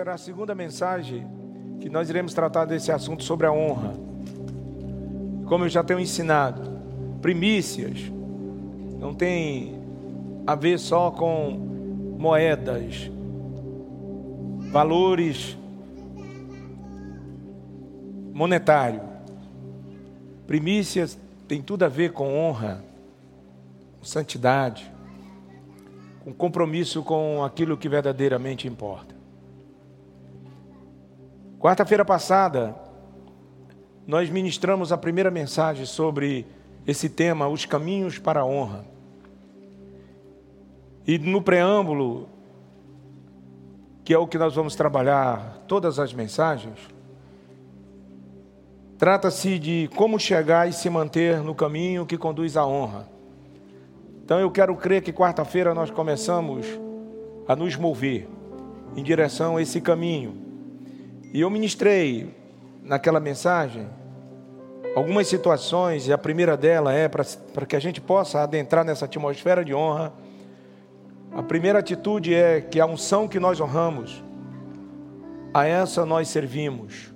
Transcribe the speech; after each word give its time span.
Será 0.00 0.14
a 0.14 0.16
segunda 0.16 0.54
mensagem 0.54 1.26
que 1.78 1.90
nós 1.90 2.08
iremos 2.08 2.32
tratar 2.32 2.64
desse 2.64 2.90
assunto 2.90 3.22
sobre 3.22 3.46
a 3.46 3.52
honra. 3.52 3.92
Como 5.44 5.66
eu 5.66 5.68
já 5.68 5.84
tenho 5.84 6.00
ensinado, 6.00 6.62
primícias 7.20 8.10
não 8.98 9.12
tem 9.12 9.78
a 10.46 10.54
ver 10.54 10.78
só 10.78 11.10
com 11.10 11.50
moedas, 12.18 13.10
valores 14.72 15.54
monetário. 18.32 19.02
Primícias 20.46 21.18
tem 21.46 21.60
tudo 21.60 21.84
a 21.84 21.88
ver 21.88 22.14
com 22.14 22.38
honra, 22.38 22.82
com 23.98 24.06
santidade, 24.06 24.90
com 26.24 26.32
compromisso 26.32 27.02
com 27.02 27.44
aquilo 27.44 27.76
que 27.76 27.86
verdadeiramente 27.86 28.66
importa. 28.66 29.19
Quarta-feira 31.60 32.06
passada, 32.06 32.74
nós 34.06 34.30
ministramos 34.30 34.92
a 34.92 34.96
primeira 34.96 35.30
mensagem 35.30 35.84
sobre 35.84 36.46
esse 36.86 37.06
tema, 37.06 37.48
os 37.48 37.66
caminhos 37.66 38.18
para 38.18 38.40
a 38.40 38.46
honra. 38.46 38.86
E 41.06 41.18
no 41.18 41.42
preâmbulo, 41.42 42.30
que 44.02 44.14
é 44.14 44.18
o 44.18 44.26
que 44.26 44.38
nós 44.38 44.54
vamos 44.54 44.74
trabalhar 44.74 45.62
todas 45.68 45.98
as 45.98 46.14
mensagens, 46.14 46.78
trata-se 48.96 49.58
de 49.58 49.90
como 49.94 50.18
chegar 50.18 50.66
e 50.66 50.72
se 50.72 50.88
manter 50.88 51.42
no 51.42 51.54
caminho 51.54 52.06
que 52.06 52.16
conduz 52.16 52.56
à 52.56 52.66
honra. 52.66 53.06
Então 54.24 54.40
eu 54.40 54.50
quero 54.50 54.74
crer 54.76 55.02
que 55.02 55.12
quarta-feira 55.12 55.74
nós 55.74 55.90
começamos 55.90 56.66
a 57.46 57.54
nos 57.54 57.76
mover 57.76 58.26
em 58.96 59.02
direção 59.02 59.58
a 59.58 59.62
esse 59.62 59.78
caminho 59.78 60.49
e 61.32 61.40
eu 61.40 61.50
ministrei 61.50 62.34
naquela 62.82 63.20
mensagem 63.20 63.86
algumas 64.94 65.28
situações, 65.28 66.08
e 66.08 66.12
a 66.12 66.18
primeira 66.18 66.56
dela 66.56 66.92
é 66.92 67.08
para 67.08 67.66
que 67.66 67.76
a 67.76 67.80
gente 67.80 68.00
possa 68.00 68.40
adentrar 68.40 68.84
nessa 68.84 69.04
atmosfera 69.04 69.64
de 69.64 69.72
honra. 69.72 70.12
A 71.32 71.42
primeira 71.42 71.78
atitude 71.78 72.34
é 72.34 72.60
que 72.60 72.80
a 72.80 72.86
unção 72.86 73.28
que 73.28 73.38
nós 73.38 73.60
honramos, 73.60 74.22
a 75.54 75.64
essa 75.64 76.04
nós 76.04 76.28
servimos. 76.28 77.12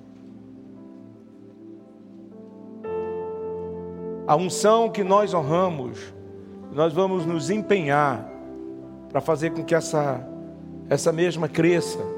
A 4.27 4.37
unção 4.37 4.89
que 4.89 5.03
nós 5.03 5.35
honramos, 5.35 6.15
nós 6.73 6.93
vamos 6.93 7.27
nos 7.27 7.51
empenhar 7.51 8.31
para 9.09 9.21
fazer 9.21 9.51
com 9.51 9.65
que 9.65 9.75
essa, 9.75 10.25
essa 10.89 11.13
mesma 11.13 11.49
cresça 11.49 12.14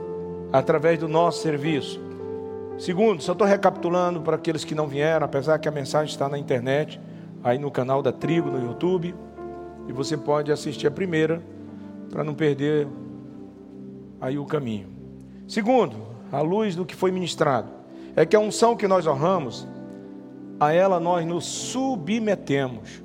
através 0.59 0.99
do 0.99 1.07
nosso 1.07 1.43
serviço. 1.43 2.01
Segundo, 2.79 3.23
só 3.23 3.33
estou 3.33 3.47
recapitulando 3.47 4.21
para 4.21 4.37
aqueles 4.37 4.65
que 4.65 4.75
não 4.75 4.87
vieram, 4.87 5.25
apesar 5.25 5.59
que 5.59 5.69
a 5.69 5.73
mensagem 5.73 6.11
está 6.11 6.29
na 6.29 6.39
internet, 6.39 7.01
aí 7.43 7.59
no 7.59 7.71
canal 7.71 8.03
da 8.03 8.12
Trigo, 8.12 8.51
no 8.51 8.62
YouTube, 8.62 9.15
e 9.87 9.93
você 9.93 10.17
pode 10.17 10.51
assistir 10.51 10.87
a 10.87 10.91
primeira, 10.91 11.43
para 12.11 12.25
não 12.25 12.34
perder 12.34 12.87
aí 14.21 14.39
o 14.39 14.45
caminho. 14.45 14.89
Segundo, 15.47 15.97
à 16.33 16.41
luz 16.41 16.75
do 16.75 16.84
que 16.84 16.95
foi 16.95 17.11
ministrado, 17.11 17.69
é 18.15 18.25
que 18.25 18.37
a 18.37 18.41
unção 18.41 18.77
que 18.77 18.89
nós 18.89 19.06
honramos, 19.06 19.66
a 20.59 20.72
ela 20.72 20.99
nós 20.99 21.27
nos 21.27 21.45
submetemos. 21.45 23.03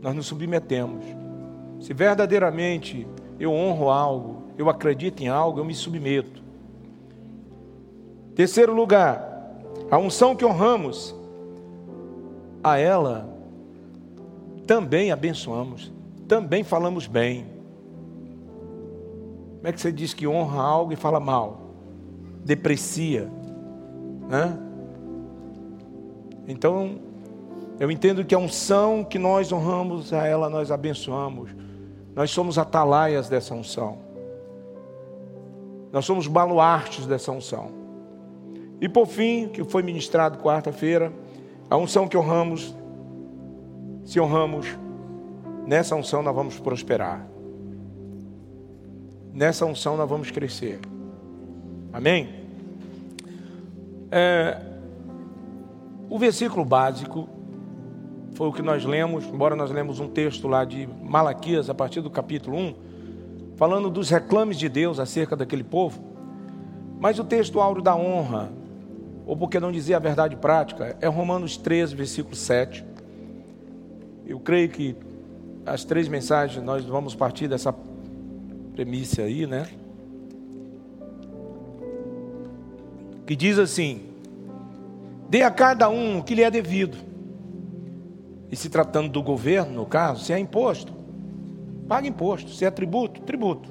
Nós 0.00 0.14
nos 0.14 0.26
submetemos. 0.26 1.04
Se 1.80 1.94
verdadeiramente 1.94 3.06
eu 3.40 3.52
honro 3.52 3.88
algo, 3.88 4.47
eu 4.58 4.68
acredito 4.68 5.22
em 5.22 5.28
algo, 5.28 5.60
eu 5.60 5.64
me 5.64 5.74
submeto. 5.74 6.42
Terceiro 8.34 8.74
lugar, 8.74 9.54
a 9.88 9.96
unção 9.96 10.34
que 10.34 10.44
honramos, 10.44 11.14
a 12.62 12.76
ela 12.76 13.32
também 14.66 15.12
abençoamos, 15.12 15.92
também 16.26 16.64
falamos 16.64 17.06
bem. 17.06 17.46
Como 19.56 19.68
é 19.68 19.72
que 19.72 19.80
você 19.80 19.92
diz 19.92 20.12
que 20.12 20.26
honra 20.26 20.60
algo 20.60 20.92
e 20.92 20.96
fala 20.96 21.20
mal? 21.20 21.60
Deprecia, 22.44 23.30
né? 24.28 24.58
Então, 26.46 26.98
eu 27.78 27.90
entendo 27.90 28.24
que 28.24 28.34
a 28.34 28.38
unção 28.38 29.04
que 29.04 29.18
nós 29.18 29.52
honramos, 29.52 30.12
a 30.12 30.26
ela 30.26 30.50
nós 30.50 30.70
abençoamos. 30.72 31.50
Nós 32.14 32.30
somos 32.30 32.58
atalaias 32.58 33.28
dessa 33.28 33.54
unção. 33.54 34.07
Nós 35.92 36.04
somos 36.04 36.26
baluartes 36.26 37.06
dessa 37.06 37.32
unção. 37.32 37.70
E 38.80 38.88
por 38.88 39.06
fim, 39.06 39.48
que 39.48 39.64
foi 39.64 39.82
ministrado 39.82 40.38
quarta-feira, 40.38 41.12
a 41.68 41.76
unção 41.76 42.06
que 42.06 42.16
honramos, 42.16 42.74
se 44.04 44.20
honramos, 44.20 44.66
nessa 45.66 45.96
unção 45.96 46.22
nós 46.22 46.34
vamos 46.34 46.58
prosperar. 46.58 47.26
Nessa 49.32 49.66
unção 49.66 49.96
nós 49.96 50.08
vamos 50.08 50.30
crescer. 50.30 50.80
Amém? 51.92 52.28
É, 54.10 54.60
o 56.08 56.18
versículo 56.18 56.64
básico 56.64 57.28
foi 58.34 58.48
o 58.48 58.52
que 58.52 58.62
nós 58.62 58.84
lemos, 58.84 59.24
embora 59.26 59.56
nós 59.56 59.70
lemos 59.70 59.98
um 60.00 60.08
texto 60.08 60.46
lá 60.46 60.64
de 60.64 60.86
Malaquias, 61.02 61.68
a 61.68 61.74
partir 61.74 62.00
do 62.00 62.08
capítulo 62.08 62.56
1 62.56 62.87
falando 63.58 63.90
dos 63.90 64.08
reclames 64.08 64.56
de 64.56 64.68
Deus 64.68 65.00
acerca 65.00 65.34
daquele 65.34 65.64
povo. 65.64 66.00
Mas 67.00 67.18
o 67.18 67.24
texto 67.24 67.60
áureo 67.60 67.82
da 67.82 67.94
honra, 67.96 68.52
ou 69.26 69.36
porque 69.36 69.58
não 69.58 69.72
dizer 69.72 69.94
a 69.94 69.98
verdade 69.98 70.36
prática, 70.36 70.96
é 71.00 71.08
Romanos 71.08 71.56
13, 71.56 71.96
versículo 71.96 72.36
7. 72.36 72.84
Eu 74.24 74.38
creio 74.38 74.68
que 74.68 74.94
as 75.66 75.84
três 75.84 76.06
mensagens 76.06 76.64
nós 76.64 76.84
vamos 76.84 77.16
partir 77.16 77.48
dessa 77.48 77.74
premissa 78.74 79.22
aí, 79.22 79.44
né? 79.44 79.66
Que 83.26 83.34
diz 83.34 83.58
assim: 83.58 84.02
Dê 85.28 85.42
a 85.42 85.50
cada 85.50 85.90
um 85.90 86.20
o 86.20 86.22
que 86.22 86.36
lhe 86.36 86.44
é 86.44 86.50
devido. 86.50 86.96
E 88.52 88.54
se 88.54 88.70
tratando 88.70 89.08
do 89.08 89.20
governo, 89.20 89.72
no 89.72 89.84
caso, 89.84 90.24
se 90.24 90.32
é 90.32 90.38
imposto, 90.38 90.97
paga 91.88 92.06
imposto. 92.06 92.50
Se 92.50 92.64
é 92.64 92.70
tributo, 92.70 93.22
tributo. 93.22 93.70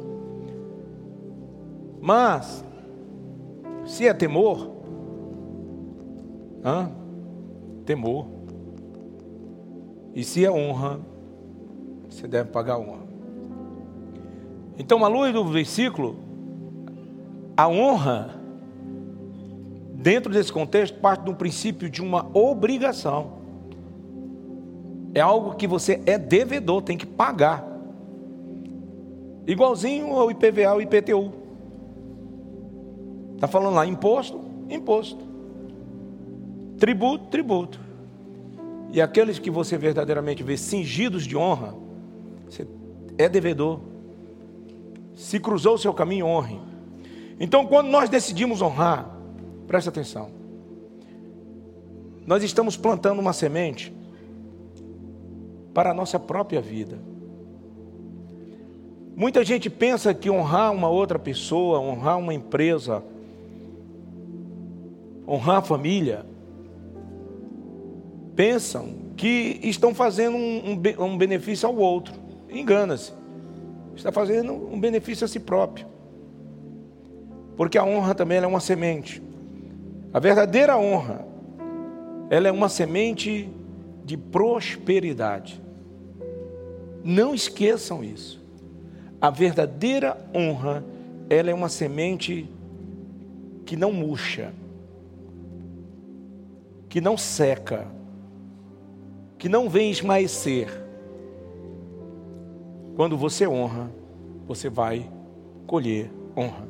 Mas, 2.02 2.66
se 3.86 4.08
é 4.08 4.14
temor, 4.14 4.72
hã? 6.64 6.92
temor. 7.86 8.28
E 10.14 10.24
se 10.24 10.44
é 10.44 10.52
honra, 10.52 11.00
você 12.10 12.28
deve 12.28 12.50
pagar 12.50 12.78
honra. 12.78 13.08
Então, 14.78 15.04
à 15.04 15.08
luz 15.08 15.34
do 15.34 15.46
versículo, 15.46 16.18
a 17.56 17.68
honra, 17.68 18.36
dentro 19.94 20.32
desse 20.32 20.52
contexto, 20.52 21.00
parte 21.00 21.28
um 21.30 21.34
princípio 21.34 21.90
de 21.90 22.02
uma 22.02 22.28
obrigação. 22.38 23.38
É 25.14 25.22
algo 25.22 25.56
que 25.56 25.66
você 25.66 26.02
é 26.06 26.18
devedor, 26.18 26.82
tem 26.82 26.98
que 26.98 27.06
pagar. 27.06 27.67
Igualzinho 29.48 30.14
ao 30.14 30.30
IPVA, 30.30 30.68
ao 30.68 30.82
IPTU. 30.82 31.32
Está 33.36 33.48
falando 33.48 33.76
lá, 33.76 33.86
imposto, 33.86 34.42
imposto. 34.70 35.26
Tributo, 36.78 37.28
tributo. 37.28 37.80
E 38.92 39.02
aqueles 39.02 39.40
que 39.40 39.50
você 39.50 39.78
verdadeiramente 39.78 40.44
vê 40.44 40.58
cingidos 40.58 41.26
de 41.26 41.38
honra, 41.38 41.74
você 42.46 42.68
é 43.18 43.30
devedor. 43.30 43.80
Se 45.16 45.40
cruzou 45.40 45.76
o 45.76 45.78
seu 45.78 45.94
caminho, 45.94 46.26
honre. 46.26 46.60
Então, 47.40 47.66
quando 47.66 47.88
nós 47.88 48.10
decidimos 48.10 48.62
honrar, 48.62 49.10
preste 49.66 49.88
atenção. 49.88 50.30
Nós 52.26 52.44
estamos 52.44 52.76
plantando 52.76 53.20
uma 53.20 53.32
semente 53.32 53.96
para 55.74 55.92
a 55.92 55.94
nossa 55.94 56.20
própria 56.20 56.60
vida. 56.60 57.00
Muita 59.18 59.44
gente 59.44 59.68
pensa 59.68 60.14
que 60.14 60.30
honrar 60.30 60.72
uma 60.72 60.88
outra 60.90 61.18
pessoa, 61.18 61.80
honrar 61.80 62.20
uma 62.20 62.36
empresa, 62.36 63.04
honrar 65.28 65.58
a 65.58 65.62
família, 65.64 66.24
pensam 68.36 68.94
que 69.16 69.60
estão 69.64 69.96
fazendo 69.96 70.38
um, 70.38 70.80
um, 71.00 71.04
um 71.04 71.18
benefício 71.18 71.68
ao 71.68 71.76
outro. 71.76 72.14
Engana-se. 72.48 73.12
Está 73.96 74.12
fazendo 74.12 74.54
um 74.54 74.80
benefício 74.80 75.26
a 75.26 75.28
si 75.28 75.40
próprio. 75.40 75.88
Porque 77.56 77.80
a 77.80 77.84
honra 77.84 78.14
também 78.14 78.38
é 78.38 78.46
uma 78.46 78.60
semente. 78.60 79.20
A 80.14 80.20
verdadeira 80.20 80.78
honra, 80.78 81.26
ela 82.30 82.50
é 82.50 82.52
uma 82.52 82.70
semente 82.70 83.50
de 84.06 84.16
prosperidade. 84.16 85.60
Não 87.04 87.34
esqueçam 87.34 88.04
isso. 88.04 88.37
A 89.20 89.30
verdadeira 89.30 90.18
honra 90.34 90.84
ela 91.30 91.50
é 91.50 91.54
uma 91.54 91.70
semente 91.70 92.50
que 93.66 93.76
não 93.76 93.92
murcha, 93.92 94.54
que 96.88 97.02
não 97.02 97.18
seca, 97.18 97.88
que 99.38 99.50
não 99.50 99.70
vem 99.70 99.92
esmaecer. 99.92 100.70
Quando 102.96 103.18
você 103.18 103.48
honra, 103.48 103.92
você 104.48 104.70
vai 104.70 105.10
colher 105.66 106.10
honra. 106.36 106.68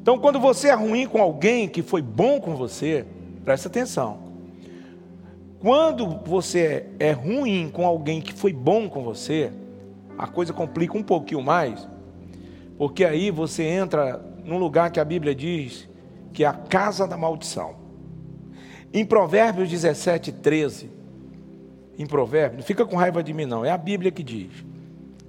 Então, 0.00 0.18
quando 0.18 0.38
você 0.38 0.68
é 0.68 0.74
ruim 0.74 1.06
com 1.06 1.22
alguém 1.22 1.66
que 1.66 1.82
foi 1.82 2.02
bom 2.02 2.38
com 2.38 2.54
você, 2.54 3.06
presta 3.44 3.68
atenção. 3.68 4.18
Quando 5.60 6.06
você 6.26 6.90
é 6.98 7.12
ruim 7.12 7.70
com 7.72 7.86
alguém 7.86 8.20
que 8.20 8.34
foi 8.34 8.52
bom 8.52 8.86
com 8.86 9.02
você, 9.02 9.50
a 10.18 10.26
coisa 10.26 10.52
complica 10.52 10.96
um 10.96 11.02
pouquinho 11.02 11.42
mais, 11.42 11.88
porque 12.78 13.04
aí 13.04 13.30
você 13.30 13.64
entra 13.64 14.24
num 14.44 14.58
lugar 14.58 14.90
que 14.90 15.00
a 15.00 15.04
Bíblia 15.04 15.34
diz 15.34 15.88
que 16.32 16.44
é 16.44 16.46
a 16.46 16.52
casa 16.52 17.06
da 17.06 17.16
maldição. 17.16 17.76
Em 18.92 19.04
Provérbios 19.04 19.68
17, 19.68 20.32
13, 20.32 20.90
em 21.98 22.06
Provérbios, 22.06 22.58
não 22.58 22.66
fica 22.66 22.84
com 22.84 22.96
raiva 22.96 23.22
de 23.22 23.32
mim 23.32 23.46
não, 23.46 23.64
é 23.64 23.70
a 23.70 23.78
Bíblia 23.78 24.10
que 24.10 24.22
diz. 24.22 24.64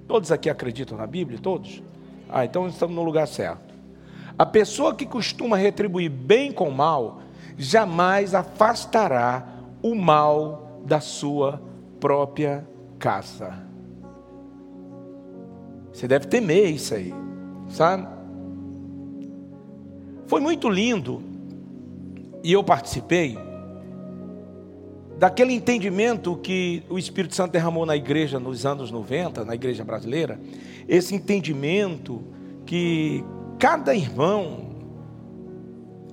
Todos 0.06 0.30
aqui 0.30 0.48
acreditam 0.48 0.96
na 0.96 1.06
Bíblia? 1.06 1.38
Todos? 1.40 1.82
Ah, 2.28 2.44
então 2.44 2.66
estamos 2.68 2.94
no 2.94 3.02
lugar 3.02 3.26
certo. 3.26 3.74
A 4.38 4.44
pessoa 4.44 4.94
que 4.94 5.06
costuma 5.06 5.56
retribuir 5.56 6.10
bem 6.10 6.52
com 6.52 6.70
mal, 6.70 7.20
jamais 7.56 8.34
afastará 8.34 9.46
o 9.82 9.94
mal 9.94 10.80
da 10.84 11.00
sua 11.00 11.60
própria 11.98 12.66
casa. 12.98 13.65
Você 15.96 16.06
deve 16.06 16.26
temer 16.26 16.74
isso 16.74 16.94
aí, 16.94 17.10
sabe? 17.70 18.06
Foi 20.26 20.42
muito 20.42 20.68
lindo, 20.68 21.22
e 22.44 22.52
eu 22.52 22.62
participei, 22.62 23.38
daquele 25.18 25.54
entendimento 25.54 26.36
que 26.36 26.82
o 26.90 26.98
Espírito 26.98 27.34
Santo 27.34 27.52
derramou 27.52 27.86
na 27.86 27.96
igreja 27.96 28.38
nos 28.38 28.66
anos 28.66 28.90
90, 28.90 29.42
na 29.46 29.54
igreja 29.54 29.84
brasileira, 29.84 30.38
esse 30.86 31.14
entendimento 31.14 32.22
que 32.66 33.24
cada 33.58 33.94
irmão, 33.94 34.66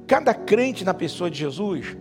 cada 0.07 0.33
crente 0.33 0.85
na 0.85 0.94
pessoa 0.94 1.30
de 1.30 1.39
Jesus, 1.39 1.97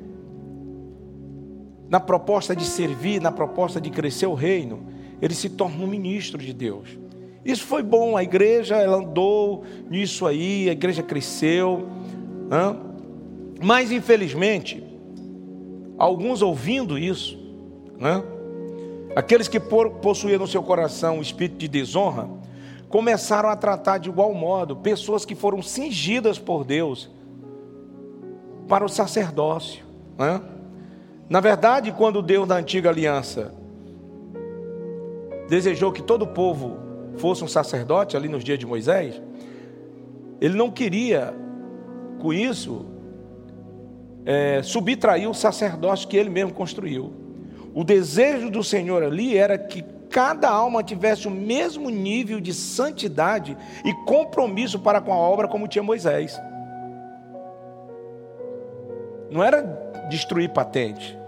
na 1.88 1.98
proposta 1.98 2.54
de 2.54 2.64
servir, 2.64 3.20
na 3.20 3.32
proposta 3.32 3.80
de 3.80 3.90
crescer 3.90 4.26
o 4.26 4.34
reino, 4.34 4.86
ele 5.20 5.34
se 5.34 5.48
torna 5.50 5.82
um 5.82 5.88
ministro 5.88 6.40
de 6.40 6.52
Deus. 6.52 7.01
Isso 7.44 7.64
foi 7.64 7.82
bom, 7.82 8.16
a 8.16 8.22
igreja 8.22 8.76
ela 8.76 8.98
andou 8.98 9.64
nisso 9.90 10.26
aí, 10.26 10.68
a 10.68 10.72
igreja 10.72 11.02
cresceu. 11.02 11.88
Né? 12.48 12.76
Mas 13.60 13.90
infelizmente, 13.90 14.82
alguns 15.98 16.40
ouvindo 16.40 16.96
isso, 16.96 17.38
né? 17.98 18.22
aqueles 19.16 19.48
que 19.48 19.58
possuíam 19.60 20.38
no 20.38 20.46
seu 20.46 20.62
coração 20.62 21.18
o 21.18 21.22
espírito 21.22 21.58
de 21.58 21.68
desonra, 21.68 22.28
começaram 22.88 23.48
a 23.48 23.56
tratar 23.56 23.98
de 23.98 24.08
igual 24.08 24.32
modo 24.34 24.76
pessoas 24.76 25.24
que 25.24 25.34
foram 25.34 25.62
cingidas 25.62 26.38
por 26.38 26.64
Deus 26.64 27.10
para 28.68 28.84
o 28.84 28.88
sacerdócio. 28.88 29.84
Né? 30.18 30.40
Na 31.28 31.40
verdade, 31.40 31.90
quando 31.92 32.22
Deus 32.22 32.46
da 32.46 32.56
antiga 32.56 32.90
aliança 32.90 33.54
desejou 35.48 35.90
que 35.90 36.02
todo 36.02 36.22
o 36.22 36.26
povo 36.26 36.91
fosse 37.16 37.44
um 37.44 37.48
sacerdote 37.48 38.16
ali 38.16 38.28
nos 38.28 38.44
dias 38.44 38.58
de 38.58 38.66
Moisés, 38.66 39.20
ele 40.40 40.56
não 40.56 40.70
queria, 40.70 41.34
com 42.20 42.32
isso, 42.32 42.86
é, 44.24 44.62
subtrair 44.62 45.28
o 45.28 45.34
sacerdócio 45.34 46.08
que 46.08 46.16
ele 46.16 46.30
mesmo 46.30 46.52
construiu. 46.52 47.12
O 47.74 47.84
desejo 47.84 48.50
do 48.50 48.62
Senhor 48.62 49.02
ali 49.02 49.36
era 49.36 49.56
que 49.56 49.82
cada 50.10 50.48
alma 50.48 50.82
tivesse 50.82 51.26
o 51.26 51.30
mesmo 51.30 51.88
nível 51.88 52.38
de 52.38 52.52
santidade 52.52 53.56
e 53.84 53.94
compromisso 54.04 54.78
para 54.78 55.00
com 55.00 55.12
a 55.12 55.16
obra 55.16 55.48
como 55.48 55.66
tinha 55.66 55.82
Moisés. 55.82 56.38
Não 59.30 59.42
era 59.42 59.62
destruir 60.10 60.50
patente, 60.50 61.18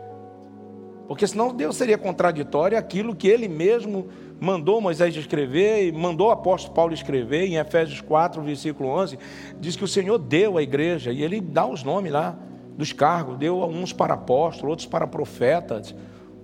porque 1.08 1.26
senão 1.26 1.54
Deus 1.54 1.76
seria 1.76 1.96
contraditório 1.96 2.76
aquilo 2.76 3.16
que 3.16 3.26
ele 3.26 3.48
mesmo 3.48 4.08
mandou 4.44 4.80
Moisés 4.80 5.16
escrever 5.16 5.88
e 5.88 5.92
mandou 5.92 6.28
o 6.28 6.30
apóstolo 6.30 6.74
Paulo 6.74 6.92
escrever 6.92 7.46
em 7.46 7.56
Efésios 7.56 8.00
4, 8.00 8.42
versículo 8.42 8.90
11, 8.90 9.18
diz 9.58 9.74
que 9.74 9.84
o 9.84 9.88
Senhor 9.88 10.18
deu 10.18 10.58
à 10.58 10.62
igreja 10.62 11.10
e 11.10 11.22
ele 11.22 11.40
dá 11.40 11.66
os 11.66 11.82
nomes 11.82 12.12
lá 12.12 12.38
dos 12.76 12.92
cargos, 12.92 13.38
deu 13.38 13.64
uns 13.64 13.92
para 13.92 14.14
apóstolos, 14.14 14.70
outros 14.70 14.86
para 14.86 15.06
profetas, 15.06 15.94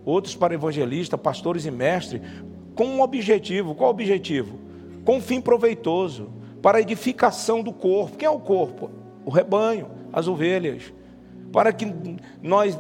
outros 0.05 0.35
para 0.35 0.55
evangelistas, 0.55 1.21
pastores 1.21 1.67
e 1.67 1.71
mestres, 1.71 2.23
com 2.75 2.87
um 2.87 3.03
objetivo. 3.03 3.75
Qual 3.75 3.89
o 3.89 3.93
objetivo? 3.93 4.59
Com 5.05 5.17
um 5.17 5.21
fim 5.21 5.41
proveitoso, 5.41 6.31
para 6.63 6.79
a 6.79 6.81
edificação 6.81 7.63
do 7.63 7.73
corpo. 7.73 8.17
Quem 8.17 8.27
é 8.27 8.31
o 8.31 8.39
corpo? 8.39 8.91
O 9.25 9.31
rebanho, 9.31 9.89
as 10.13 10.29
ovelhas. 10.29 10.93
Para 11.53 11.73
que 11.73 11.93
nós 12.43 12.79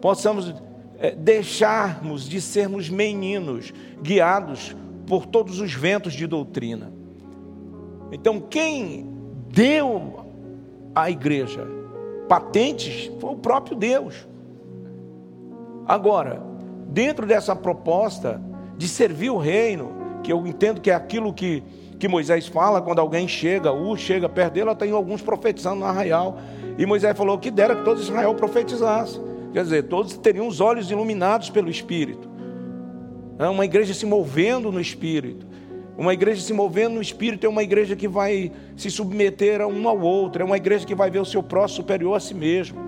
possamos 0.00 0.54
deixarmos 1.16 2.28
de 2.28 2.40
sermos 2.40 2.88
meninos 2.88 3.72
guiados 4.02 4.74
por 5.06 5.26
todos 5.26 5.60
os 5.60 5.72
ventos 5.72 6.12
de 6.12 6.26
doutrina. 6.26 6.92
Então, 8.10 8.40
quem 8.40 9.06
deu 9.50 10.26
à 10.94 11.10
igreja 11.10 11.66
patentes 12.28 13.10
foi 13.18 13.30
o 13.30 13.36
próprio 13.36 13.76
Deus. 13.76 14.28
Agora, 15.86 16.42
dentro 16.88 17.26
dessa 17.26 17.56
proposta 17.56 18.40
de 18.76 18.86
servir 18.86 19.30
o 19.30 19.38
reino, 19.38 19.90
que 20.22 20.32
eu 20.32 20.46
entendo 20.46 20.80
que 20.80 20.90
é 20.90 20.94
aquilo 20.94 21.32
que, 21.32 21.62
que 21.98 22.06
Moisés 22.06 22.46
fala 22.46 22.82
quando 22.82 22.98
alguém 22.98 23.26
chega, 23.26 23.72
o 23.72 23.96
chega 23.96 24.28
perto 24.28 24.52
dele, 24.52 24.74
tem 24.74 24.92
alguns 24.92 25.22
profetizando 25.22 25.76
no 25.76 25.86
arraial. 25.86 26.38
E 26.76 26.84
Moisés 26.84 27.16
falou 27.16 27.38
que 27.38 27.50
dera 27.50 27.74
que 27.74 27.84
todo 27.84 28.00
Israel 28.00 28.34
profetizasse. 28.34 29.18
Quer 29.52 29.62
dizer, 29.62 29.82
todos 29.84 30.16
teriam 30.18 30.46
os 30.46 30.60
olhos 30.60 30.90
iluminados 30.90 31.50
pelo 31.50 31.70
Espírito. 31.70 32.28
É 33.38 33.48
uma 33.48 33.64
igreja 33.64 33.94
se 33.94 34.04
movendo 34.04 34.70
no 34.70 34.80
Espírito. 34.80 35.46
Uma 35.96 36.12
igreja 36.12 36.40
se 36.40 36.52
movendo 36.52 36.94
no 36.94 37.02
Espírito 37.02 37.46
é 37.46 37.48
uma 37.48 37.62
igreja 37.62 37.96
que 37.96 38.06
vai 38.06 38.52
se 38.76 38.90
submeter 38.90 39.60
a 39.60 39.66
um 39.66 39.88
ao 39.88 39.98
outro. 40.00 40.42
É 40.42 40.44
uma 40.44 40.56
igreja 40.56 40.86
que 40.86 40.94
vai 40.94 41.10
ver 41.10 41.20
o 41.20 41.24
seu 41.24 41.42
próximo 41.42 41.82
superior 41.82 42.14
a 42.14 42.20
si 42.20 42.34
mesmo. 42.34 42.78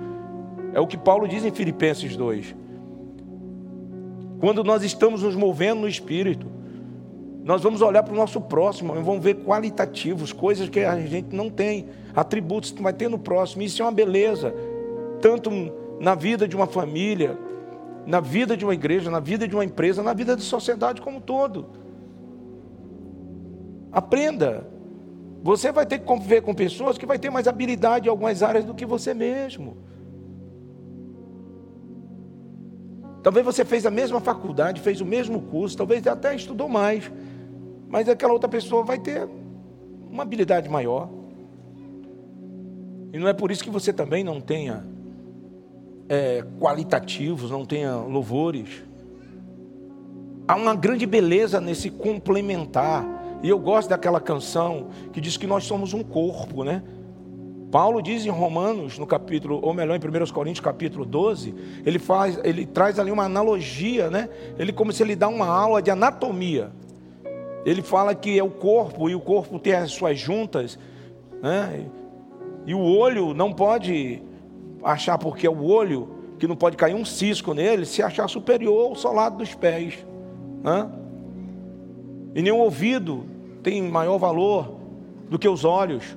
É 0.72 0.80
o 0.80 0.86
que 0.86 0.96
Paulo 0.96 1.26
diz 1.26 1.44
em 1.44 1.50
Filipenses 1.50 2.16
2. 2.16 2.54
Quando 4.38 4.62
nós 4.62 4.82
estamos 4.82 5.22
nos 5.22 5.34
movendo 5.34 5.80
no 5.82 5.88
Espírito, 5.88 6.46
nós 7.42 7.62
vamos 7.62 7.82
olhar 7.82 8.02
para 8.02 8.12
o 8.12 8.16
nosso 8.16 8.40
próximo 8.40 8.94
e 8.96 9.02
vamos 9.02 9.24
ver 9.24 9.36
qualitativos, 9.36 10.32
coisas 10.32 10.68
que 10.68 10.80
a 10.80 10.98
gente 11.00 11.34
não 11.34 11.50
tem, 11.50 11.86
atributos 12.14 12.70
que 12.70 12.82
vai 12.82 12.92
ter 12.92 13.08
no 13.08 13.18
próximo. 13.18 13.62
Isso 13.62 13.82
é 13.82 13.84
uma 13.84 13.92
beleza, 13.92 14.54
tanto 15.20 15.50
na 16.00 16.14
vida 16.14 16.48
de 16.48 16.56
uma 16.56 16.66
família, 16.66 17.38
na 18.06 18.20
vida 18.20 18.56
de 18.56 18.64
uma 18.64 18.72
igreja, 18.72 19.10
na 19.10 19.20
vida 19.20 19.46
de 19.46 19.54
uma 19.54 19.64
empresa, 19.64 20.02
na 20.02 20.14
vida 20.14 20.34
da 20.34 20.42
sociedade 20.42 21.02
como 21.02 21.18
um 21.18 21.20
todo. 21.20 21.66
Aprenda. 23.92 24.66
Você 25.42 25.70
vai 25.70 25.84
ter 25.86 25.98
que 25.98 26.04
conviver 26.04 26.40
com 26.42 26.54
pessoas 26.54 26.96
que 26.96 27.06
vai 27.06 27.18
ter 27.18 27.30
mais 27.30 27.46
habilidade 27.46 28.08
em 28.08 28.10
algumas 28.10 28.42
áreas 28.42 28.64
do 28.64 28.74
que 28.74 28.86
você 28.86 29.12
mesmo. 29.12 29.76
Talvez 33.22 33.44
você 33.44 33.64
fez 33.64 33.84
a 33.84 33.90
mesma 33.90 34.20
faculdade, 34.20 34.80
fez 34.80 35.00
o 35.02 35.04
mesmo 35.04 35.42
curso, 35.42 35.76
talvez 35.76 36.06
até 36.06 36.34
estudou 36.34 36.68
mais, 36.68 37.10
mas 37.88 38.08
aquela 38.08 38.32
outra 38.32 38.48
pessoa 38.48 38.82
vai 38.82 38.98
ter 38.98 39.28
uma 40.10 40.22
habilidade 40.22 40.68
maior. 40.68 41.10
E 43.12 43.18
não 43.18 43.28
é 43.28 43.34
por 43.34 43.50
isso 43.50 43.62
que 43.62 43.70
você 43.70 43.92
também 43.92 44.24
não 44.24 44.40
tenha 44.40 44.89
é, 46.10 46.44
qualitativos, 46.58 47.52
não 47.52 47.64
tenha 47.64 47.94
louvores. 47.94 48.82
Há 50.48 50.56
uma 50.56 50.74
grande 50.74 51.06
beleza 51.06 51.60
nesse 51.60 51.88
complementar. 51.88 53.06
E 53.44 53.48
eu 53.48 53.58
gosto 53.60 53.88
daquela 53.88 54.20
canção 54.20 54.88
que 55.12 55.20
diz 55.20 55.36
que 55.36 55.46
nós 55.46 55.64
somos 55.64 55.94
um 55.94 56.02
corpo, 56.02 56.64
né? 56.64 56.82
Paulo 57.70 58.02
diz 58.02 58.26
em 58.26 58.30
Romanos, 58.30 58.98
no 58.98 59.06
capítulo, 59.06 59.60
ou 59.62 59.72
melhor, 59.72 59.94
em 59.94 60.00
1 60.00 60.32
Coríntios, 60.32 60.64
capítulo 60.64 61.04
12, 61.04 61.54
ele 61.86 62.00
faz, 62.00 62.40
ele 62.42 62.66
traz 62.66 62.98
ali 62.98 63.12
uma 63.12 63.22
analogia, 63.22 64.10
né? 64.10 64.28
Ele 64.58 64.72
como 64.72 64.92
se 64.92 65.04
ele 65.04 65.14
dá 65.14 65.28
uma 65.28 65.46
aula 65.46 65.80
de 65.80 65.92
anatomia. 65.92 66.72
Ele 67.64 67.82
fala 67.82 68.12
que 68.16 68.36
é 68.36 68.42
o 68.42 68.50
corpo 68.50 69.08
e 69.08 69.14
o 69.14 69.20
corpo 69.20 69.60
tem 69.60 69.74
as 69.74 69.92
suas 69.92 70.18
juntas, 70.18 70.76
né? 71.40 71.86
E 72.66 72.74
o 72.74 72.80
olho 72.80 73.32
não 73.32 73.52
pode 73.52 74.20
achar 74.82 75.18
porque 75.18 75.46
é 75.46 75.50
o 75.50 75.64
olho 75.64 76.08
que 76.38 76.46
não 76.48 76.56
pode 76.56 76.76
cair 76.76 76.94
um 76.94 77.04
cisco 77.04 77.52
nele, 77.52 77.84
se 77.84 78.02
achar 78.02 78.28
superior 78.28 78.90
ao 78.90 78.94
solado 78.94 79.38
dos 79.38 79.54
pés. 79.54 80.04
Né? 80.62 80.90
E 82.34 82.50
o 82.50 82.56
ouvido 82.56 83.26
tem 83.62 83.82
maior 83.82 84.18
valor 84.18 84.76
do 85.28 85.38
que 85.38 85.48
os 85.48 85.64
olhos. 85.64 86.16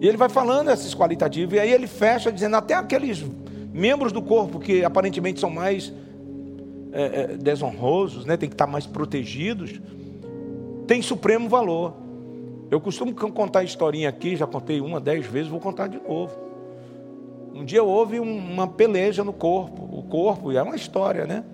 E 0.00 0.08
ele 0.08 0.16
vai 0.16 0.28
falando 0.28 0.70
esses 0.70 0.94
qualitativos, 0.94 1.54
e 1.54 1.60
aí 1.60 1.70
ele 1.72 1.86
fecha 1.86 2.32
dizendo 2.32 2.56
até 2.56 2.74
aqueles 2.74 3.24
membros 3.72 4.12
do 4.12 4.20
corpo 4.20 4.58
que 4.58 4.84
aparentemente 4.84 5.38
são 5.38 5.50
mais 5.50 5.92
é, 6.92 7.02
é, 7.02 7.26
desonrosos, 7.36 8.24
né, 8.24 8.36
tem 8.36 8.48
que 8.48 8.54
estar 8.54 8.66
mais 8.66 8.86
protegidos, 8.86 9.80
tem 10.86 11.00
supremo 11.02 11.48
valor. 11.48 11.94
Eu 12.70 12.80
costumo 12.80 13.14
contar 13.14 13.60
a 13.60 13.64
historinha 13.64 14.08
aqui, 14.08 14.36
já 14.36 14.46
contei 14.46 14.80
uma, 14.80 15.00
dez 15.00 15.26
vezes, 15.26 15.48
vou 15.48 15.60
contar 15.60 15.86
de 15.86 16.00
novo. 16.00 16.49
Um 17.54 17.64
dia 17.64 17.82
houve 17.82 18.20
uma 18.20 18.66
peleja 18.66 19.24
no 19.24 19.32
corpo, 19.32 19.82
o 19.82 20.02
corpo, 20.02 20.52
é 20.52 20.62
uma 20.62 20.76
história, 20.76 21.26
né? 21.26 21.44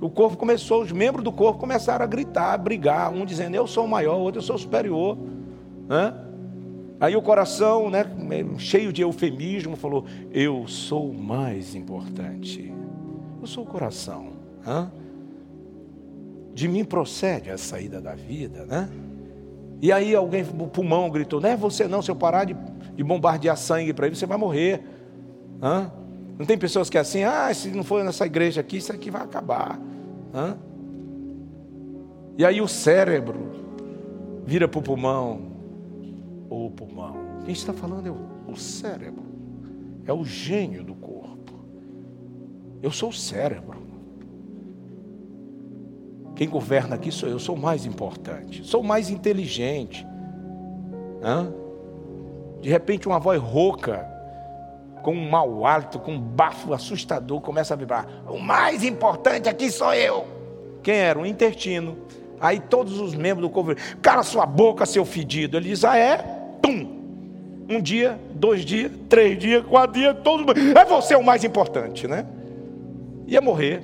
O 0.00 0.08
corpo 0.08 0.36
começou, 0.36 0.82
os 0.82 0.92
membros 0.92 1.22
do 1.22 1.30
corpo 1.30 1.58
começaram 1.58 2.04
a 2.04 2.08
gritar, 2.08 2.54
a 2.54 2.58
brigar, 2.58 3.12
um 3.12 3.26
dizendo 3.26 3.54
eu 3.54 3.66
sou 3.66 3.86
maior, 3.86 4.16
o 4.16 4.20
outro 4.20 4.38
eu 4.38 4.44
sou 4.44 4.56
superior, 4.56 5.18
né? 5.88 6.14
Aí 7.00 7.16
o 7.16 7.22
coração, 7.22 7.88
né, 7.88 8.04
cheio 8.58 8.92
de 8.92 9.00
eufemismo, 9.00 9.74
falou: 9.74 10.04
Eu 10.30 10.66
sou 10.68 11.12
mais 11.12 11.74
importante. 11.74 12.72
Eu 13.40 13.46
sou 13.46 13.64
o 13.64 13.66
coração. 13.66 14.28
Hã? 14.66 14.90
De 16.52 16.68
mim 16.68 16.84
procede 16.84 17.50
a 17.50 17.56
saída 17.56 18.02
da 18.02 18.14
vida, 18.14 18.66
né? 18.66 18.88
E 19.80 19.90
aí 19.90 20.14
alguém, 20.14 20.42
o 20.42 20.66
pulmão 20.66 21.08
gritou: 21.08 21.40
Não 21.40 21.48
é 21.48 21.56
você 21.56 21.88
não, 21.88 22.02
se 22.02 22.10
eu 22.10 22.16
parar 22.16 22.44
de, 22.44 22.54
de 22.94 23.02
bombardear 23.02 23.56
sangue 23.56 23.94
para 23.94 24.06
ele, 24.06 24.16
você 24.16 24.26
vai 24.26 24.36
morrer. 24.36 24.82
Hã? 25.62 25.90
Não 26.38 26.46
tem 26.46 26.56
pessoas 26.56 26.88
que 26.88 26.96
é 26.96 27.00
assim, 27.00 27.22
ah, 27.22 27.52
se 27.52 27.68
não 27.68 27.84
for 27.84 28.02
nessa 28.02 28.24
igreja 28.24 28.60
aqui, 28.60 28.78
isso 28.78 28.92
aqui 28.92 29.10
vai 29.10 29.22
acabar. 29.22 29.78
Hã? 30.34 30.56
E 32.38 32.44
aí 32.44 32.60
o 32.60 32.68
cérebro 32.68 33.50
vira 34.46 34.66
para 34.66 34.78
o 34.78 34.82
pulmão, 34.82 35.42
ou 36.48 36.66
o 36.66 36.70
pulmão. 36.70 37.14
Quem 37.44 37.52
está 37.52 37.72
falando 37.72 38.06
é 38.06 38.10
o, 38.10 38.52
o 38.52 38.56
cérebro, 38.56 39.24
é 40.06 40.12
o 40.12 40.24
gênio 40.24 40.82
do 40.82 40.94
corpo. 40.94 41.52
Eu 42.82 42.90
sou 42.90 43.10
o 43.10 43.12
cérebro. 43.12 43.78
Quem 46.34 46.48
governa 46.48 46.94
aqui 46.94 47.12
sou 47.12 47.28
eu, 47.28 47.38
sou 47.38 47.54
o 47.54 47.60
mais 47.60 47.84
importante, 47.84 48.64
sou 48.64 48.80
o 48.80 48.84
mais 48.84 49.10
inteligente. 49.10 50.06
Hã? 51.22 51.52
De 52.62 52.70
repente, 52.70 53.06
uma 53.06 53.18
voz 53.18 53.38
rouca, 53.38 54.09
com 55.02 55.12
um 55.12 55.30
mau 55.30 55.66
hálito, 55.66 55.98
com 55.98 56.12
um 56.12 56.20
bafo 56.20 56.72
assustador, 56.72 57.40
começa 57.40 57.74
a 57.74 57.76
vibrar. 57.76 58.06
O 58.28 58.38
mais 58.38 58.84
importante 58.84 59.48
aqui 59.48 59.70
sou 59.70 59.92
eu. 59.94 60.26
Quem 60.82 60.96
era? 60.96 61.18
Um 61.18 61.26
intestino. 61.26 61.96
Aí 62.40 62.58
todos 62.58 62.98
os 62.98 63.14
membros 63.14 63.46
do 63.46 63.52
corpo, 63.52 63.74
cala 64.00 64.22
sua 64.22 64.46
boca, 64.46 64.86
seu 64.86 65.04
fedido. 65.04 65.56
Ele 65.56 65.68
diz: 65.68 65.84
Ah, 65.84 65.96
é? 65.96 66.18
Tum! 66.62 67.00
Um 67.68 67.80
dia, 67.80 68.18
dois 68.34 68.64
dias, 68.64 68.90
três 69.08 69.38
dias, 69.38 69.64
quatro 69.64 70.00
dias, 70.00 70.16
todo 70.24 70.40
mundo. 70.40 70.54
É 70.76 70.84
você 70.84 71.14
o 71.14 71.22
mais 71.22 71.44
importante, 71.44 72.08
né? 72.08 72.26
Ia 73.26 73.40
morrer. 73.40 73.82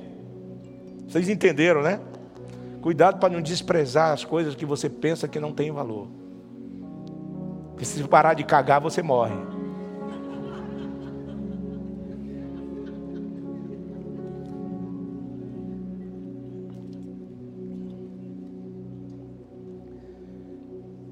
Vocês 1.07 1.29
entenderam, 1.29 1.83
né? 1.83 2.01
Cuidado 2.81 3.19
para 3.19 3.33
não 3.33 3.41
desprezar 3.41 4.13
as 4.13 4.25
coisas 4.25 4.55
que 4.55 4.67
você 4.67 4.89
pensa 4.89 5.29
que 5.29 5.39
não 5.39 5.53
tem 5.53 5.71
valor. 5.71 6.09
Porque 7.71 7.85
se 7.85 8.03
parar 8.05 8.35
de 8.35 8.43
cagar, 8.43 8.81
você 8.81 9.03
morre. 9.03 9.35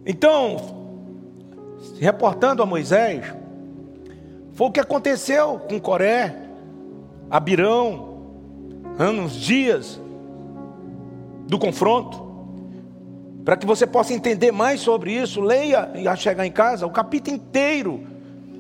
Então, 0.07 0.57
reportando 1.99 2.63
a 2.63 2.67
Moisés, 2.67 3.25
foi 4.53 4.69
o 4.69 4.71
que 4.71 4.81
aconteceu 4.81 5.61
com 5.69 5.81
Coré, 5.81 6.37
Abirão, 7.31 8.15
nos 8.99 9.33
dias 9.33 10.01
do 11.47 11.59
confronto. 11.59 12.23
Para 13.45 13.57
que 13.57 13.67
você 13.67 13.87
possa 13.87 14.15
entender 14.15 14.53
mais 14.53 14.81
sobre 14.81 15.13
isso, 15.13 15.41
leia 15.41 15.91
e 15.95 16.07
a 16.07 16.17
chegar 16.17 16.47
em 16.47 16.53
casa 16.53 16.87
o 16.87 16.91
capítulo 16.91 17.37
inteiro, 17.37 18.07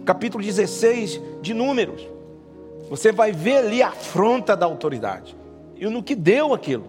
capítulo 0.05 0.43
16 0.43 1.21
de 1.41 1.55
Números. 1.55 2.07
Você 2.91 3.13
vai 3.13 3.33
ver 3.33 3.59
ali 3.59 3.83
a 3.83 3.89
afronta 3.89 4.57
da 4.57 4.67
autoridade 4.67 5.35
e 5.77 5.87
no 5.87 6.03
que 6.03 6.15
deu 6.15 6.53
aquilo. 6.53 6.85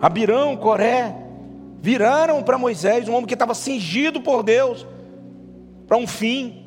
Abirão, 0.00 0.56
Coré, 0.56 1.14
viraram 1.80 2.42
para 2.42 2.58
Moisés, 2.58 3.08
um 3.08 3.14
homem 3.14 3.26
que 3.26 3.34
estava 3.34 3.54
cingido 3.54 4.20
por 4.20 4.42
Deus 4.42 4.86
para 5.86 5.96
um 5.96 6.06
fim. 6.06 6.64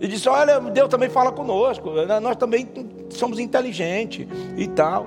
E 0.00 0.06
disse: 0.06 0.28
Olha, 0.28 0.60
Deus 0.60 0.88
também 0.88 1.08
fala 1.08 1.32
conosco, 1.32 1.90
nós 2.22 2.36
também 2.36 2.68
somos 3.10 3.38
inteligentes 3.38 4.26
e 4.56 4.66
tal. 4.68 5.06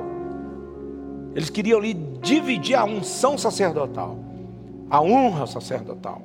Eles 1.34 1.50
queriam 1.50 1.80
ali 1.80 1.94
dividir 2.22 2.76
a 2.76 2.84
unção 2.84 3.38
sacerdotal, 3.38 4.18
a 4.90 5.02
honra 5.02 5.48
sacerdotal. 5.48 6.22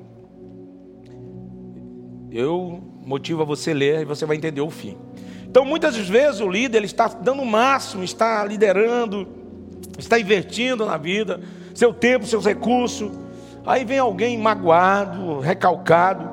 Eu 2.29 2.81
motivo 3.05 3.41
a 3.41 3.45
você 3.45 3.73
ler 3.73 4.01
e 4.01 4.05
você 4.05 4.25
vai 4.25 4.35
entender 4.35 4.59
o 4.59 4.69
fim. 4.69 4.97
Então, 5.49 5.63
muitas 5.63 5.95
vezes 5.95 6.41
o 6.41 6.49
líder 6.49 6.79
ele 6.79 6.85
está 6.85 7.07
dando 7.07 7.41
o 7.41 7.45
máximo, 7.45 8.03
está 8.03 8.43
liderando, 8.43 9.25
está 9.97 10.19
invertindo 10.19 10.85
na 10.85 10.97
vida, 10.97 11.39
seu 11.77 11.93
tempo, 11.93 12.25
seus 12.25 12.43
recursos. 12.43 13.11
Aí 13.63 13.85
vem 13.85 13.99
alguém 13.99 14.35
magoado, 14.35 15.39
recalcado, 15.39 16.27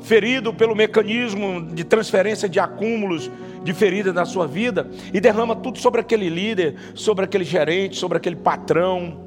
ferido 0.00 0.52
pelo 0.52 0.74
mecanismo 0.74 1.66
de 1.66 1.84
transferência 1.84 2.48
de 2.48 2.58
acúmulos 2.58 3.30
de 3.62 3.72
feridas 3.72 4.12
na 4.12 4.24
sua 4.24 4.48
vida 4.48 4.90
e 5.14 5.20
derrama 5.20 5.54
tudo 5.54 5.78
sobre 5.78 6.00
aquele 6.00 6.28
líder, 6.28 6.74
sobre 6.96 7.24
aquele 7.24 7.44
gerente, 7.44 7.96
sobre 7.96 8.18
aquele 8.18 8.34
patrão, 8.34 9.20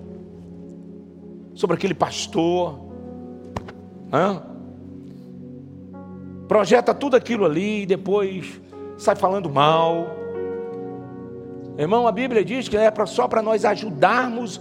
sobre 1.54 1.78
aquele 1.78 1.94
pastor. 1.94 2.78
Hã? 4.12 4.44
Projeta 6.50 6.94
tudo 6.94 7.16
aquilo 7.16 7.46
ali 7.46 7.84
e 7.84 7.86
depois 7.86 8.60
sai 8.98 9.16
falando 9.16 9.50
mal. 9.50 10.18
Irmão, 11.78 12.06
a 12.06 12.12
Bíblia 12.12 12.44
diz 12.44 12.68
que 12.68 12.76
é 12.76 12.92
só 13.06 13.26
para 13.26 13.42
nós 13.42 13.64
ajudarmos 13.64 14.60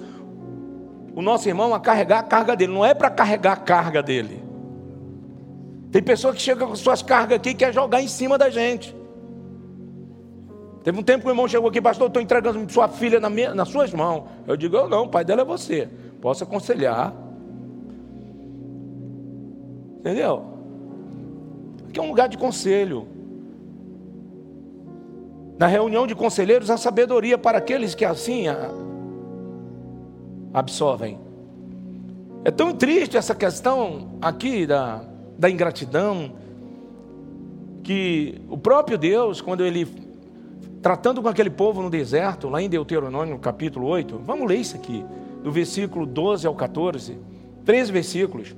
o 1.21 1.23
nosso 1.23 1.47
irmão 1.47 1.75
a 1.75 1.79
carregar 1.79 2.19
a 2.19 2.23
carga 2.23 2.57
dele, 2.57 2.73
não 2.73 2.85
é 2.85 2.95
para 2.95 3.11
carregar 3.11 3.53
a 3.53 3.57
carga 3.57 4.03
dele. 4.03 4.43
Tem 5.93 6.03
pessoa 6.03 6.33
que 6.33 6.41
chega 6.41 6.67
com 6.67 6.75
suas 6.75 7.03
cargas 7.03 7.37
aqui 7.37 7.51
e 7.51 7.55
quer 7.55 7.73
jogar 7.75 8.01
em 8.01 8.09
cima 8.09 8.39
da 8.39 8.49
gente. 8.49 8.97
Teve 10.83 10.99
um 10.99 11.03
tempo 11.03 11.23
que 11.23 11.29
o 11.29 11.31
irmão 11.31 11.47
chegou 11.47 11.69
aqui, 11.69 11.81
pastor, 11.81 12.07
estou 12.07 12.23
entregando 12.23 12.73
sua 12.73 12.89
filha 12.89 13.21
na 13.21 13.29
minha, 13.29 13.55
nas 13.55 13.69
suas 13.69 13.93
mãos. 13.93 14.25
Eu 14.47 14.57
digo, 14.57 14.77
eu 14.77 14.89
não, 14.89 15.05
o 15.05 15.09
pai 15.09 15.23
dela 15.23 15.43
é 15.43 15.45
você. 15.45 15.91
Posso 16.23 16.43
aconselhar. 16.43 17.13
Entendeu? 19.99 20.43
Aqui 21.87 22.01
é 22.01 22.03
um 22.03 22.09
lugar 22.09 22.31
de 22.31 22.39
conselho. 22.39 23.07
Na 25.59 25.67
reunião 25.67 26.07
de 26.07 26.15
conselheiros, 26.15 26.71
a 26.71 26.79
sabedoria 26.79 27.37
para 27.37 27.59
aqueles 27.59 27.95
que 27.95 28.07
assim 28.07 28.47
absorvem. 30.53 31.19
É 32.45 32.51
tão 32.51 32.73
triste 32.73 33.17
essa 33.17 33.35
questão 33.35 34.19
aqui 34.21 34.67
da, 34.67 35.03
da 35.39 35.51
ingratidão, 35.51 36.33
que 37.83 38.41
o 38.49 38.57
próprio 38.57 38.97
Deus, 38.97 39.41
quando 39.41 39.65
ele, 39.65 39.87
tratando 40.83 41.23
com 41.23 41.29
aquele 41.29 41.51
povo 41.51 41.83
no 41.83 41.91
deserto, 41.91 42.49
lá 42.49 42.63
em 42.63 42.69
Deuteronômio, 42.69 43.39
capítulo 43.39 43.87
8, 43.87 44.21
vamos 44.25 44.49
ler 44.49 44.57
isso 44.57 44.77
aqui, 44.77 45.05
do 45.43 45.51
versículo 45.51 46.07
12 46.07 46.47
ao 46.47 46.55
14, 46.55 47.19
três 47.65 47.91
versículos. 47.91 48.55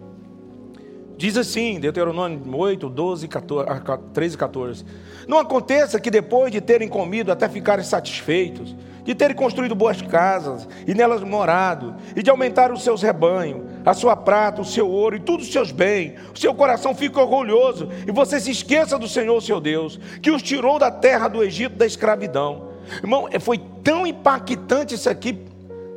Diz 1.22 1.36
assim, 1.36 1.78
Deuteronômio 1.78 2.42
8, 2.52 2.88
12, 2.88 3.28
14, 3.28 3.68
13 4.12 4.34
e 4.34 4.38
14: 4.38 4.84
Não 5.28 5.38
aconteça 5.38 6.00
que 6.00 6.10
depois 6.10 6.50
de 6.50 6.60
terem 6.60 6.88
comido 6.88 7.30
até 7.30 7.48
ficarem 7.48 7.84
satisfeitos, 7.84 8.74
de 9.04 9.14
terem 9.14 9.36
construído 9.36 9.72
boas 9.72 10.02
casas 10.02 10.66
e 10.84 10.92
nelas 10.92 11.22
morado, 11.22 11.94
e 12.16 12.24
de 12.24 12.28
aumentar 12.28 12.72
os 12.72 12.82
seus 12.82 13.02
rebanhos, 13.02 13.62
a 13.86 13.94
sua 13.94 14.16
prata, 14.16 14.62
o 14.62 14.64
seu 14.64 14.90
ouro 14.90 15.14
e 15.14 15.20
todos 15.20 15.46
os 15.46 15.52
seus 15.52 15.70
bens, 15.70 16.14
o 16.34 16.36
seu 16.36 16.52
coração 16.52 16.92
fica 16.92 17.20
orgulhoso, 17.20 17.88
e 18.04 18.10
você 18.10 18.40
se 18.40 18.50
esqueça 18.50 18.98
do 18.98 19.06
Senhor 19.06 19.40
seu 19.40 19.60
Deus, 19.60 20.00
que 20.20 20.32
os 20.32 20.42
tirou 20.42 20.76
da 20.76 20.90
terra 20.90 21.28
do 21.28 21.40
Egito 21.40 21.76
da 21.76 21.86
escravidão. 21.86 22.70
Irmão, 22.96 23.28
é, 23.30 23.38
foi 23.38 23.60
tão 23.84 24.04
impactante 24.04 24.96
isso 24.96 25.08
aqui 25.08 25.38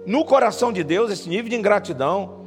no 0.05 0.23
coração 0.23 0.71
de 0.71 0.83
Deus, 0.83 1.09
esse 1.09 1.27
nível 1.27 1.49
de 1.49 1.55
ingratidão, 1.55 2.44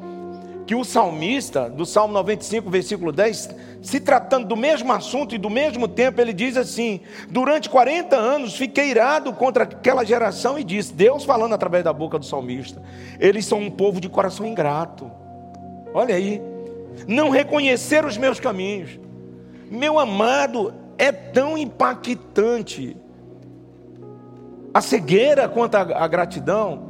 que 0.68 0.74
o 0.74 0.84
salmista, 0.84 1.70
do 1.70 1.86
Salmo 1.86 2.12
95, 2.12 2.68
versículo 2.68 3.10
10, 3.10 3.56
se 3.80 3.98
tratando 3.98 4.48
do 4.48 4.54
mesmo 4.54 4.92
assunto 4.92 5.34
e 5.34 5.38
do 5.38 5.48
mesmo 5.48 5.88
tempo, 5.88 6.20
ele 6.20 6.34
diz 6.34 6.58
assim: 6.58 7.00
Durante 7.30 7.70
40 7.70 8.14
anos 8.14 8.54
fiquei 8.54 8.90
irado 8.90 9.32
contra 9.32 9.64
aquela 9.64 10.04
geração 10.04 10.58
e 10.58 10.62
disse, 10.62 10.92
Deus 10.92 11.24
falando 11.24 11.54
através 11.54 11.82
da 11.82 11.90
boca 11.90 12.18
do 12.18 12.26
salmista, 12.26 12.82
eles 13.18 13.46
são 13.46 13.60
um 13.60 13.70
povo 13.70 13.98
de 13.98 14.10
coração 14.10 14.44
ingrato. 14.44 15.10
Olha 15.94 16.14
aí, 16.14 16.42
não 17.06 17.30
reconhecer 17.30 18.04
os 18.04 18.18
meus 18.18 18.38
caminhos. 18.38 19.00
Meu 19.70 19.98
amado, 19.98 20.74
é 20.98 21.10
tão 21.10 21.56
impactante 21.56 22.94
a 24.74 24.82
cegueira 24.82 25.48
quanto 25.48 25.76
a, 25.76 26.04
a 26.04 26.06
gratidão 26.06 26.87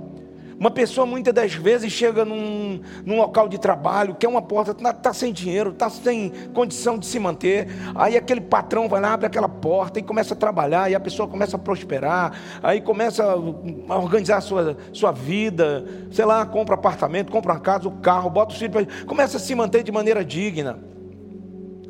uma 0.58 0.70
pessoa 0.70 1.06
muitas 1.06 1.32
das 1.32 1.54
vezes 1.54 1.92
chega 1.92 2.24
num, 2.24 2.80
num 3.04 3.16
local 3.16 3.48
de 3.48 3.58
trabalho, 3.58 4.14
quer 4.14 4.26
uma 4.26 4.42
porta, 4.42 4.72
está 4.72 4.92
tá 4.92 5.12
sem 5.12 5.32
dinheiro, 5.32 5.70
está 5.70 5.88
sem 5.88 6.30
condição 6.52 6.98
de 6.98 7.06
se 7.06 7.18
manter. 7.18 7.68
Aí 7.94 8.16
aquele 8.16 8.40
patrão 8.40 8.88
vai 8.88 9.00
lá, 9.00 9.12
abre 9.12 9.26
aquela 9.26 9.48
porta 9.48 10.00
e 10.00 10.02
começa 10.02 10.34
a 10.34 10.36
trabalhar, 10.36 10.90
e 10.90 10.94
a 10.94 11.00
pessoa 11.00 11.28
começa 11.28 11.56
a 11.56 11.58
prosperar, 11.58 12.32
aí 12.62 12.80
começa 12.80 13.22
a 13.22 13.96
organizar 13.96 14.38
a 14.38 14.40
sua, 14.40 14.76
sua 14.92 15.12
vida, 15.12 15.84
sei 16.10 16.24
lá, 16.24 16.44
compra 16.44 16.74
apartamento, 16.74 17.30
compra 17.30 17.52
uma 17.52 17.60
casa, 17.60 17.88
o 17.88 17.92
um 17.92 18.00
carro, 18.00 18.28
bota 18.28 18.52
os 18.52 18.58
filhos, 18.58 19.04
começa 19.04 19.36
a 19.36 19.40
se 19.40 19.54
manter 19.54 19.84
de 19.84 19.92
maneira 19.92 20.24
digna 20.24 20.97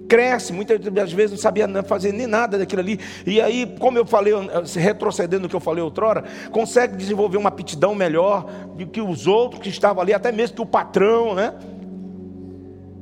cresce, 0.09 0.53
muitas 0.53 0.81
das 0.81 1.12
vezes 1.12 1.33
não 1.33 1.38
sabia 1.38 1.69
fazer 1.85 2.12
nem 2.12 2.27
nada 2.27 2.59
daquilo 2.59 2.81
ali, 2.81 2.99
e 3.27 3.41
aí, 3.41 3.77
como 3.79 3.99
eu 3.99 4.07
falei, 4.07 4.33
retrocedendo 4.77 5.43
no 5.43 5.49
que 5.49 5.57
eu 5.57 5.61
falei 5.61 5.85
outrora, 5.85 6.25
consegue 6.50 6.97
desenvolver 6.97 7.37
uma 7.37 7.49
aptidão 7.49 7.95
melhor 7.95 8.45
do 8.77 8.87
que 8.87 9.00
os 9.00 9.27
outros 9.27 9.62
que 9.62 9.69
estavam 9.69 10.03
ali, 10.03 10.15
até 10.15 10.33
mesmo 10.33 10.57
que 10.57 10.62
o 10.62 10.67
patrão, 10.67 11.35
né? 11.35 11.55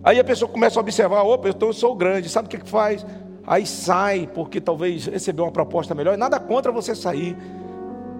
Aí 0.03 0.21
a 0.21 0.25
pessoa 0.25 0.51
começa 0.51 0.79
a 0.79 0.81
observar, 0.81 1.23
opa, 1.23 1.49
eu 1.49 1.73
sou 1.73 1.95
grande, 1.95 2.29
sabe 2.29 2.47
o 2.47 2.51
que, 2.51 2.59
que 2.59 2.69
faz? 2.69 3.05
Aí 3.47 3.65
sai, 3.65 4.29
porque 4.33 4.61
talvez 4.61 5.07
recebeu 5.07 5.45
uma 5.45 5.53
proposta 5.53 5.95
melhor, 5.95 6.15
e 6.15 6.17
nada 6.17 6.39
contra 6.39 6.71
você 6.73 6.95
sair. 6.95 7.37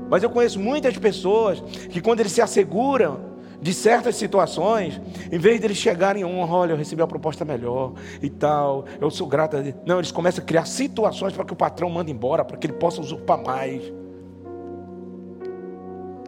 Mas 0.09 0.23
eu 0.23 0.31
conheço 0.31 0.61
muitas 0.61 0.97
pessoas 0.97 1.61
que 1.91 2.01
quando 2.01 2.21
eles 2.21 2.33
se 2.33 2.41
asseguram 2.41 3.36
de 3.67 3.75
certas 3.75 4.15
situações, 4.15 5.01
em 5.33 5.39
vez 5.41 5.59
de 5.59 5.67
eles 5.67 5.77
chegarem 5.77 6.25
honra, 6.25 6.55
olha, 6.55 6.73
eu 6.73 6.77
recebi 6.77 7.03
uma 7.03 7.09
proposta 7.09 7.45
melhor 7.45 7.95
e 8.23 8.31
tal, 8.31 8.85
eu 9.01 9.11
sou 9.11 9.27
grata. 9.27 9.75
Não, 9.85 9.99
eles 9.99 10.13
começam 10.13 10.41
a 10.41 10.47
criar 10.47 10.67
situações 10.67 11.33
para 11.33 11.45
que 11.45 11.53
o 11.53 11.57
patrão 11.57 11.91
mande 11.91 12.13
embora, 12.13 12.45
para 12.45 12.57
que 12.57 12.69
ele 12.69 12.75
possa 12.75 13.01
usurpar 13.01 13.43
mais. 13.43 13.83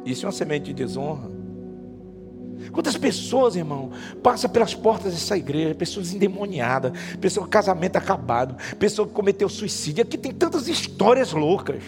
Isso 0.05 0.25
é 0.25 0.27
uma 0.27 0.33
semente 0.33 0.65
de 0.65 0.73
desonra. 0.73 1.31
Quantas 2.73 2.97
pessoas, 2.97 3.55
irmão, 3.55 3.93
passam 4.21 4.51
pelas 4.51 4.75
portas 4.75 5.13
dessa 5.13 5.37
igreja, 5.37 5.77
pessoas 5.77 6.13
endemoniadas, 6.13 6.91
pessoas 7.21 7.47
com 7.47 7.51
casamento 7.53 7.95
acabado, 7.95 8.57
pessoa 8.81 9.07
que 9.07 9.15
cometeu 9.15 9.49
suicídio. 9.49 10.03
Aqui 10.03 10.19
tem 10.19 10.33
tantas 10.33 10.67
histórias 10.67 11.33
loucas. 11.33 11.85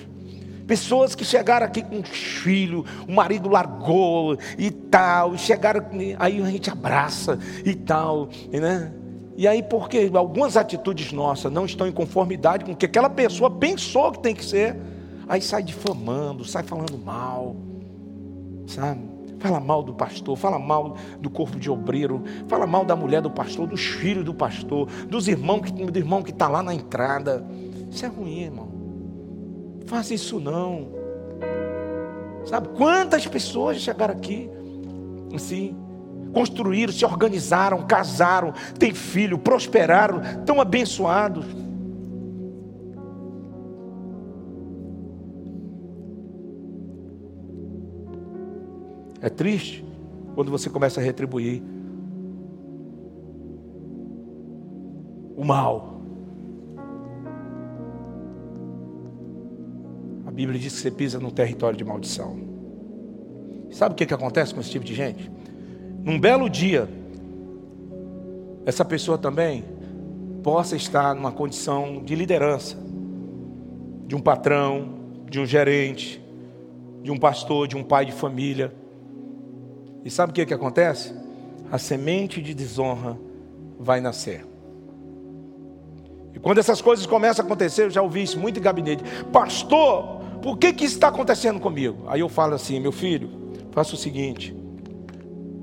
Pessoas 0.71 1.17
que 1.17 1.25
chegaram 1.25 1.67
aqui 1.67 1.83
com 1.83 2.01
filho, 2.05 2.85
o 3.09 3.11
marido 3.11 3.49
largou 3.49 4.39
e 4.57 4.71
tal, 4.71 5.35
e 5.35 5.39
chegaram, 5.39 5.85
aí 6.17 6.41
a 6.41 6.49
gente 6.49 6.71
abraça 6.71 7.41
e 7.65 7.75
tal, 7.75 8.29
né? 8.53 8.93
E 9.37 9.49
aí, 9.49 9.65
porque 9.65 10.09
algumas 10.15 10.57
atitudes 10.57 11.11
nossas 11.11 11.51
não 11.51 11.65
estão 11.65 11.89
em 11.89 11.93
conformidade 11.93 12.65
com 12.65 12.71
o 12.71 12.77
que 12.77 12.87
aquela 12.87 13.11
pessoa 13.11 13.51
pensou 13.51 14.13
que 14.13 14.21
tem 14.21 14.33
que 14.33 14.45
ser, 14.45 14.77
aí 15.29 15.43
sai 15.43 15.65
difamando, 15.65 16.45
sai 16.45 16.63
falando 16.63 16.97
mal, 16.97 17.57
sabe? 18.69 19.01
Fala 19.41 19.59
mal 19.59 19.83
do 19.83 19.93
pastor, 19.93 20.37
fala 20.37 20.57
mal 20.57 20.95
do 21.19 21.29
corpo 21.29 21.59
de 21.59 21.69
obreiro, 21.69 22.23
fala 22.47 22.65
mal 22.65 22.85
da 22.85 22.95
mulher 22.95 23.21
do 23.21 23.31
pastor, 23.33 23.67
dos 23.67 23.85
filhos 23.85 24.25
do 24.25 24.33
pastor, 24.33 24.89
dos 25.09 25.27
irmãos 25.27 25.63
que, 25.63 25.73
do 25.73 25.99
irmão 25.99 26.23
que 26.23 26.31
está 26.31 26.47
lá 26.47 26.63
na 26.63 26.73
entrada. 26.73 27.45
Isso 27.91 28.07
é 28.07 28.09
ruim, 28.09 28.43
irmão. 28.43 28.70
Faça 29.91 30.15
isso 30.15 30.39
não. 30.39 30.87
Sabe 32.45 32.69
quantas 32.77 33.27
pessoas 33.27 33.79
chegaram 33.79 34.15
aqui 34.15 34.49
assim, 35.35 35.77
construíram, 36.33 36.93
se 36.93 37.05
organizaram, 37.05 37.85
casaram, 37.85 38.53
têm 38.79 38.95
filho, 38.95 39.37
prosperaram, 39.37 40.21
estão 40.23 40.61
abençoados. 40.61 41.45
É 49.21 49.29
triste 49.29 49.85
quando 50.37 50.53
você 50.53 50.71
começa 50.71 51.01
a 51.01 51.03
retribuir 51.03 51.65
o 55.37 55.45
mal. 55.45 56.00
Bíblia 60.41 60.59
diz 60.59 60.73
que 60.73 60.81
você 60.81 60.91
pisa 60.91 61.21
no 61.21 61.31
território 61.31 61.77
de 61.77 61.85
maldição. 61.85 62.39
Sabe 63.71 63.93
o 63.93 63.95
que, 63.95 64.07
que 64.07 64.15
acontece 64.15 64.55
com 64.55 64.61
esse 64.61 64.71
tipo 64.71 64.83
de 64.83 64.95
gente? 64.95 65.31
Num 66.03 66.19
belo 66.19 66.49
dia, 66.49 66.89
essa 68.65 68.83
pessoa 68.83 69.19
também 69.19 69.63
possa 70.43 70.77
estar 70.77 71.15
numa 71.15 71.31
condição 71.31 72.03
de 72.03 72.15
liderança, 72.15 72.79
de 74.07 74.17
um 74.17 74.21
patrão, 74.21 74.95
de 75.29 75.39
um 75.39 75.45
gerente, 75.45 76.25
de 77.03 77.11
um 77.11 77.19
pastor, 77.19 77.69
de 77.69 77.77
um 77.77 77.85
pai 77.85 78.07
de 78.07 78.13
família. 78.13 78.75
E 80.03 80.11
sabe 80.11 80.31
o 80.31 80.35
que, 80.35 80.47
que 80.47 80.55
acontece? 80.55 81.15
A 81.71 81.77
semente 81.77 82.41
de 82.41 82.55
desonra 82.55 83.19
vai 83.79 84.01
nascer. 84.01 84.47
E 86.35 86.39
quando 86.39 86.57
essas 86.57 86.81
coisas 86.81 87.05
começam 87.05 87.45
a 87.45 87.47
acontecer, 87.47 87.83
eu 87.83 87.91
já 87.91 88.01
ouvi 88.01 88.23
isso 88.23 88.41
muito 88.41 88.59
em 88.59 88.63
gabinete. 88.63 89.05
Pastor, 89.31 90.21
por 90.43 90.59
que, 90.59 90.73
que 90.73 90.85
isso 90.85 90.95
está 90.95 91.09
acontecendo 91.09 91.61
comigo? 91.61 92.05
Aí 92.09 92.21
eu 92.21 92.29
falo 92.29 92.55
assim, 92.55 92.81
meu 92.81 92.93
filho, 92.93 93.31
faça 93.73 93.95
o 93.95 93.99
seguinte. 93.99 94.55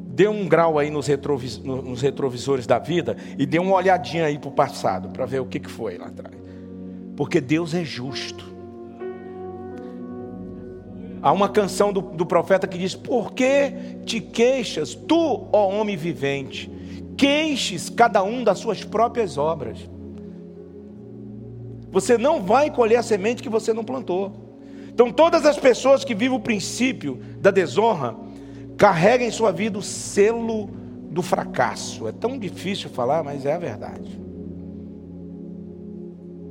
Dê 0.07 0.27
um 0.27 0.47
grau 0.47 0.79
aí 0.79 0.89
nos, 0.89 1.05
retrovis, 1.05 1.57
nos 1.59 2.01
retrovisores 2.01 2.65
da 2.65 2.79
vida 2.79 3.15
e 3.37 3.45
dê 3.45 3.59
uma 3.59 3.75
olhadinha 3.75 4.25
aí 4.25 4.39
para 4.39 4.49
o 4.49 4.51
passado, 4.51 5.09
para 5.09 5.25
ver 5.25 5.41
o 5.41 5.45
que, 5.45 5.59
que 5.59 5.69
foi 5.69 5.97
lá 5.97 6.07
atrás. 6.07 6.35
Porque 7.15 7.39
Deus 7.39 7.73
é 7.73 7.83
justo. 7.83 8.55
Há 11.21 11.31
uma 11.31 11.49
canção 11.49 11.91
do, 11.91 12.01
do 12.01 12.25
profeta 12.25 12.67
que 12.67 12.77
diz: 12.77 12.95
Por 12.95 13.33
que 13.33 13.71
te 14.05 14.19
queixas, 14.19 14.95
tu, 14.95 15.47
ó 15.51 15.69
homem 15.69 15.97
vivente? 15.97 16.71
Queixes 17.17 17.89
cada 17.89 18.23
um 18.23 18.43
das 18.43 18.59
suas 18.59 18.83
próprias 18.83 19.37
obras. 19.37 19.77
Você 21.91 22.17
não 22.17 22.41
vai 22.41 22.69
colher 22.69 22.97
a 22.97 23.03
semente 23.03 23.41
que 23.41 23.49
você 23.49 23.73
não 23.73 23.83
plantou. 23.83 24.46
Então, 24.97 25.11
todas 25.11 25.45
as 25.45 25.59
pessoas 25.59 26.03
que 26.03 26.15
vivem 26.15 26.35
o 26.35 26.41
princípio 26.41 27.21
da 27.39 27.51
desonra 27.51 28.15
carregam 28.75 29.27
em 29.27 29.29
sua 29.29 29.51
vida 29.51 29.77
o 29.77 29.81
selo 29.83 30.71
do 31.11 31.21
fracasso. 31.21 32.07
É 32.07 32.11
tão 32.11 32.35
difícil 32.35 32.89
falar, 32.89 33.23
mas 33.23 33.45
é 33.45 33.53
a 33.53 33.59
verdade. 33.59 34.19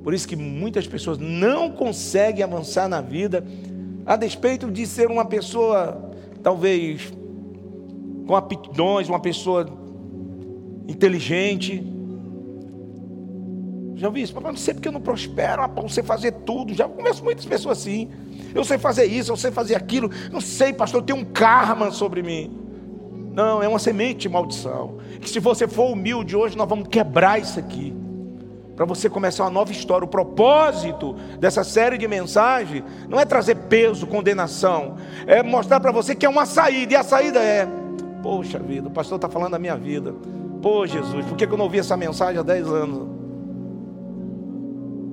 Por 0.00 0.14
isso 0.14 0.28
que 0.28 0.36
muitas 0.36 0.86
pessoas 0.86 1.18
não 1.18 1.72
conseguem 1.72 2.44
avançar 2.44 2.88
na 2.88 3.00
vida, 3.00 3.44
a 4.06 4.14
despeito 4.14 4.70
de 4.70 4.86
ser 4.86 5.10
uma 5.10 5.24
pessoa, 5.24 6.12
talvez, 6.40 7.12
com 8.28 8.36
aptidões, 8.36 9.08
uma 9.08 9.18
pessoa 9.18 9.66
inteligente, 10.86 11.84
já 13.96 14.06
ouvi 14.06 14.22
isso, 14.22 14.32
papai, 14.32 14.52
não 14.52 14.58
sei 14.58 14.72
porque 14.72 14.86
eu 14.86 14.92
não 14.92 15.00
prospero, 15.00 15.62
ah, 15.62 15.66
você 15.66 16.00
fazer 16.00 16.30
tudo. 16.30 16.72
Já 16.74 16.86
conheço 16.86 17.24
muitas 17.24 17.44
pessoas 17.44 17.78
assim. 17.78 18.08
Eu 18.56 18.64
sei 18.64 18.78
fazer 18.78 19.04
isso, 19.04 19.30
eu 19.30 19.36
sei 19.36 19.50
fazer 19.50 19.74
aquilo. 19.74 20.10
Não 20.32 20.40
sei, 20.40 20.72
pastor, 20.72 21.02
tem 21.02 21.14
um 21.14 21.24
karma 21.24 21.90
sobre 21.90 22.22
mim. 22.22 22.58
Não, 23.34 23.62
é 23.62 23.68
uma 23.68 23.78
semente 23.78 24.20
de 24.20 24.28
maldição. 24.30 24.96
Que 25.20 25.28
se 25.28 25.38
você 25.38 25.68
for 25.68 25.92
humilde 25.92 26.34
hoje, 26.34 26.56
nós 26.56 26.66
vamos 26.66 26.88
quebrar 26.88 27.38
isso 27.38 27.58
aqui. 27.58 27.94
Para 28.74 28.86
você 28.86 29.10
começar 29.10 29.44
uma 29.44 29.50
nova 29.50 29.70
história. 29.72 30.06
O 30.06 30.08
propósito 30.08 31.14
dessa 31.38 31.62
série 31.62 31.98
de 31.98 32.08
mensagens 32.08 32.82
não 33.08 33.20
é 33.20 33.26
trazer 33.26 33.54
peso, 33.54 34.06
condenação. 34.06 34.96
É 35.26 35.42
mostrar 35.42 35.78
para 35.80 35.92
você 35.92 36.14
que 36.14 36.24
é 36.24 36.28
uma 36.28 36.46
saída. 36.46 36.94
E 36.94 36.96
a 36.96 37.02
saída 37.02 37.40
é: 37.40 37.68
Poxa 38.22 38.58
vida, 38.58 38.88
o 38.88 38.90
pastor 38.90 39.16
está 39.16 39.28
falando 39.28 39.52
da 39.52 39.58
minha 39.58 39.76
vida. 39.76 40.14
Pô, 40.62 40.86
Jesus, 40.86 41.26
por 41.26 41.36
que 41.36 41.44
eu 41.44 41.56
não 41.58 41.64
ouvi 41.64 41.78
essa 41.78 41.96
mensagem 41.96 42.40
há 42.40 42.42
10 42.42 42.68
anos? 42.68 43.08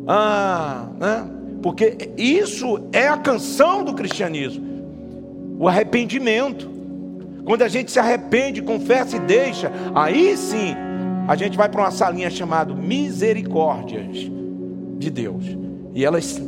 Ah, 0.07 0.87
né? 0.97 1.42
Porque 1.63 2.09
isso 2.17 2.89
é 2.91 3.07
a 3.07 3.17
canção 3.17 3.85
do 3.85 3.93
cristianismo. 3.93 4.63
O 5.57 5.67
arrependimento. 5.67 6.69
Quando 7.45 7.61
a 7.61 7.69
gente 7.69 7.89
se 7.89 7.99
arrepende, 7.99 8.61
confessa 8.61 9.15
e 9.15 9.19
deixa, 9.21 9.71
aí 9.95 10.35
sim 10.37 10.75
a 11.25 11.35
gente 11.37 11.57
vai 11.57 11.69
para 11.69 11.81
uma 11.81 11.91
salinha 11.91 12.29
chamada 12.29 12.73
Misericórdias 12.73 14.29
de 14.97 15.09
Deus. 15.09 15.45
E 15.93 16.03
elas 16.03 16.41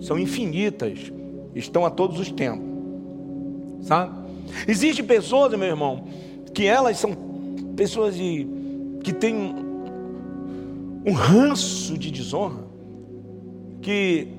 são 0.00 0.18
infinitas, 0.18 1.12
estão 1.54 1.84
a 1.84 1.90
todos 1.90 2.18
os 2.18 2.32
tempos. 2.32 2.66
Sabe? 3.82 4.14
Existem 4.66 5.04
pessoas, 5.04 5.52
meu 5.52 5.68
irmão, 5.68 6.04
que 6.54 6.64
elas 6.64 6.96
são 6.96 7.12
pessoas 7.76 8.16
de, 8.16 8.46
que 9.02 9.12
têm 9.12 9.54
um 11.04 11.12
ranço 11.12 11.96
de 11.98 12.10
desonra, 12.10 12.67
que 13.80 14.38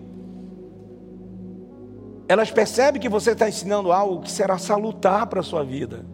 elas 2.28 2.52
percebem 2.52 3.02
que 3.02 3.10
você 3.10 3.32
está 3.32 3.49
ensinando 3.49 3.91
algo 3.91 4.21
que 4.21 4.32
será 4.32 4.58
salutar 4.58 5.25
para 5.28 5.39
a 5.39 5.43
sua 5.43 5.63
vida, 5.63 6.06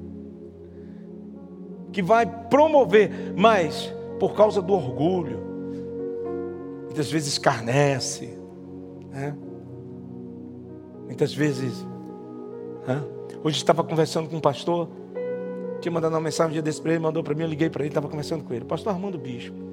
que 1.92 2.02
vai 2.02 2.26
promover, 2.26 3.34
mas 3.36 3.94
por 4.20 4.34
causa 4.34 4.62
do 4.62 4.74
orgulho, 4.74 5.40
muitas 6.86 7.12
vezes 7.12 7.34
escarnece, 7.34 8.38
né? 9.12 9.36
muitas 11.06 11.34
vezes. 11.34 11.86
Né? 12.88 13.04
Hoje 13.44 13.58
estava 13.58 13.84
conversando 13.84 14.30
com 14.30 14.38
um 14.38 14.42
pastor, 14.42 14.88
tinha 15.82 15.92
mandado 15.92 16.14
uma 16.14 16.22
mensagem 16.22 16.52
um 16.52 16.54
dia 16.54 16.62
desse 16.62 16.82
para 16.82 16.92
ele, 16.92 17.00
mandou 17.00 17.24
para 17.24 17.36
mim, 17.36 17.42
eu 17.44 17.50
liguei 17.50 17.70
para 17.70 17.84
ele, 17.84 17.90
estava 17.90 18.08
conversando 18.08 18.44
com 18.44 18.54
ele, 18.54 18.64
pastor 18.64 18.94
Armando 18.94 19.18
Bispo. 19.18 19.65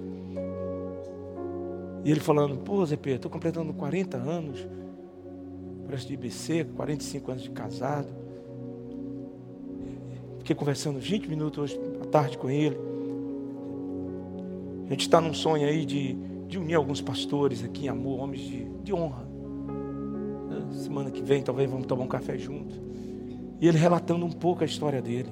E 2.05 2.11
ele 2.11 2.21
falando, 2.21 2.57
pô, 2.59 2.85
Zé 2.85 2.97
Pedro, 2.97 3.17
estou 3.17 3.31
completando 3.31 3.73
40 3.73 4.17
anos, 4.17 4.67
parece 5.87 6.07
de 6.07 6.15
IBC, 6.15 6.65
45 6.75 7.31
anos 7.31 7.43
de 7.43 7.51
casado. 7.51 8.09
Fiquei 10.39 10.57
conversando 10.57 10.99
20 10.99 11.29
minutos 11.29 11.59
hoje 11.59 11.81
à 12.03 12.07
tarde 12.07 12.37
com 12.37 12.51
ele. 12.51 12.77
A 14.87 14.91
gente 14.91 15.03
está 15.03 15.21
num 15.21 15.33
sonho 15.33 15.67
aí 15.67 15.87
de, 15.87 16.15
de 16.49 16.59
unir 16.59 16.75
alguns 16.75 17.01
pastores 17.01 17.65
aqui 17.65 17.87
em 17.87 17.89
amor, 17.89 18.21
homens 18.21 18.43
de, 18.43 18.65
de 18.83 18.93
honra. 18.93 19.31
Semana 20.73 21.11
que 21.11 21.23
vem 21.23 21.43
talvez 21.43 21.71
vamos 21.71 21.87
tomar 21.87 22.05
um 22.05 22.09
café 22.09 22.37
junto. 22.37 22.75
E 23.61 23.69
ele 23.69 23.79
relatando 23.79 24.27
um 24.27 24.33
pouco 24.33 24.65
a 24.65 24.67
história 24.67 25.01
dele. 25.01 25.29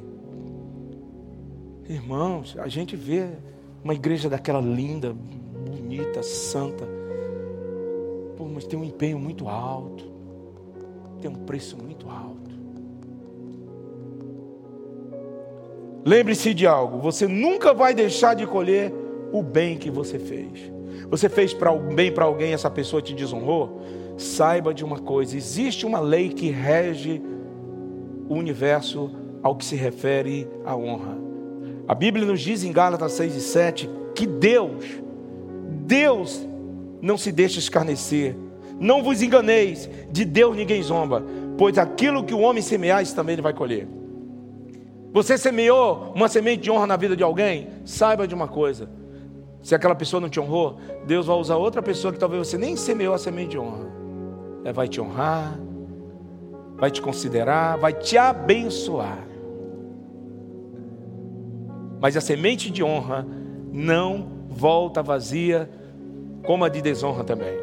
Irmãos, 1.88 2.56
a 2.58 2.68
gente 2.68 2.94
vê 2.94 3.28
uma 3.82 3.92
igreja 3.92 4.28
daquela 4.28 4.60
linda, 4.60 5.16
bonita, 5.70 6.22
santa. 6.22 6.86
Pô, 8.36 8.44
mas 8.44 8.66
tem 8.66 8.78
um 8.78 8.84
empenho 8.84 9.18
muito 9.18 9.48
alto. 9.48 10.04
Tem 11.20 11.30
um 11.30 11.34
preço 11.34 11.76
muito 11.76 12.08
alto. 12.08 12.50
Lembre-se 16.04 16.54
de 16.54 16.66
algo: 16.66 16.98
você 16.98 17.26
nunca 17.26 17.72
vai 17.72 17.94
deixar 17.94 18.34
de 18.34 18.46
colher 18.46 18.92
o 19.32 19.42
bem 19.42 19.76
que 19.76 19.90
você 19.90 20.18
fez. 20.18 20.70
Você 21.08 21.28
fez 21.28 21.52
para 21.52 21.72
o 21.72 21.78
bem 21.78 22.12
para 22.12 22.24
alguém, 22.24 22.52
essa 22.52 22.70
pessoa 22.70 23.02
te 23.02 23.14
desonrou? 23.14 23.80
Saiba 24.16 24.72
de 24.72 24.84
uma 24.84 24.98
coisa: 24.98 25.36
existe 25.36 25.84
uma 25.86 26.00
lei 26.00 26.30
que 26.30 26.50
rege 26.50 27.22
o 28.28 28.34
universo 28.34 29.10
ao 29.42 29.56
que 29.56 29.64
se 29.64 29.76
refere 29.76 30.48
à 30.64 30.76
honra. 30.76 31.18
A 31.88 31.94
Bíblia 31.94 32.24
nos 32.24 32.40
diz 32.40 32.62
em 32.62 32.72
Gálatas 32.72 33.12
6 33.12 33.34
e 33.34 33.40
7 33.40 33.90
que 34.14 34.26
Deus, 34.26 34.84
Deus 35.90 36.46
não 37.02 37.18
se 37.18 37.32
deixa 37.32 37.58
escarnecer. 37.58 38.36
Não 38.78 39.02
vos 39.02 39.22
enganeis, 39.22 39.90
de 40.08 40.24
Deus 40.24 40.56
ninguém 40.56 40.80
zomba, 40.80 41.24
pois 41.58 41.76
aquilo 41.76 42.22
que 42.22 42.32
o 42.32 42.38
homem 42.38 42.62
semear, 42.62 43.02
isso 43.02 43.14
também 43.16 43.32
ele 43.32 43.42
vai 43.42 43.52
colher. 43.52 43.88
Você 45.12 45.36
semeou 45.36 46.12
uma 46.14 46.28
semente 46.28 46.62
de 46.62 46.70
honra 46.70 46.86
na 46.86 46.96
vida 46.96 47.16
de 47.16 47.24
alguém? 47.24 47.70
Saiba 47.84 48.28
de 48.28 48.36
uma 48.36 48.46
coisa: 48.46 48.88
se 49.60 49.74
aquela 49.74 49.96
pessoa 49.96 50.20
não 50.20 50.28
te 50.28 50.38
honrou, 50.38 50.78
Deus 51.04 51.26
vai 51.26 51.36
usar 51.36 51.56
outra 51.56 51.82
pessoa 51.82 52.12
que 52.12 52.20
talvez 52.20 52.46
você 52.46 52.56
nem 52.56 52.76
semeou 52.76 53.12
a 53.12 53.18
semente 53.18 53.50
de 53.50 53.58
honra. 53.58 53.90
Ela 54.62 54.72
vai 54.72 54.86
te 54.86 55.00
honrar, 55.00 55.58
vai 56.76 56.92
te 56.92 57.02
considerar, 57.02 57.76
vai 57.78 57.92
te 57.92 58.16
abençoar. 58.16 59.26
Mas 62.00 62.16
a 62.16 62.20
semente 62.20 62.70
de 62.70 62.84
honra 62.84 63.26
não 63.72 64.38
volta 64.48 65.02
vazia, 65.02 65.68
como 66.44 66.64
a 66.64 66.68
de 66.68 66.80
desonra 66.80 67.24
também. 67.24 67.58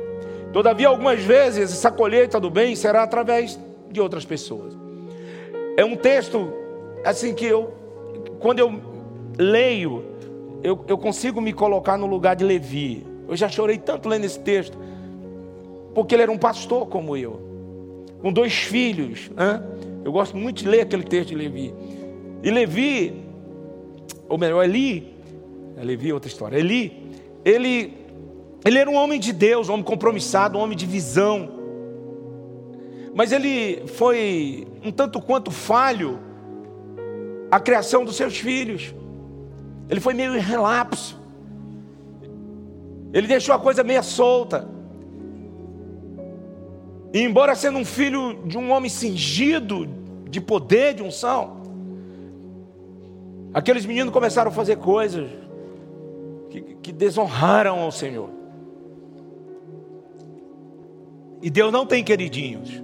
Todavia, 0.53 0.87
algumas 0.87 1.21
vezes, 1.21 1.71
essa 1.71 1.91
colheita 1.91 2.39
do 2.39 2.49
bem 2.49 2.75
será 2.75 3.03
através 3.03 3.59
de 3.91 3.99
outras 3.99 4.25
pessoas. 4.25 4.73
É 5.75 5.85
um 5.85 5.95
texto 5.95 6.51
assim 7.05 7.33
que 7.33 7.45
eu, 7.45 7.73
quando 8.39 8.59
eu 8.59 8.81
leio, 9.37 10.03
eu, 10.63 10.83
eu 10.87 10.97
consigo 10.97 11.39
me 11.39 11.53
colocar 11.53 11.97
no 11.97 12.07
lugar 12.07 12.35
de 12.35 12.43
Levi. 12.43 13.05
Eu 13.27 13.35
já 13.35 13.49
chorei 13.49 13.77
tanto 13.77 14.09
lendo 14.09 14.25
esse 14.25 14.39
texto, 14.39 14.77
porque 15.93 16.15
ele 16.15 16.23
era 16.23 16.31
um 16.31 16.37
pastor 16.37 16.87
como 16.87 17.15
eu, 17.15 17.39
com 18.21 18.31
dois 18.31 18.53
filhos. 18.53 19.29
Né? 19.35 19.61
Eu 20.03 20.11
gosto 20.11 20.35
muito 20.35 20.63
de 20.63 20.69
ler 20.69 20.81
aquele 20.81 21.03
texto 21.03 21.29
de 21.29 21.35
Levi. 21.35 21.73
E 22.41 22.49
Levi, 22.49 23.21
ou 24.29 24.37
melhor, 24.37 24.63
Eli, 24.63 25.13
é 25.77 25.83
Levi 25.83 26.09
é 26.09 26.13
outra 26.13 26.27
história. 26.27 26.57
Eli, 26.57 27.11
ele, 27.43 27.93
ele 28.65 28.77
era 28.77 28.89
um 28.89 28.95
homem 28.95 29.19
de 29.19 29.31
Deus, 29.31 29.69
um 29.69 29.73
homem 29.73 29.85
compromissado, 29.85 30.57
um 30.57 30.61
homem 30.61 30.77
de 30.77 30.85
visão. 30.85 31.49
Mas 33.13 33.31
ele 33.31 33.83
foi 33.87 34.67
um 34.83 34.91
tanto 34.91 35.21
quanto 35.21 35.51
falho 35.51 36.19
a 37.49 37.59
criação 37.59 38.03
dos 38.03 38.15
seus 38.15 38.37
filhos. 38.37 38.93
Ele 39.89 39.99
foi 39.99 40.13
meio 40.13 40.35
em 40.35 40.39
relapso. 40.39 41.17
Ele 43.13 43.25
deixou 43.25 43.55
a 43.55 43.59
coisa 43.59 43.83
meio 43.83 44.03
solta. 44.03 44.67
E 47.13 47.21
embora 47.21 47.55
sendo 47.55 47.77
um 47.79 47.85
filho 47.85 48.43
de 48.45 48.57
um 48.57 48.71
homem 48.71 48.89
cingido 48.89 49.87
de 50.29 50.41
poder, 50.41 50.93
de 50.93 51.01
unção, 51.01 51.61
aqueles 53.53 53.85
meninos 53.85 54.13
começaram 54.13 54.51
a 54.51 54.53
fazer 54.53 54.75
coisas 54.75 55.29
que, 56.49 56.61
que 56.81 56.91
desonraram 56.91 57.79
ao 57.79 57.91
Senhor. 57.91 58.36
E 61.41 61.49
Deus 61.49 61.71
não 61.71 61.85
tem 61.85 62.03
queridinhos, 62.03 62.81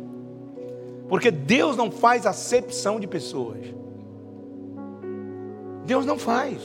porque 1.09 1.31
Deus 1.31 1.75
não 1.75 1.89
faz 1.89 2.25
acepção 2.25 2.99
de 2.99 3.07
pessoas. 3.07 3.59
Deus 5.85 6.05
não 6.05 6.17
faz. 6.17 6.59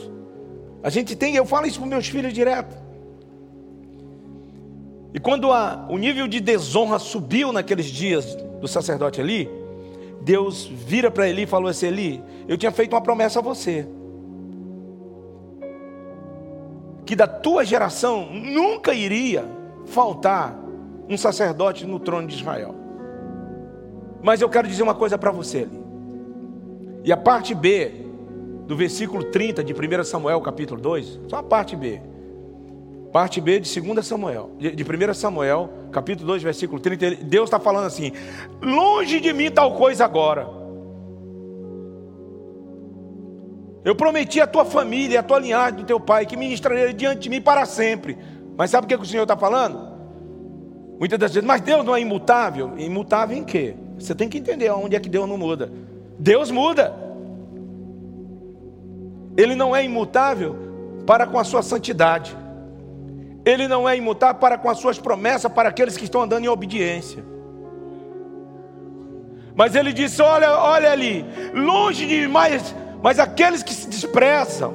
A 0.82 0.90
gente 0.90 1.16
tem, 1.16 1.34
eu 1.34 1.44
falo 1.44 1.66
isso 1.66 1.80
para 1.80 1.88
meus 1.88 2.06
filhos 2.06 2.32
direto. 2.32 2.76
E 5.12 5.18
quando 5.18 5.50
a, 5.50 5.86
o 5.88 5.96
nível 5.98 6.28
de 6.28 6.40
desonra 6.40 6.98
subiu 6.98 7.52
naqueles 7.52 7.86
dias 7.86 8.36
do 8.60 8.68
sacerdote 8.68 9.20
ali, 9.20 9.48
Deus 10.20 10.66
vira 10.66 11.10
para 11.10 11.28
Eli 11.28 11.42
e 11.42 11.46
falou 11.46 11.68
assim: 11.68 11.86
Eli, 11.86 12.22
eu 12.46 12.56
tinha 12.56 12.70
feito 12.70 12.92
uma 12.92 13.00
promessa 13.00 13.38
a 13.38 13.42
você. 13.42 13.88
Que 17.06 17.16
da 17.16 17.26
tua 17.26 17.64
geração 17.64 18.28
nunca 18.30 18.92
iria 18.92 19.44
faltar 19.86 20.67
um 21.08 21.16
sacerdote 21.16 21.86
no 21.86 21.98
trono 21.98 22.28
de 22.28 22.34
Israel. 22.36 22.74
Mas 24.22 24.40
eu 24.40 24.48
quero 24.48 24.68
dizer 24.68 24.82
uma 24.82 24.94
coisa 24.94 25.16
para 25.16 25.30
você, 25.30 25.58
Eli. 25.58 25.80
E 27.04 27.12
a 27.12 27.16
parte 27.16 27.54
B 27.54 28.06
do 28.66 28.76
versículo 28.76 29.24
30 29.24 29.64
de 29.64 29.72
1 29.72 30.04
Samuel, 30.04 30.40
capítulo 30.42 30.80
2, 30.80 31.20
só 31.28 31.36
a 31.36 31.42
parte 31.42 31.74
B. 31.74 32.00
Parte 33.12 33.40
B 33.40 33.58
de 33.60 33.80
2 33.80 34.06
Samuel, 34.06 34.50
de, 34.58 34.72
de 34.72 34.82
1 34.82 35.14
Samuel, 35.14 35.70
capítulo 35.90 36.26
2, 36.26 36.42
versículo 36.42 36.78
30, 36.78 37.24
Deus 37.24 37.44
está 37.44 37.58
falando 37.58 37.86
assim: 37.86 38.12
longe 38.60 39.20
de 39.20 39.32
mim 39.32 39.50
tal 39.50 39.74
coisa 39.74 40.04
agora. 40.04 40.46
Eu 43.82 43.94
prometi 43.94 44.38
a 44.38 44.46
tua 44.46 44.66
família, 44.66 45.20
a 45.20 45.22
tua 45.22 45.38
linhagem 45.38 45.76
do 45.76 45.84
teu 45.84 45.98
pai, 45.98 46.26
que 46.26 46.36
ministraria 46.36 46.92
diante 46.92 47.20
de 47.20 47.30
mim 47.30 47.40
para 47.40 47.64
sempre. 47.64 48.18
Mas 48.54 48.70
sabe 48.70 48.84
o 48.84 48.88
que, 48.88 48.96
que 48.98 49.02
o 49.02 49.06
Senhor 49.06 49.22
está 49.22 49.36
falando? 49.36 49.87
Muitas 50.98 51.18
das 51.18 51.32
vezes, 51.32 51.46
mas 51.46 51.60
Deus 51.60 51.84
não 51.84 51.94
é 51.94 52.00
imutável? 52.00 52.72
Imutável 52.76 53.36
em 53.36 53.44
quê? 53.44 53.74
Você 53.98 54.14
tem 54.14 54.28
que 54.28 54.38
entender 54.38 54.70
onde 54.70 54.96
é 54.96 55.00
que 55.00 55.08
Deus 55.08 55.28
não 55.28 55.38
muda. 55.38 55.70
Deus 56.18 56.50
muda. 56.50 56.94
Ele 59.36 59.54
não 59.54 59.74
é 59.74 59.84
imutável 59.84 60.56
para 61.06 61.26
com 61.26 61.38
a 61.38 61.44
sua 61.44 61.62
santidade. 61.62 62.36
Ele 63.44 63.68
não 63.68 63.88
é 63.88 63.96
imutável 63.96 64.40
para 64.40 64.58
com 64.58 64.68
as 64.68 64.78
suas 64.78 64.98
promessas 64.98 65.50
para 65.52 65.68
aqueles 65.68 65.96
que 65.96 66.04
estão 66.04 66.22
andando 66.22 66.44
em 66.44 66.48
obediência. 66.48 67.24
Mas 69.54 69.74
ele 69.76 69.92
disse: 69.92 70.20
Olha, 70.20 70.52
olha 70.52 70.90
ali, 70.90 71.24
longe 71.54 72.06
de 72.06 72.26
mais, 72.26 72.74
mas 73.02 73.20
aqueles 73.20 73.62
que 73.62 73.72
se 73.72 73.88
desprezam 73.88 74.74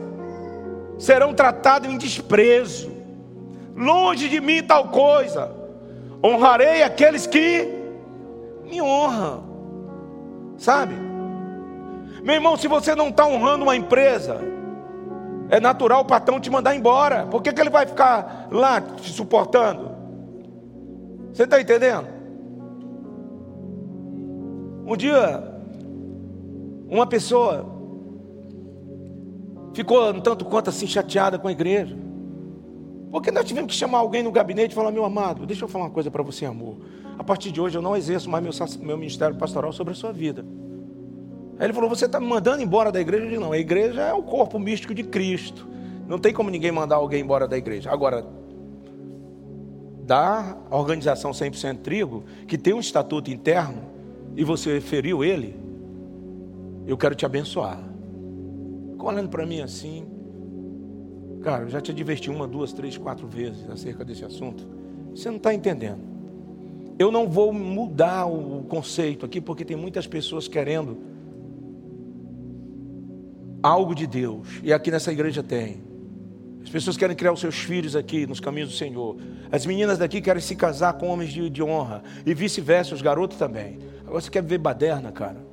serão 0.98 1.34
tratados 1.34 1.90
em 1.90 1.98
desprezo. 1.98 2.92
Longe 3.76 4.30
de 4.30 4.40
mim 4.40 4.64
tal 4.64 4.88
coisa. 4.88 5.63
Honrarei 6.24 6.84
aqueles 6.84 7.28
que 7.28 7.68
me 8.64 8.82
honram. 8.82 9.44
Sabe? 10.58 10.96
Meu 12.24 12.36
irmão, 12.36 12.56
se 12.56 12.68
você 12.68 12.96
não 12.96 13.10
está 13.10 13.28
honrando 13.28 13.64
uma 13.64 13.76
empresa, 13.76 14.40
é 15.50 15.60
natural 15.60 16.02
o 16.02 16.06
patrão 16.06 16.40
te 16.40 16.50
mandar 16.50 16.74
embora. 16.74 17.26
Por 17.26 17.42
que, 17.42 17.52
que 17.52 17.60
ele 17.60 17.70
vai 17.70 17.86
ficar 17.86 18.48
lá 18.50 18.80
te 18.80 19.12
suportando? 19.12 19.92
Você 21.34 21.44
está 21.44 21.60
entendendo? 21.60 22.08
Um 24.86 24.96
dia, 24.96 25.44
uma 26.90 27.08
pessoa 27.08 27.66
ficou 29.74 30.10
um 30.12 30.22
tanto 30.22 30.46
quanto 30.46 30.70
assim 30.70 30.88
chateada 30.88 31.38
com 31.38 31.48
a 31.48 31.52
igreja. 31.52 31.98
Porque 33.14 33.30
nós 33.30 33.46
tivemos 33.46 33.72
que 33.72 33.78
chamar 33.78 34.00
alguém 34.00 34.24
no 34.24 34.32
gabinete 34.32 34.72
e 34.72 34.74
falar: 34.74 34.92
meu 34.92 35.06
amado, 35.06 35.46
deixa 35.46 35.64
eu 35.64 35.68
falar 35.68 35.86
uma 35.86 35.92
coisa 35.92 36.10
para 36.10 36.24
você, 36.24 36.48
amor. 36.48 36.78
A 37.16 37.24
partir 37.24 37.52
de 37.52 37.62
hoje 37.62 37.78
eu 37.78 37.82
não 37.82 37.96
exerço 37.96 38.28
mais 38.28 38.44
meu, 38.44 38.52
meu 38.82 38.98
ministério 38.98 39.36
pastoral 39.36 39.72
sobre 39.72 39.94
a 39.94 39.96
sua 39.96 40.12
vida. 40.12 40.44
Aí 41.60 41.68
ele 41.68 41.74
falou: 41.74 41.88
Você 41.88 42.06
está 42.06 42.20
me 42.20 42.26
mandando 42.26 42.64
embora 42.64 42.92
da 42.92 43.00
igreja? 43.00 43.26
Eu 43.26 43.30
disse: 43.30 43.40
Não, 43.40 43.52
a 43.52 43.58
igreja 43.60 44.02
é 44.02 44.14
o 44.14 44.24
corpo 44.24 44.58
místico 44.58 44.96
de 44.96 45.04
Cristo. 45.04 45.68
Não 46.08 46.18
tem 46.18 46.34
como 46.34 46.50
ninguém 46.50 46.72
mandar 46.72 46.96
alguém 46.96 47.22
embora 47.22 47.48
da 47.48 47.56
igreja. 47.56 47.92
Agora, 47.92 48.26
da 50.04 50.58
organização 50.72 51.30
100% 51.30 51.82
trigo, 51.84 52.24
que 52.48 52.58
tem 52.58 52.74
um 52.74 52.80
estatuto 52.80 53.30
interno, 53.30 53.84
e 54.36 54.44
você 54.44 54.82
feriu 54.82 55.24
ele, 55.24 55.56
eu 56.88 56.98
quero 56.98 57.14
te 57.14 57.28
abençoar. 57.28 57.80
Ficou 58.90 59.08
olhando 59.08 59.30
para 59.30 59.46
mim 59.46 59.62
assim. 59.62 60.13
Cara, 61.44 61.64
eu 61.64 61.70
já 61.70 61.82
te 61.82 61.92
adverti 61.92 62.30
uma, 62.30 62.48
duas, 62.48 62.72
três, 62.72 62.98
quatro 62.98 63.28
vezes 63.28 63.70
acerca 63.70 64.06
desse 64.06 64.24
assunto. 64.24 64.66
Você 65.14 65.30
não 65.30 65.38
está 65.38 65.54
entendendo. 65.54 66.00
Eu 66.98 67.12
não 67.12 67.28
vou 67.28 67.52
mudar 67.52 68.26
o 68.26 68.64
conceito 68.64 69.26
aqui, 69.26 69.42
porque 69.42 69.66
tem 69.66 69.76
muitas 69.76 70.08
pessoas 70.08 70.48
querendo 70.48 70.98
algo 73.62 73.94
de 73.94 74.08
Deus. 74.08 74.48
E 74.64 74.72
aqui 74.72 74.90
nessa 74.90 75.12
igreja 75.12 75.44
tem. 75.44 75.84
As 76.64 76.70
pessoas 76.70 76.96
querem 76.96 77.16
criar 77.16 77.34
os 77.34 77.42
seus 77.42 77.56
filhos 77.56 77.94
aqui 77.94 78.26
nos 78.26 78.40
caminhos 78.40 78.70
do 78.70 78.76
Senhor. 78.76 79.18
As 79.52 79.66
meninas 79.66 79.98
daqui 79.98 80.22
querem 80.22 80.42
se 80.42 80.56
casar 80.56 80.94
com 80.94 81.08
homens 81.08 81.34
de, 81.34 81.50
de 81.50 81.62
honra. 81.62 82.04
E 82.26 82.34
vice-versa, 82.34 82.96
os 82.96 83.02
garotos 83.02 83.38
também. 83.38 83.80
Agora 84.06 84.22
você 84.22 84.30
quer 84.30 84.44
ver 84.44 84.60
baderna, 84.60 85.12
cara? 85.12 85.46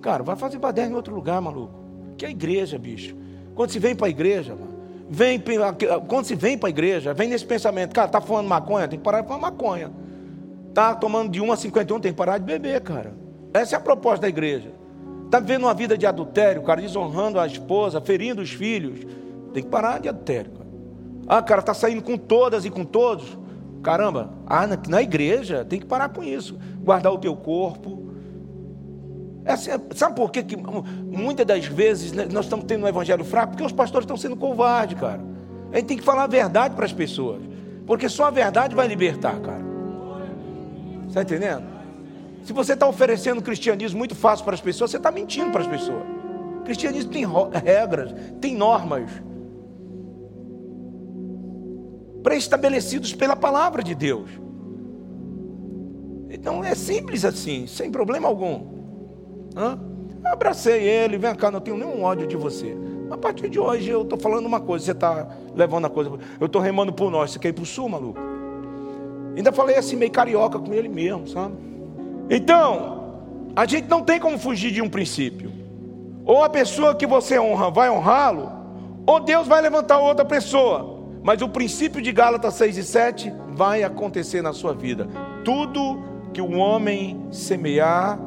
Cara, 0.00 0.22
vai 0.22 0.36
fazer 0.36 0.58
baderna 0.58 0.92
em 0.92 0.96
outro 0.96 1.14
lugar, 1.14 1.42
maluco. 1.42 1.74
Que 2.16 2.24
é 2.24 2.28
a 2.28 2.30
igreja, 2.30 2.78
bicho. 2.78 3.14
Quando 3.54 3.70
se 3.70 3.78
vem 3.78 3.94
para 3.94 4.06
a 4.06 4.10
igreja, 4.10 4.54
mano, 4.54 4.75
vem, 5.08 5.42
quando 6.08 6.24
se 6.24 6.34
vem 6.34 6.56
para 6.56 6.68
a 6.68 6.70
igreja, 6.70 7.14
vem 7.14 7.28
nesse 7.28 7.44
pensamento, 7.44 7.92
cara, 7.94 8.08
tá 8.08 8.20
fumando 8.20 8.48
maconha, 8.48 8.88
tem 8.88 8.98
que 8.98 9.04
parar 9.04 9.20
de 9.20 9.26
fumar 9.26 9.40
maconha. 9.40 9.90
Tá 10.74 10.94
tomando 10.94 11.30
de 11.30 11.40
1 11.40 11.52
a 11.52 11.56
51, 11.56 12.00
tem 12.00 12.12
que 12.12 12.18
parar 12.18 12.38
de 12.38 12.44
beber, 12.44 12.80
cara. 12.82 13.14
Essa 13.54 13.76
é 13.76 13.78
a 13.78 13.80
proposta 13.80 14.22
da 14.22 14.28
igreja. 14.28 14.70
Tá 15.30 15.40
vivendo 15.40 15.64
uma 15.64 15.74
vida 15.74 15.96
de 15.96 16.06
adultério, 16.06 16.62
cara, 16.62 16.80
desonrando 16.80 17.40
a 17.40 17.46
esposa, 17.46 18.00
ferindo 18.00 18.42
os 18.42 18.50
filhos 18.50 19.06
tem 19.56 19.62
que 19.62 19.70
parar 19.70 19.98
de 19.98 20.06
adultério. 20.06 20.50
Cara. 20.50 20.68
Ah, 21.26 21.42
cara, 21.42 21.62
tá 21.62 21.72
saindo 21.72 22.02
com 22.02 22.18
todas 22.18 22.66
e 22.66 22.70
com 22.70 22.84
todos. 22.84 23.38
Caramba, 23.82 24.34
ah, 24.46 24.66
na, 24.66 24.78
na 24.86 25.00
igreja 25.00 25.64
tem 25.64 25.80
que 25.80 25.86
parar 25.86 26.10
com 26.10 26.22
isso. 26.22 26.58
Guardar 26.82 27.10
o 27.10 27.16
teu 27.16 27.34
corpo. 27.34 28.05
Assim, 29.46 29.70
sabe 29.94 30.16
por 30.16 30.30
quê? 30.30 30.42
que 30.42 30.56
muitas 30.56 31.46
das 31.46 31.66
vezes 31.66 32.12
né, 32.12 32.26
nós 32.30 32.46
estamos 32.46 32.64
tendo 32.64 32.84
um 32.84 32.88
evangelho 32.88 33.24
fraco? 33.24 33.52
Porque 33.52 33.64
os 33.64 33.72
pastores 33.72 34.04
estão 34.04 34.16
sendo 34.16 34.36
covardes, 34.36 34.98
cara. 34.98 35.20
A 35.72 35.76
gente 35.76 35.86
tem 35.86 35.96
que 35.96 36.02
falar 36.02 36.24
a 36.24 36.26
verdade 36.26 36.74
para 36.74 36.84
as 36.84 36.92
pessoas. 36.92 37.42
Porque 37.86 38.08
só 38.08 38.24
a 38.24 38.30
verdade 38.30 38.74
vai 38.74 38.88
libertar, 38.88 39.38
cara. 39.40 39.64
Está 41.06 41.22
entendendo? 41.22 41.64
Se 42.44 42.52
você 42.52 42.72
está 42.74 42.86
oferecendo 42.86 43.40
cristianismo 43.40 43.98
muito 43.98 44.14
fácil 44.14 44.44
para 44.44 44.54
as 44.54 44.60
pessoas, 44.60 44.90
você 44.90 44.96
está 44.96 45.10
mentindo 45.10 45.50
para 45.50 45.62
as 45.62 45.66
pessoas. 45.66 46.02
cristianismo 46.64 47.12
tem 47.12 47.24
regras, 47.64 48.14
tem 48.40 48.54
normas 48.54 49.10
pré-estabelecidos 52.22 53.14
pela 53.14 53.36
palavra 53.36 53.84
de 53.84 53.94
Deus. 53.94 54.28
Então 56.28 56.64
é 56.64 56.74
simples 56.74 57.24
assim, 57.24 57.68
sem 57.68 57.88
problema 57.88 58.26
algum. 58.26 58.75
Hã? 59.56 59.78
Abracei 60.24 60.82
ele, 60.82 61.16
vem 61.16 61.34
cá, 61.34 61.50
não 61.50 61.60
tenho 61.60 61.76
nenhum 61.76 62.02
ódio 62.02 62.26
de 62.26 62.36
você. 62.36 62.76
A 63.10 63.16
partir 63.16 63.48
de 63.48 63.58
hoje 63.58 63.88
eu 63.88 64.02
estou 64.02 64.18
falando 64.18 64.46
uma 64.46 64.60
coisa, 64.60 64.84
você 64.84 64.92
está 64.92 65.26
levando 65.54 65.86
a 65.86 65.90
coisa. 65.90 66.10
Eu 66.40 66.46
estou 66.46 66.60
remando 66.60 66.92
por 66.92 67.10
nós, 67.10 67.30
você 67.30 67.38
quer 67.38 67.48
ir 67.48 67.52
para 67.52 67.62
o 67.62 67.66
sul, 67.66 67.88
maluco? 67.88 68.20
Ainda 69.36 69.52
falei 69.52 69.76
assim, 69.76 69.96
meio 69.96 70.10
carioca 70.10 70.58
com 70.58 70.72
ele 70.74 70.88
mesmo, 70.88 71.28
sabe? 71.28 71.54
Então, 72.28 73.20
a 73.54 73.64
gente 73.64 73.88
não 73.88 74.02
tem 74.02 74.18
como 74.18 74.38
fugir 74.38 74.72
de 74.72 74.82
um 74.82 74.88
princípio. 74.88 75.52
Ou 76.24 76.42
a 76.42 76.48
pessoa 76.50 76.94
que 76.94 77.06
você 77.06 77.38
honra 77.38 77.70
vai 77.70 77.88
honrá-lo, 77.88 78.50
ou 79.06 79.20
Deus 79.20 79.46
vai 79.46 79.62
levantar 79.62 79.98
outra 79.98 80.24
pessoa. 80.24 80.96
Mas 81.22 81.40
o 81.40 81.48
princípio 81.48 82.02
de 82.02 82.10
Gálatas 82.12 82.54
6 82.54 82.76
e 82.78 82.82
7 82.82 83.32
vai 83.54 83.84
acontecer 83.84 84.42
na 84.42 84.52
sua 84.52 84.74
vida. 84.74 85.06
Tudo 85.44 86.02
que 86.32 86.40
o 86.40 86.56
homem 86.56 87.26
semear, 87.30 88.18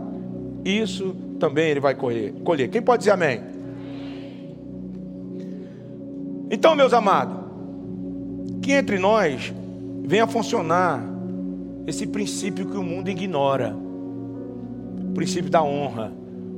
isso 0.63 1.15
também 1.39 1.69
ele 1.69 1.79
vai 1.79 1.95
colher. 1.95 2.33
colher. 2.43 2.69
Quem 2.69 2.81
pode 2.81 2.99
dizer 3.01 3.11
amém? 3.11 3.41
Então, 6.51 6.75
meus 6.75 6.93
amados, 6.93 7.37
que 8.61 8.71
entre 8.73 8.97
nós 8.97 9.53
venha 10.03 10.25
funcionar 10.25 11.03
esse 11.85 12.07
princípio 12.07 12.67
que 12.67 12.77
o 12.77 12.83
mundo 12.83 13.09
ignora 13.09 13.75
o 15.09 15.13
princípio 15.13 15.49
da 15.49 15.63
honra, 15.63 16.11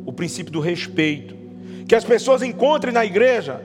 o 0.05 0.11
princípio 0.11 0.51
do 0.51 0.59
respeito. 0.59 1.35
Que 1.87 1.95
as 1.95 2.03
pessoas 2.03 2.41
encontrem 2.41 2.93
na 2.93 3.05
igreja 3.05 3.61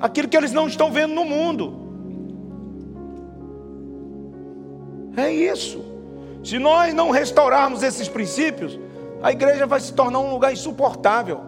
aquilo 0.00 0.28
que 0.28 0.36
eles 0.36 0.52
não 0.52 0.66
estão 0.66 0.90
vendo 0.90 1.14
no 1.14 1.24
mundo. 1.24 1.88
É 5.16 5.32
isso. 5.32 5.84
Se 6.44 6.58
nós 6.58 6.94
não 6.94 7.10
restaurarmos 7.10 7.82
esses 7.82 8.08
princípios, 8.08 8.78
a 9.22 9.32
igreja 9.32 9.66
vai 9.66 9.80
se 9.80 9.92
tornar 9.92 10.20
um 10.20 10.30
lugar 10.30 10.52
insuportável. 10.52 11.40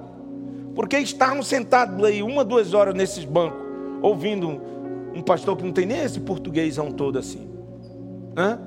Porque 0.74 0.98
estarmos 0.98 1.46
sentados 1.46 2.02
aí 2.04 2.22
uma, 2.22 2.44
duas 2.44 2.74
horas 2.74 2.94
nesses 2.94 3.24
bancos, 3.24 3.60
ouvindo 4.02 4.60
um 5.14 5.20
pastor 5.20 5.56
que 5.56 5.64
não 5.64 5.72
tem 5.72 5.86
nem 5.86 6.00
esse 6.00 6.20
portuguêsão 6.20 6.90
todo 6.92 7.18
assim. 7.18 7.50
Hã? 8.36 8.58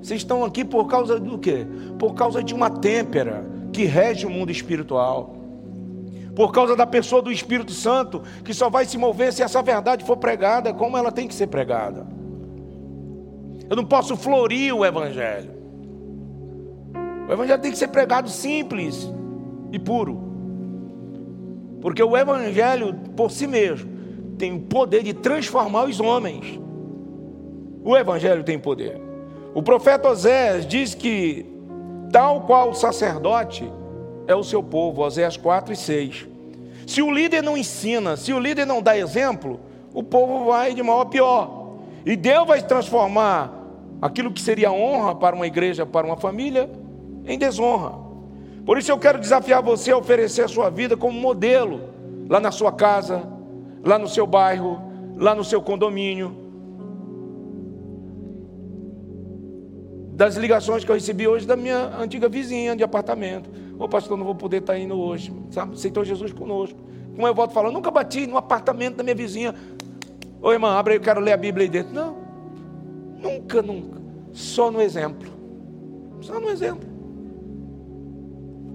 Vocês 0.00 0.20
estão 0.20 0.44
aqui 0.44 0.64
por 0.64 0.86
causa 0.86 1.18
do 1.18 1.38
quê? 1.38 1.66
Por 1.98 2.14
causa 2.14 2.42
de 2.42 2.54
uma 2.54 2.70
têmpera 2.70 3.44
que 3.72 3.84
rege 3.84 4.26
o 4.26 4.30
mundo 4.30 4.50
espiritual. 4.50 5.36
Por 6.34 6.52
causa 6.52 6.76
da 6.76 6.86
pessoa 6.86 7.20
do 7.20 7.32
Espírito 7.32 7.72
Santo, 7.72 8.22
que 8.44 8.54
só 8.54 8.70
vai 8.70 8.84
se 8.84 8.96
mover 8.96 9.32
se 9.32 9.42
essa 9.42 9.60
verdade 9.60 10.04
for 10.04 10.16
pregada 10.16 10.72
como 10.72 10.96
ela 10.96 11.10
tem 11.10 11.26
que 11.26 11.34
ser 11.34 11.48
pregada. 11.48 12.06
Eu 13.68 13.76
não 13.76 13.84
posso 13.84 14.16
florir 14.16 14.74
o 14.74 14.86
Evangelho. 14.86 15.57
O 17.28 17.32
Evangelho 17.32 17.60
tem 17.60 17.70
que 17.70 17.76
ser 17.76 17.88
pregado 17.88 18.30
simples 18.30 19.06
e 19.70 19.78
puro. 19.78 20.18
Porque 21.82 22.02
o 22.02 22.16
Evangelho, 22.16 22.94
por 23.14 23.30
si 23.30 23.46
mesmo, 23.46 23.88
tem 24.38 24.56
o 24.56 24.60
poder 24.60 25.02
de 25.02 25.12
transformar 25.12 25.84
os 25.84 26.00
homens. 26.00 26.58
O 27.84 27.94
Evangelho 27.94 28.42
tem 28.42 28.58
poder. 28.58 28.98
O 29.54 29.62
profeta 29.62 30.08
Osés 30.08 30.66
diz 30.66 30.94
que, 30.94 31.44
tal 32.10 32.42
qual 32.42 32.70
o 32.70 32.74
sacerdote 32.74 33.70
é 34.26 34.34
o 34.34 34.42
seu 34.42 34.62
povo, 34.62 35.02
Osés 35.02 35.36
4 35.36 35.74
e 35.74 35.76
6. 35.76 36.28
Se 36.86 37.02
o 37.02 37.10
líder 37.10 37.42
não 37.42 37.58
ensina, 37.58 38.16
se 38.16 38.32
o 38.32 38.38
líder 38.38 38.66
não 38.66 38.80
dá 38.80 38.96
exemplo, 38.96 39.60
o 39.92 40.02
povo 40.02 40.46
vai 40.46 40.72
de 40.72 40.82
mal 40.82 41.02
a 41.02 41.06
pior. 41.06 41.76
E 42.06 42.16
Deus 42.16 42.46
vai 42.46 42.62
transformar 42.62 43.52
aquilo 44.00 44.32
que 44.32 44.40
seria 44.40 44.72
honra 44.72 45.14
para 45.14 45.36
uma 45.36 45.46
igreja, 45.46 45.84
para 45.84 46.06
uma 46.06 46.16
família, 46.16 46.70
em 47.28 47.38
desonra. 47.38 47.92
Por 48.64 48.78
isso 48.78 48.90
eu 48.90 48.98
quero 48.98 49.18
desafiar 49.18 49.62
você 49.62 49.92
a 49.92 49.98
oferecer 49.98 50.42
a 50.42 50.48
sua 50.48 50.70
vida 50.70 50.96
como 50.96 51.18
modelo, 51.18 51.80
lá 52.28 52.40
na 52.40 52.50
sua 52.50 52.72
casa, 52.72 53.22
lá 53.84 53.98
no 53.98 54.08
seu 54.08 54.26
bairro, 54.26 54.80
lá 55.16 55.34
no 55.34 55.44
seu 55.44 55.62
condomínio. 55.62 56.34
Das 60.12 60.36
ligações 60.36 60.84
que 60.84 60.90
eu 60.90 60.94
recebi 60.94 61.28
hoje 61.28 61.46
da 61.46 61.54
minha 61.54 61.96
antiga 61.96 62.28
vizinha 62.28 62.74
de 62.74 62.82
apartamento. 62.82 63.48
Ô 63.78 63.88
pastor, 63.88 64.18
não 64.18 64.24
vou 64.24 64.34
poder 64.34 64.58
estar 64.58 64.76
indo 64.76 64.98
hoje. 64.98 65.32
Sabe? 65.50 65.74
Aceitou 65.74 66.04
Jesus 66.04 66.32
conosco. 66.32 66.78
Como 67.14 67.26
eu 67.26 67.34
volto 67.34 67.52
falando, 67.52 67.74
nunca 67.74 67.90
bati 67.90 68.26
no 68.26 68.36
apartamento 68.36 68.96
da 68.96 69.04
minha 69.04 69.14
vizinha. 69.14 69.54
Ô 70.42 70.52
irmã, 70.52 70.72
abre 70.72 70.94
aí, 70.94 70.98
eu 70.98 71.02
quero 71.02 71.20
ler 71.20 71.32
a 71.32 71.36
Bíblia 71.36 71.64
aí 71.66 71.70
dentro. 71.70 71.92
Não. 71.94 72.16
Nunca, 73.20 73.62
nunca. 73.62 74.00
Só 74.32 74.70
no 74.70 74.80
exemplo. 74.80 75.30
Só 76.20 76.40
no 76.40 76.50
exemplo. 76.50 76.87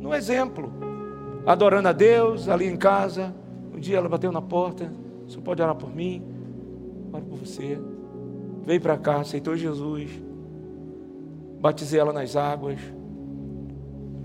No 0.03 0.13
exemplo. 0.13 0.69
Adorando 1.45 1.87
a 1.87 1.93
Deus 1.93 2.49
ali 2.49 2.67
em 2.67 2.75
casa. 2.75 3.33
Um 3.73 3.79
dia 3.79 3.97
ela 3.97 4.09
bateu 4.09 4.33
na 4.33 4.41
porta. 4.41 4.91
Você 5.25 5.39
pode 5.39 5.61
orar 5.61 5.75
por 5.75 5.95
mim? 5.95 6.21
Oro 7.13 7.23
por 7.23 7.37
você. 7.37 7.79
Veio 8.65 8.81
para 8.81 8.97
cá, 8.97 9.21
aceitou 9.21 9.55
Jesus. 9.55 10.11
Batizei 11.61 12.01
ela 12.01 12.11
nas 12.11 12.35
águas. 12.35 12.79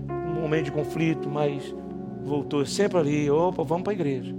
Um 0.09 0.41
momento 0.41 0.65
de 0.65 0.71
conflito, 0.73 1.29
mas 1.29 1.73
voltou 2.25 2.65
sempre 2.65 2.97
ali. 2.97 3.31
Opa, 3.31 3.63
vamos 3.63 3.83
para 3.83 3.93
a 3.93 3.95
igreja. 3.95 4.35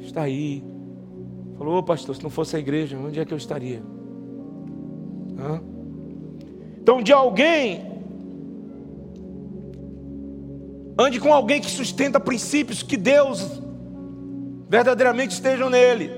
Está 0.00 0.22
aí. 0.22 0.64
Falou, 1.56 1.80
pastor, 1.84 2.16
se 2.16 2.22
não 2.22 2.30
fosse 2.30 2.56
a 2.56 2.58
igreja, 2.58 2.98
onde 2.98 3.20
é 3.20 3.24
que 3.24 3.32
eu 3.32 3.38
estaria? 3.38 3.80
Então, 6.80 7.00
de 7.00 7.12
alguém, 7.12 7.97
ande 10.98 11.20
com 11.20 11.32
alguém 11.32 11.60
que 11.60 11.70
sustenta 11.70 12.18
princípios 12.18 12.82
que 12.82 12.96
Deus 12.96 13.62
verdadeiramente 14.68 15.32
estejam 15.32 15.70
nele, 15.70 16.10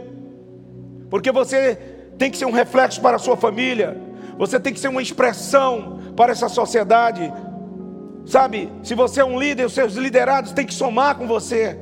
porque 1.10 1.30
você 1.30 1.76
tem 2.18 2.30
que 2.30 2.38
ser 2.38 2.46
um 2.46 2.50
reflexo 2.50 3.00
para 3.00 3.16
a 3.16 3.18
sua 3.18 3.36
família, 3.36 3.96
você 4.38 4.58
tem 4.58 4.72
que 4.72 4.80
ser 4.80 4.88
uma 4.88 5.02
expressão 5.02 6.00
para 6.16 6.32
essa 6.32 6.48
sociedade. 6.48 7.32
Sabe, 8.26 8.70
se 8.82 8.94
você 8.94 9.20
é 9.20 9.24
um 9.24 9.38
líder, 9.38 9.66
os 9.66 9.72
seus 9.72 9.94
liderados 9.94 10.52
têm 10.52 10.66
que 10.66 10.74
somar 10.74 11.16
com 11.16 11.26
você. 11.26 11.78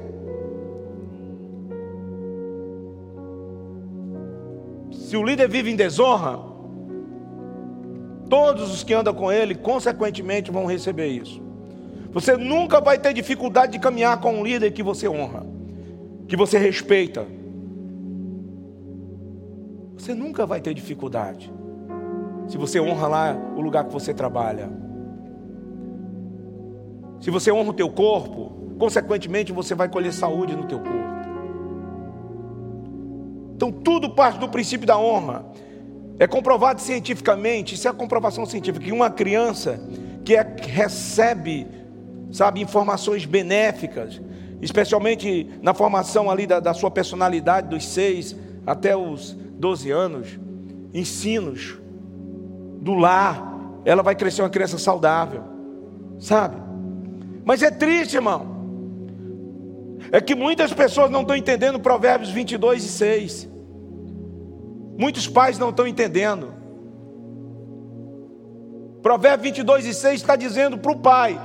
Se 4.90 5.16
o 5.16 5.24
líder 5.24 5.48
vive 5.48 5.70
em 5.70 5.76
desonra, 5.76 6.38
todos 8.28 8.72
os 8.72 8.84
que 8.84 8.92
andam 8.92 9.14
com 9.14 9.32
ele, 9.32 9.54
consequentemente, 9.54 10.50
vão 10.50 10.66
receber 10.66 11.06
isso. 11.06 11.47
Você 12.12 12.36
nunca 12.36 12.80
vai 12.80 12.98
ter 12.98 13.12
dificuldade 13.12 13.72
de 13.72 13.78
caminhar 13.78 14.20
com 14.20 14.32
um 14.34 14.44
líder 14.44 14.70
que 14.72 14.82
você 14.82 15.08
honra, 15.08 15.46
que 16.26 16.36
você 16.36 16.58
respeita. 16.58 17.26
Você 19.96 20.14
nunca 20.14 20.46
vai 20.46 20.60
ter 20.60 20.72
dificuldade. 20.74 21.52
Se 22.48 22.56
você 22.56 22.80
honra 22.80 23.08
lá 23.08 23.36
o 23.56 23.60
lugar 23.60 23.84
que 23.84 23.92
você 23.92 24.14
trabalha. 24.14 24.70
Se 27.20 27.30
você 27.30 27.52
honra 27.52 27.70
o 27.70 27.74
teu 27.74 27.90
corpo, 27.90 28.52
consequentemente 28.78 29.52
você 29.52 29.74
vai 29.74 29.88
colher 29.88 30.12
saúde 30.12 30.56
no 30.56 30.64
teu 30.66 30.78
corpo. 30.78 31.08
Então 33.54 33.72
tudo 33.72 34.08
parte 34.08 34.38
do 34.38 34.48
princípio 34.48 34.86
da 34.86 34.96
honra. 34.96 35.44
É 36.18 36.26
comprovado 36.26 36.80
cientificamente, 36.80 37.74
isso 37.74 37.86
é 37.86 37.90
a 37.90 37.94
comprovação 37.94 38.46
científica, 38.46 38.84
que 38.84 38.92
uma 38.92 39.10
criança 39.10 39.80
que 40.24 40.34
é, 40.34 40.56
recebe, 40.60 41.66
sabe, 42.30 42.60
informações 42.60 43.24
benéficas, 43.24 44.20
especialmente 44.60 45.48
na 45.62 45.72
formação 45.74 46.30
ali 46.30 46.46
da, 46.46 46.60
da 46.60 46.74
sua 46.74 46.90
personalidade 46.90 47.68
dos 47.68 47.86
seis 47.86 48.36
até 48.66 48.96
os 48.96 49.32
12 49.32 49.90
anos, 49.90 50.38
ensinos 50.92 51.78
do 52.80 52.94
lar, 52.94 53.80
ela 53.84 54.02
vai 54.02 54.14
crescer 54.14 54.42
uma 54.42 54.50
criança 54.50 54.78
saudável, 54.78 55.42
sabe? 56.18 56.56
Mas 57.44 57.62
é 57.62 57.70
triste, 57.70 58.14
irmão 58.14 58.58
é 60.10 60.20
que 60.20 60.34
muitas 60.34 60.72
pessoas 60.72 61.10
não 61.10 61.22
estão 61.22 61.36
entendendo 61.36 61.78
Provérbios 61.78 62.30
22 62.30 62.84
e 62.84 62.88
6. 62.88 63.48
Muitos 64.96 65.28
pais 65.28 65.58
não 65.58 65.70
estão 65.70 65.86
entendendo. 65.86 66.52
Provérbios 69.02 69.42
22 69.50 69.86
e 69.86 69.94
6 69.94 70.20
está 70.20 70.34
dizendo 70.34 70.78
para 70.78 70.92
o 70.92 70.98
pai: 70.98 71.38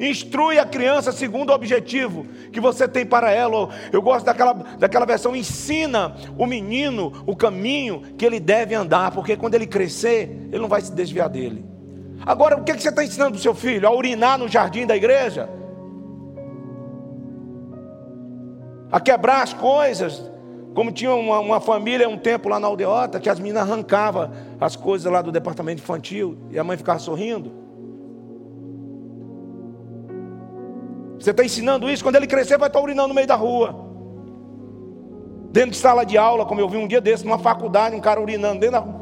instrui 0.00 0.58
a 0.58 0.64
criança 0.64 1.12
segundo 1.12 1.50
o 1.50 1.54
objetivo 1.54 2.26
que 2.52 2.60
você 2.60 2.88
tem 2.88 3.04
para 3.04 3.30
ela. 3.30 3.68
Eu 3.92 4.00
gosto 4.00 4.24
daquela, 4.24 4.54
daquela 4.54 5.06
versão: 5.06 5.36
ensina 5.36 6.16
o 6.36 6.46
menino 6.46 7.12
o 7.26 7.36
caminho 7.36 8.02
que 8.18 8.24
ele 8.24 8.40
deve 8.40 8.74
andar, 8.74 9.12
porque 9.12 9.36
quando 9.36 9.54
ele 9.54 9.66
crescer, 9.66 10.48
ele 10.50 10.58
não 10.58 10.68
vai 10.68 10.80
se 10.80 10.92
desviar 10.92 11.28
dele. 11.28 11.64
Agora, 12.24 12.56
o 12.56 12.64
que, 12.64 12.74
que 12.74 12.82
você 12.82 12.88
está 12.88 13.04
ensinando 13.04 13.32
para 13.32 13.38
o 13.38 13.42
seu 13.42 13.54
filho? 13.54 13.86
A 13.86 13.94
urinar 13.94 14.38
no 14.38 14.48
jardim 14.48 14.86
da 14.86 14.96
igreja? 14.96 15.48
a 18.90 18.98
quebrar 18.98 19.42
as 19.42 19.52
coisas. 19.52 20.28
Como 20.74 20.92
tinha 20.92 21.12
uma, 21.12 21.40
uma, 21.40 21.60
família 21.60 22.08
um 22.08 22.16
tempo 22.16 22.48
lá 22.48 22.60
na 22.60 22.66
aldeota, 22.66 23.18
que 23.18 23.28
as 23.28 23.40
meninas 23.40 23.62
arrancavam 23.62 24.30
as 24.60 24.76
coisas 24.76 25.10
lá 25.10 25.20
do 25.20 25.32
departamento 25.32 25.82
infantil 25.82 26.38
e 26.50 26.58
a 26.58 26.64
mãe 26.64 26.76
ficava 26.76 26.98
sorrindo. 26.98 27.52
Você 31.20 31.32
está 31.32 31.44
ensinando 31.44 31.90
isso, 31.90 32.02
quando 32.02 32.16
ele 32.16 32.26
crescer, 32.26 32.56
vai 32.56 32.68
estar 32.68 32.80
urinando 32.80 33.08
no 33.08 33.14
meio 33.14 33.26
da 33.26 33.36
rua. 33.36 33.88
Dentro 35.52 35.72
de 35.72 35.76
sala 35.76 36.04
de 36.04 36.16
aula, 36.16 36.46
como 36.46 36.60
eu 36.60 36.68
vi 36.68 36.78
um 36.78 36.88
dia 36.88 37.00
desse, 37.00 37.26
numa 37.26 37.38
faculdade, 37.38 37.94
um 37.94 38.00
cara 38.00 38.18
urinando 38.18 38.58
dentro 38.60 38.72
da 38.72 38.78
rua. 38.78 39.00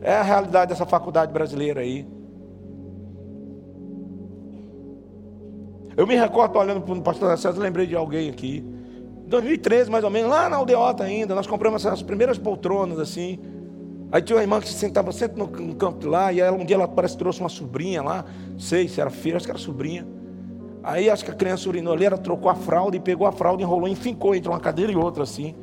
É 0.00 0.14
a 0.14 0.22
realidade 0.22 0.70
dessa 0.70 0.86
faculdade 0.86 1.30
brasileira 1.30 1.82
aí. 1.82 2.08
Eu 5.94 6.06
me 6.06 6.16
recordo 6.16 6.58
olhando 6.58 6.80
para 6.80 6.94
o 6.94 7.02
pastor 7.02 7.36
César, 7.36 7.60
lembrei 7.60 7.86
de 7.86 7.94
alguém 7.94 8.30
aqui. 8.30 8.64
2013, 9.26 9.90
mais 9.90 10.02
ou 10.02 10.08
menos, 10.08 10.30
lá 10.30 10.48
na 10.48 10.56
aldeota 10.56 11.04
ainda, 11.04 11.34
nós 11.34 11.46
compramos 11.46 11.84
as 11.84 12.02
primeiras 12.02 12.38
poltronas 12.38 12.98
assim. 12.98 13.38
Aí 14.10 14.22
tinha 14.22 14.36
uma 14.36 14.42
irmã 14.42 14.60
que 14.60 14.68
se 14.68 14.74
sentava 14.74 15.12
sempre 15.12 15.38
no, 15.38 15.46
no 15.46 15.92
de 15.92 16.06
lá, 16.06 16.32
e 16.32 16.40
ela, 16.40 16.56
um 16.56 16.64
dia 16.64 16.76
ela 16.76 16.88
parece 16.88 17.14
que 17.14 17.18
trouxe 17.18 17.40
uma 17.40 17.50
sobrinha 17.50 18.02
lá, 18.02 18.24
sei 18.58 18.88
se 18.88 18.98
era 18.98 19.10
filha, 19.10 19.36
acho 19.36 19.44
que 19.44 19.52
era 19.52 19.58
sobrinha. 19.58 20.06
Aí 20.82 21.10
acho 21.10 21.24
que 21.24 21.30
a 21.30 21.34
criança 21.34 21.68
ela 22.04 22.16
trocou 22.16 22.50
a 22.50 22.54
fralda 22.54 22.96
e 22.96 23.00
pegou 23.00 23.26
a 23.26 23.32
fralda, 23.32 23.62
enrolou 23.62 23.88
e 23.88 23.94
fincou 23.94 24.34
entre 24.34 24.48
uma 24.48 24.60
cadeira 24.60 24.90
e 24.90 24.96
outra 24.96 25.24
assim. 25.24 25.54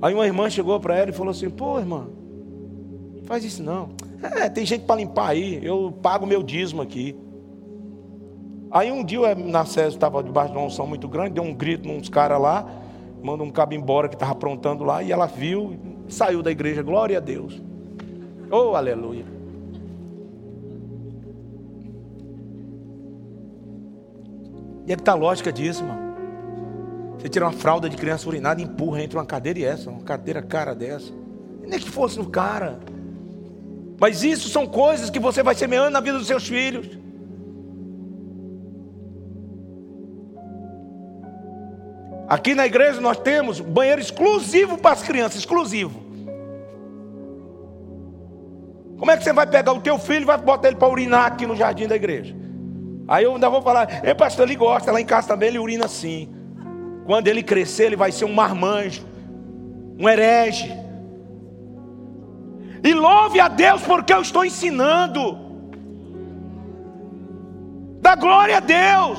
Aí 0.00 0.14
uma 0.14 0.26
irmã 0.26 0.48
chegou 0.50 0.78
para 0.78 0.96
ela 0.96 1.10
e 1.10 1.12
falou 1.12 1.30
assim: 1.30 1.50
Pô, 1.50 1.78
irmã, 1.78 2.08
faz 3.24 3.44
isso 3.44 3.62
não. 3.62 3.90
É, 4.22 4.48
tem 4.48 4.66
gente 4.66 4.84
para 4.84 4.96
limpar 4.96 5.30
aí, 5.30 5.64
eu 5.64 5.92
pago 6.02 6.26
meu 6.26 6.42
dízimo 6.42 6.82
aqui. 6.82 7.16
Aí 8.70 8.92
um 8.92 9.02
dia 9.02 9.20
o 9.20 9.48
Narcésio 9.48 9.96
estava 9.96 10.22
debaixo 10.22 10.52
de 10.52 10.58
uma 10.58 10.66
unção 10.66 10.86
muito 10.86 11.08
grande, 11.08 11.30
deu 11.30 11.42
um 11.42 11.54
grito 11.54 11.88
nos 11.88 12.08
caras 12.08 12.40
lá, 12.40 12.68
mandou 13.22 13.46
um 13.46 13.50
cabo 13.50 13.74
embora 13.74 14.08
que 14.08 14.14
estava 14.14 14.32
aprontando 14.32 14.84
lá, 14.84 15.02
e 15.02 15.10
ela 15.10 15.26
viu, 15.26 15.78
saiu 16.06 16.42
da 16.42 16.50
igreja, 16.50 16.82
glória 16.82 17.16
a 17.16 17.20
Deus. 17.20 17.62
Oh, 18.50 18.74
aleluia. 18.74 19.37
E 24.88 24.92
é 24.92 24.96
que 24.96 25.02
está 25.02 25.12
a 25.12 25.14
lógica 25.14 25.52
disso, 25.52 25.82
irmão. 25.82 25.98
Você 27.18 27.28
tira 27.28 27.44
uma 27.44 27.52
fralda 27.52 27.90
de 27.90 27.96
criança 27.96 28.26
urinada 28.26 28.62
e 28.62 28.64
empurra 28.64 29.02
entre 29.02 29.18
uma 29.18 29.26
cadeira 29.26 29.58
e 29.58 29.64
essa, 29.64 29.90
uma 29.90 30.00
cadeira 30.00 30.40
cara 30.40 30.74
dessa. 30.74 31.12
Nem 31.60 31.78
que 31.78 31.90
fosse 31.90 32.16
no 32.16 32.30
cara. 32.30 32.78
Mas 34.00 34.24
isso 34.24 34.48
são 34.48 34.66
coisas 34.66 35.10
que 35.10 35.18
você 35.18 35.42
vai 35.42 35.54
semeando 35.54 35.90
na 35.90 36.00
vida 36.00 36.16
dos 36.16 36.26
seus 36.26 36.48
filhos. 36.48 36.88
Aqui 42.26 42.54
na 42.54 42.64
igreja 42.64 42.98
nós 42.98 43.18
temos 43.18 43.60
banheiro 43.60 44.00
exclusivo 44.00 44.78
para 44.78 44.92
as 44.92 45.02
crianças, 45.02 45.40
exclusivo. 45.40 46.00
Como 48.98 49.10
é 49.10 49.18
que 49.18 49.24
você 49.24 49.34
vai 49.34 49.46
pegar 49.46 49.72
o 49.74 49.82
teu 49.82 49.98
filho 49.98 50.22
e 50.22 50.24
vai 50.24 50.38
botar 50.38 50.68
ele 50.68 50.78
para 50.78 50.88
urinar 50.88 51.26
aqui 51.26 51.46
no 51.46 51.54
jardim 51.54 51.86
da 51.86 51.96
igreja? 51.96 52.47
Aí 53.08 53.24
eu 53.24 53.32
ainda 53.32 53.48
vou 53.48 53.62
falar, 53.62 54.04
é 54.04 54.12
pastor, 54.12 54.46
ele 54.46 54.54
gosta, 54.54 54.92
lá 54.92 55.00
em 55.00 55.06
casa 55.06 55.28
também 55.28 55.48
ele 55.48 55.58
urina 55.58 55.86
assim. 55.86 56.28
Quando 57.06 57.26
ele 57.26 57.42
crescer, 57.42 57.84
ele 57.84 57.96
vai 57.96 58.12
ser 58.12 58.26
um 58.26 58.34
marmanjo, 58.34 59.06
um 59.98 60.06
herege. 60.06 60.70
E 62.84 62.92
louve 62.92 63.40
a 63.40 63.48
Deus 63.48 63.80
porque 63.80 64.12
eu 64.12 64.20
estou 64.20 64.44
ensinando. 64.44 65.38
Dá 68.02 68.14
glória 68.14 68.58
a 68.58 68.60
Deus. 68.60 69.18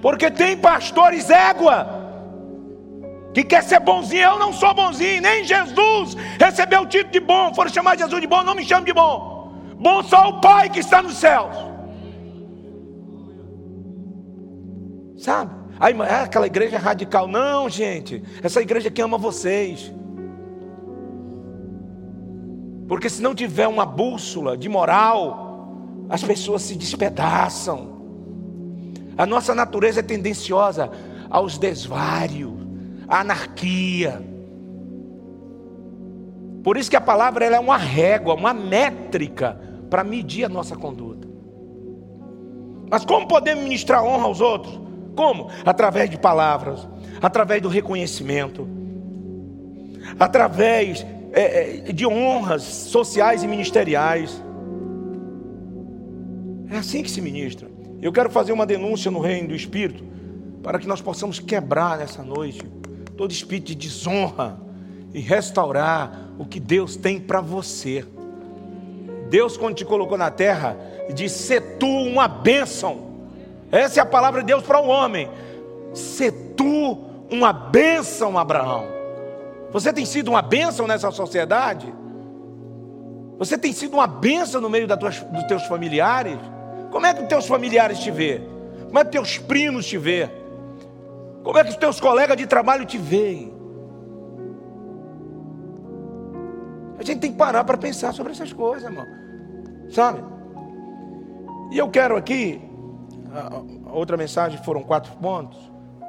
Porque 0.00 0.30
tem 0.30 0.56
pastores 0.56 1.28
égua 1.28 1.98
que 3.34 3.44
quer 3.44 3.62
ser 3.62 3.80
bonzinho, 3.80 4.22
eu 4.22 4.38
não 4.38 4.52
sou 4.52 4.72
bonzinho, 4.72 5.20
nem 5.20 5.44
Jesus 5.44 6.16
recebeu 6.40 6.82
o 6.82 6.86
título 6.86 7.12
de 7.12 7.20
bom, 7.20 7.52
foram 7.54 7.70
chamar 7.70 7.98
Jesus 7.98 8.20
de 8.20 8.26
bom, 8.26 8.42
não 8.42 8.54
me 8.54 8.64
chame 8.64 8.86
de 8.86 8.94
bom. 8.94 9.52
Bom 9.76 10.02
só 10.02 10.30
o 10.30 10.40
Pai 10.40 10.70
que 10.70 10.80
está 10.80 11.02
nos 11.02 11.18
céus. 11.18 11.54
Sabe? 15.28 15.50
Aí, 15.78 15.94
é 16.00 16.22
aquela 16.22 16.46
igreja 16.46 16.78
radical. 16.78 17.28
Não, 17.28 17.68
gente, 17.68 18.22
essa 18.42 18.62
igreja 18.62 18.90
que 18.90 19.02
ama 19.02 19.18
vocês. 19.18 19.92
Porque 22.88 23.10
se 23.10 23.20
não 23.20 23.34
tiver 23.34 23.68
uma 23.68 23.84
bússola 23.84 24.56
de 24.56 24.70
moral, 24.70 25.68
as 26.08 26.24
pessoas 26.24 26.62
se 26.62 26.74
despedaçam. 26.74 27.98
A 29.18 29.26
nossa 29.26 29.54
natureza 29.54 30.00
é 30.00 30.02
tendenciosa 30.02 30.90
aos 31.28 31.58
desvários, 31.58 32.54
à 33.06 33.20
anarquia. 33.20 34.22
Por 36.64 36.78
isso 36.78 36.88
que 36.88 36.96
a 36.96 37.02
palavra 37.02 37.44
é 37.44 37.60
uma 37.60 37.76
régua, 37.76 38.32
uma 38.32 38.54
métrica 38.54 39.60
para 39.90 40.02
medir 40.02 40.44
a 40.44 40.48
nossa 40.48 40.74
conduta. 40.74 41.28
Mas 42.90 43.04
como 43.04 43.28
podemos 43.28 43.62
ministrar 43.62 44.02
honra 44.02 44.24
aos 44.24 44.40
outros? 44.40 44.87
Como? 45.18 45.50
Através 45.66 46.08
de 46.08 46.16
palavras, 46.16 46.86
através 47.20 47.60
do 47.60 47.68
reconhecimento, 47.68 48.68
através 50.16 51.04
é, 51.32 51.88
é 51.88 51.92
de 51.92 52.06
honras 52.06 52.62
sociais 52.62 53.42
e 53.42 53.48
ministeriais. 53.48 54.40
É 56.70 56.76
assim 56.76 57.02
que 57.02 57.10
se 57.10 57.20
ministra. 57.20 57.68
Eu 58.00 58.12
quero 58.12 58.30
fazer 58.30 58.52
uma 58.52 58.64
denúncia 58.64 59.10
no 59.10 59.18
reino 59.18 59.48
do 59.48 59.56
Espírito, 59.56 60.04
para 60.62 60.78
que 60.78 60.86
nós 60.86 61.00
possamos 61.00 61.40
quebrar 61.40 61.98
nessa 61.98 62.22
noite 62.22 62.62
todo 63.16 63.32
espírito 63.32 63.66
de 63.66 63.74
desonra 63.74 64.56
e 65.12 65.18
restaurar 65.18 66.30
o 66.38 66.44
que 66.44 66.60
Deus 66.60 66.94
tem 66.94 67.18
para 67.18 67.40
você. 67.40 68.04
Deus, 69.28 69.56
quando 69.56 69.74
te 69.74 69.84
colocou 69.84 70.16
na 70.16 70.30
terra, 70.30 70.76
disse: 71.12 71.42
Ser 71.42 71.76
tu 71.76 71.88
uma 71.88 72.28
bênção. 72.28 73.07
Essa 73.70 74.00
é 74.00 74.02
a 74.02 74.06
palavra 74.06 74.40
de 74.40 74.46
Deus 74.46 74.62
para 74.62 74.80
o 74.80 74.88
homem. 74.88 75.30
Ser 75.92 76.32
tu 76.56 76.98
uma 77.30 77.52
bênção, 77.52 78.38
Abraão. 78.38 78.84
Você 79.70 79.92
tem 79.92 80.06
sido 80.06 80.28
uma 80.28 80.42
bênção 80.42 80.86
nessa 80.86 81.10
sociedade? 81.10 81.92
Você 83.38 83.56
tem 83.56 83.72
sido 83.72 83.94
uma 83.94 84.06
benção 84.06 84.60
no 84.60 84.68
meio 84.68 84.86
das 84.86 84.98
tuas, 84.98 85.20
dos 85.20 85.44
teus 85.44 85.64
familiares? 85.64 86.38
Como 86.90 87.06
é 87.06 87.14
que 87.14 87.22
os 87.22 87.28
teus 87.28 87.46
familiares 87.46 87.98
te 88.00 88.10
vê? 88.10 88.40
Como 88.86 88.98
é 88.98 89.04
que 89.04 89.12
teus 89.12 89.38
primos 89.38 89.86
te 89.86 89.98
vê? 89.98 90.28
Como 91.44 91.56
é 91.56 91.62
que 91.62 91.70
os 91.70 91.76
teus 91.76 92.00
colegas 92.00 92.36
de 92.36 92.46
trabalho 92.46 92.84
te 92.84 92.98
veem? 92.98 93.54
A 96.98 97.02
gente 97.04 97.20
tem 97.20 97.30
que 97.30 97.38
parar 97.38 97.62
para 97.62 97.78
pensar 97.78 98.12
sobre 98.12 98.32
essas 98.32 98.52
coisas, 98.52 98.84
irmão. 98.84 99.06
Sabe? 99.90 100.22
E 101.70 101.78
eu 101.78 101.88
quero 101.88 102.16
aqui, 102.16 102.60
a 103.38 103.92
outra 103.92 104.16
mensagem 104.16 104.62
foram 104.62 104.82
quatro 104.82 105.12
pontos, 105.16 105.58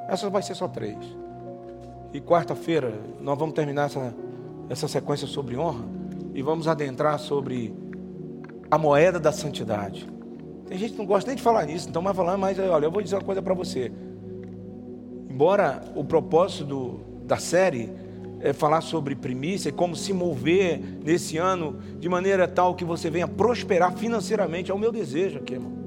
essa 0.08 0.28
vai 0.28 0.42
ser 0.42 0.54
só 0.54 0.66
três. 0.66 0.98
E 2.12 2.20
quarta-feira 2.20 2.92
nós 3.20 3.38
vamos 3.38 3.54
terminar 3.54 3.86
essa, 3.86 4.14
essa 4.68 4.88
sequência 4.88 5.26
sobre 5.26 5.56
honra 5.56 5.84
e 6.34 6.42
vamos 6.42 6.66
adentrar 6.66 7.18
sobre 7.18 7.72
a 8.70 8.76
moeda 8.76 9.20
da 9.20 9.30
santidade. 9.30 10.08
Tem 10.66 10.78
gente 10.78 10.92
que 10.92 10.98
não 10.98 11.06
gosta 11.06 11.28
nem 11.28 11.36
de 11.36 11.42
falar 11.42 11.66
nisso, 11.66 11.88
então 11.88 12.02
vai 12.02 12.14
falar, 12.14 12.36
mas 12.36 12.58
olha, 12.58 12.86
eu 12.86 12.90
vou 12.90 13.02
dizer 13.02 13.16
uma 13.16 13.24
coisa 13.24 13.42
para 13.42 13.54
você. 13.54 13.92
Embora 15.28 15.82
o 15.94 16.04
propósito 16.04 17.00
da 17.24 17.36
série 17.36 17.92
é 18.40 18.52
falar 18.52 18.80
sobre 18.80 19.14
primícia 19.14 19.68
e 19.68 19.72
como 19.72 19.94
se 19.94 20.12
mover 20.12 20.80
nesse 21.04 21.36
ano 21.36 21.78
de 21.98 22.08
maneira 22.08 22.48
tal 22.48 22.74
que 22.74 22.84
você 22.84 23.10
venha 23.10 23.28
prosperar 23.28 23.92
financeiramente, 23.96 24.70
é 24.70 24.74
o 24.74 24.78
meu 24.78 24.90
desejo 24.90 25.38
aqui, 25.38 25.54
irmão. 25.54 25.79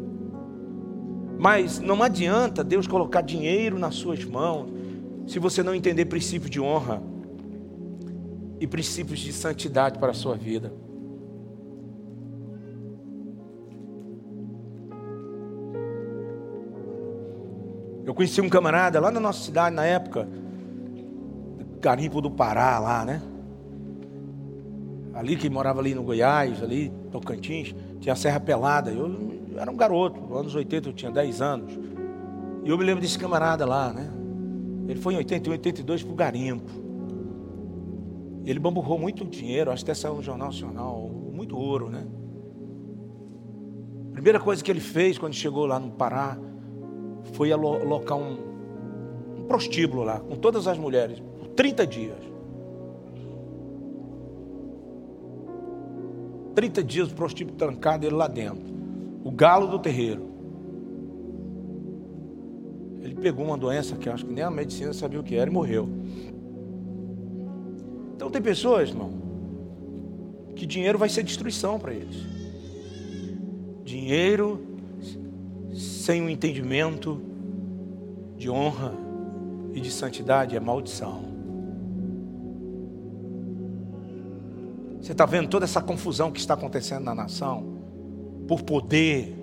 Mas 1.44 1.78
não 1.78 2.02
adianta 2.02 2.64
Deus 2.64 2.88
colocar 2.88 3.20
dinheiro 3.20 3.78
nas 3.78 3.96
suas 3.96 4.24
mãos 4.24 4.72
se 5.28 5.40
você 5.40 5.62
não 5.62 5.76
entender 5.76 6.06
princípios 6.06 6.50
de 6.50 6.62
honra 6.62 7.04
e 8.62 8.66
princípios 8.66 9.20
de 9.20 9.34
santidade 9.34 10.00
para 10.00 10.12
a 10.12 10.14
sua 10.14 10.38
vida. 10.38 10.72
Eu 18.06 18.14
conheci 18.14 18.40
um 18.40 18.48
camarada 18.48 19.02
lá 19.02 19.12
na 19.12 19.20
nossa 19.20 19.44
cidade 19.44 19.76
na 19.76 19.84
época, 19.84 20.30
Garimpo 21.82 22.22
do 22.22 22.32
Pará, 22.32 22.80
lá, 22.80 23.04
né? 23.04 23.22
Ali 25.14 25.36
que 25.36 25.50
morava 25.50 25.82
ali 25.82 25.94
no 25.94 26.04
Goiás, 26.04 26.64
ali, 26.64 26.90
Tocantins, 27.12 27.76
tinha 28.00 28.14
a 28.14 28.16
Serra 28.16 28.40
Pelada. 28.40 28.92
Eu, 28.92 29.43
eu 29.54 29.60
era 29.60 29.70
um 29.70 29.76
garoto, 29.76 30.36
anos 30.36 30.56
80 30.56 30.90
eu 30.90 30.94
tinha 30.94 31.12
10 31.12 31.42
anos. 31.42 31.80
E 32.64 32.70
eu 32.70 32.78
me 32.78 32.84
lembro 32.84 33.02
desse 33.02 33.20
camarada 33.20 33.66
lá, 33.66 33.94
né? 33.94 34.10
Ele 34.88 35.00
foi 35.00 35.14
em 35.14 35.18
81, 35.18 35.52
82 35.52 36.04
para 36.04 36.12
o 36.12 36.16
garimpo. 36.16 36.72
Ele 38.46 38.60
bamburrou 38.60 38.98
muito 38.98 39.24
dinheiro, 39.24 39.72
acho 39.72 39.86
que 39.86 39.92
até 39.92 40.00
saiu 40.00 40.16
no 40.16 40.24
Jornal 40.24 40.48
Nacional, 40.48 41.10
muito 41.32 41.56
ouro, 41.56 41.90
né? 41.90 42.06
Primeira 44.12 44.40
coisa 44.40 44.64
que 44.64 44.72
ele 44.72 44.80
fez 44.80 45.18
quando 45.18 45.34
chegou 45.34 45.66
lá 45.66 45.80
no 45.80 45.92
Pará 45.92 46.38
foi 47.34 47.52
alocar 47.52 48.18
um, 48.18 48.38
um 49.38 49.44
prostíbulo 49.48 50.04
lá, 50.04 50.20
com 50.20 50.36
todas 50.36 50.68
as 50.68 50.78
mulheres, 50.78 51.20
por 51.20 51.48
30 51.50 51.88
dias. 51.88 52.34
30 56.56 56.84
dias 56.84 57.12
o 57.12 57.16
prostíbulo 57.16 57.58
trancado, 57.58 58.06
ele 58.06 58.16
lá 58.16 58.28
dentro. 58.28 58.73
O 59.24 59.32
galo 59.32 59.68
do 59.68 59.80
terreiro. 59.80 60.34
Ele 63.02 63.16
pegou 63.16 63.46
uma 63.46 63.58
doença 63.58 63.96
que 63.96 64.10
acho 64.10 64.26
que 64.26 64.34
nem 64.34 64.44
a 64.44 64.52
medicina 64.52 64.94
sabia 64.94 65.20
o 65.20 65.24
que 65.24 65.36
era 65.36 65.50
e 65.50 65.54
morreu. 65.54 65.90
Então 68.16 68.30
tem 68.30 68.42
pessoas, 68.42 68.90
irmão, 68.90 69.12
que 70.56 70.66
dinheiro 70.66 70.98
vai 70.98 71.10
ser 71.10 71.24
destruição 71.24 71.80
para 71.80 71.94
eles. 71.94 72.16
Dinheiro 73.84 74.62
sem 75.74 76.22
o 76.22 76.26
um 76.26 76.30
entendimento 76.30 77.22
de 78.38 78.50
honra 78.50 78.94
e 79.74 79.82
de 79.82 79.92
santidade 79.92 80.56
é 80.56 80.60
maldição. 80.60 81.34
Você 85.02 85.12
está 85.12 85.26
vendo 85.26 85.50
toda 85.50 85.66
essa 85.66 85.82
confusão 85.82 86.32
que 86.32 86.40
está 86.40 86.54
acontecendo 86.54 87.04
na 87.04 87.14
nação? 87.14 87.73
Por 88.48 88.62
poder, 88.64 89.36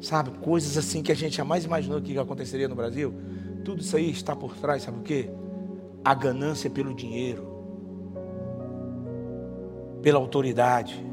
sabe? 0.00 0.30
Coisas 0.38 0.76
assim 0.76 1.02
que 1.02 1.12
a 1.12 1.14
gente 1.14 1.36
jamais 1.36 1.64
imaginou 1.64 2.00
que 2.00 2.18
aconteceria 2.18 2.68
no 2.68 2.74
Brasil. 2.74 3.14
Tudo 3.64 3.80
isso 3.80 3.96
aí 3.96 4.10
está 4.10 4.34
por 4.34 4.56
trás, 4.56 4.82
sabe 4.82 4.98
o 4.98 5.02
que? 5.02 5.28
A 6.04 6.14
ganância 6.14 6.70
pelo 6.70 6.94
dinheiro, 6.94 7.46
pela 10.02 10.18
autoridade. 10.18 11.04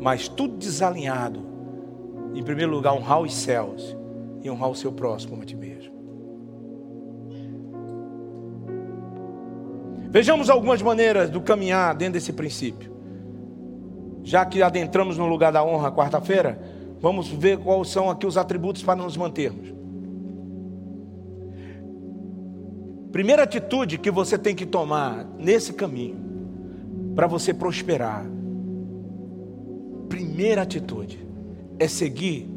Mas 0.00 0.28
tudo 0.28 0.56
desalinhado. 0.56 1.40
Em 2.34 2.42
primeiro 2.42 2.70
lugar, 2.70 2.92
honrar 2.92 3.20
os 3.20 3.34
céus 3.34 3.96
e 4.42 4.50
honrar 4.50 4.70
o 4.70 4.74
seu 4.74 4.92
próximo 4.92 5.30
como 5.30 5.42
a 5.42 5.46
ti 5.46 5.56
mesmo. 5.56 5.92
Vejamos 10.10 10.48
algumas 10.48 10.80
maneiras 10.80 11.28
do 11.28 11.40
caminhar 11.40 11.94
dentro 11.94 12.14
desse 12.14 12.32
princípio. 12.32 12.97
Já 14.28 14.44
que 14.44 14.60
adentramos 14.62 15.16
no 15.16 15.26
lugar 15.26 15.50
da 15.50 15.64
honra 15.64 15.90
quarta-feira, 15.90 16.60
vamos 17.00 17.28
ver 17.28 17.56
quais 17.56 17.88
são 17.88 18.10
aqui 18.10 18.26
os 18.26 18.36
atributos 18.36 18.82
para 18.82 18.94
nos 18.96 19.16
mantermos. 19.16 19.72
Primeira 23.10 23.44
atitude 23.44 23.96
que 23.96 24.10
você 24.10 24.36
tem 24.36 24.54
que 24.54 24.66
tomar 24.66 25.24
nesse 25.38 25.72
caminho 25.72 26.18
para 27.14 27.26
você 27.26 27.54
prosperar. 27.54 28.26
Primeira 30.10 30.60
atitude 30.60 31.26
é 31.78 31.88
seguir 31.88 32.50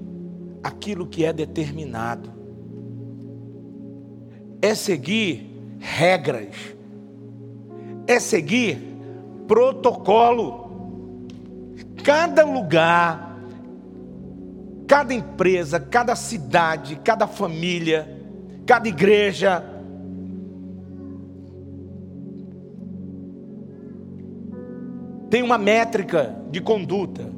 aquilo 0.61 1.07
que 1.07 1.23
é 1.23 1.31
determinado. 1.31 2.29
É 4.61 4.75
seguir 4.75 5.49
regras 5.79 6.75
é 8.07 8.19
seguir 8.19 8.77
protocolo. 9.47 10.60
Cada 12.03 12.43
lugar, 12.43 13.37
cada 14.87 15.13
empresa, 15.13 15.79
cada 15.79 16.15
cidade, 16.15 16.95
cada 17.03 17.27
família, 17.27 18.19
cada 18.65 18.87
igreja, 18.87 19.63
tem 25.29 25.41
uma 25.41 25.57
métrica 25.57 26.35
de 26.49 26.59
conduta 26.59 27.29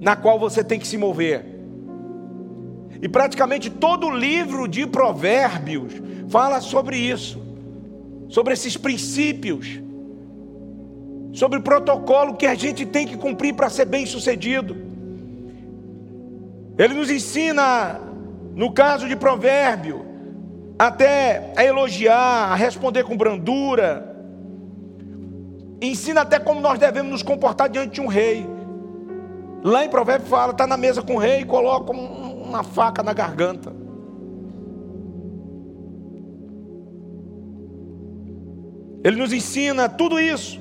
na 0.00 0.16
qual 0.16 0.38
você 0.38 0.62
tem 0.62 0.78
que 0.78 0.86
se 0.86 0.96
mover. 0.96 1.44
E 3.02 3.08
praticamente 3.08 3.70
todo 3.70 4.06
o 4.06 4.16
livro 4.16 4.68
de 4.68 4.86
Provérbios 4.86 5.94
fala 6.28 6.60
sobre 6.60 6.96
isso 6.96 7.50
sobre 8.30 8.54
esses 8.54 8.76
princípios, 8.76 9.80
sobre 11.32 11.58
o 11.58 11.62
protocolo 11.62 12.34
que 12.34 12.46
a 12.46 12.54
gente 12.54 12.84
tem 12.84 13.06
que 13.06 13.16
cumprir 13.16 13.54
para 13.54 13.70
ser 13.70 13.84
bem 13.84 14.06
sucedido. 14.06 14.76
Ele 16.78 16.94
nos 16.94 17.10
ensina, 17.10 18.00
no 18.54 18.72
caso 18.72 19.06
de 19.06 19.14
provérbio, 19.14 20.06
até 20.78 21.52
a 21.56 21.64
elogiar, 21.64 22.52
a 22.52 22.54
responder 22.54 23.04
com 23.04 23.16
brandura, 23.16 24.16
ensina 25.80 26.22
até 26.22 26.38
como 26.38 26.60
nós 26.60 26.78
devemos 26.78 27.12
nos 27.12 27.22
comportar 27.22 27.68
diante 27.68 27.94
de 27.94 28.00
um 28.00 28.06
rei. 28.06 28.46
Lá 29.62 29.84
em 29.84 29.90
provérbio 29.90 30.26
fala, 30.26 30.52
está 30.52 30.66
na 30.66 30.76
mesa 30.76 31.02
com 31.02 31.16
o 31.16 31.18
rei 31.18 31.40
e 31.40 31.44
coloca 31.44 31.92
uma 31.92 32.62
faca 32.62 33.02
na 33.02 33.12
garganta. 33.12 33.72
Ele 39.04 39.16
nos 39.16 39.32
ensina 39.32 39.88
tudo 39.88 40.18
isso. 40.18 40.60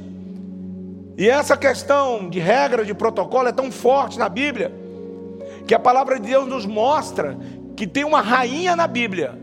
E 1.19 1.29
essa 1.29 1.57
questão 1.57 2.29
de 2.29 2.39
regra, 2.39 2.85
de 2.85 2.93
protocolo 2.93 3.49
é 3.49 3.51
tão 3.51 3.69
forte 3.69 4.17
na 4.17 4.29
Bíblia, 4.29 4.73
que 5.67 5.75
a 5.75 5.79
palavra 5.79 6.17
de 6.17 6.29
Deus 6.29 6.47
nos 6.47 6.65
mostra 6.65 7.37
que 7.75 7.85
tem 7.85 8.05
uma 8.05 8.21
rainha 8.21 8.73
na 8.73 8.87
Bíblia 8.87 9.37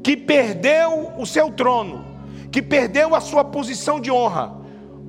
que 0.00 0.16
perdeu 0.16 1.12
o 1.18 1.26
seu 1.26 1.50
trono, 1.50 2.04
que 2.52 2.62
perdeu 2.62 3.16
a 3.16 3.20
sua 3.20 3.42
posição 3.42 3.98
de 3.98 4.12
honra. 4.12 4.56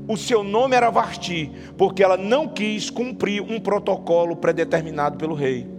O 0.07 0.17
seu 0.17 0.43
nome 0.43 0.75
era 0.75 0.89
Vasti, 0.89 1.51
porque 1.77 2.03
ela 2.03 2.17
não 2.17 2.47
quis 2.47 2.89
cumprir 2.89 3.43
um 3.43 3.59
protocolo 3.59 4.35
predeterminado 4.35 5.15
pelo 5.15 5.35
rei. 5.35 5.69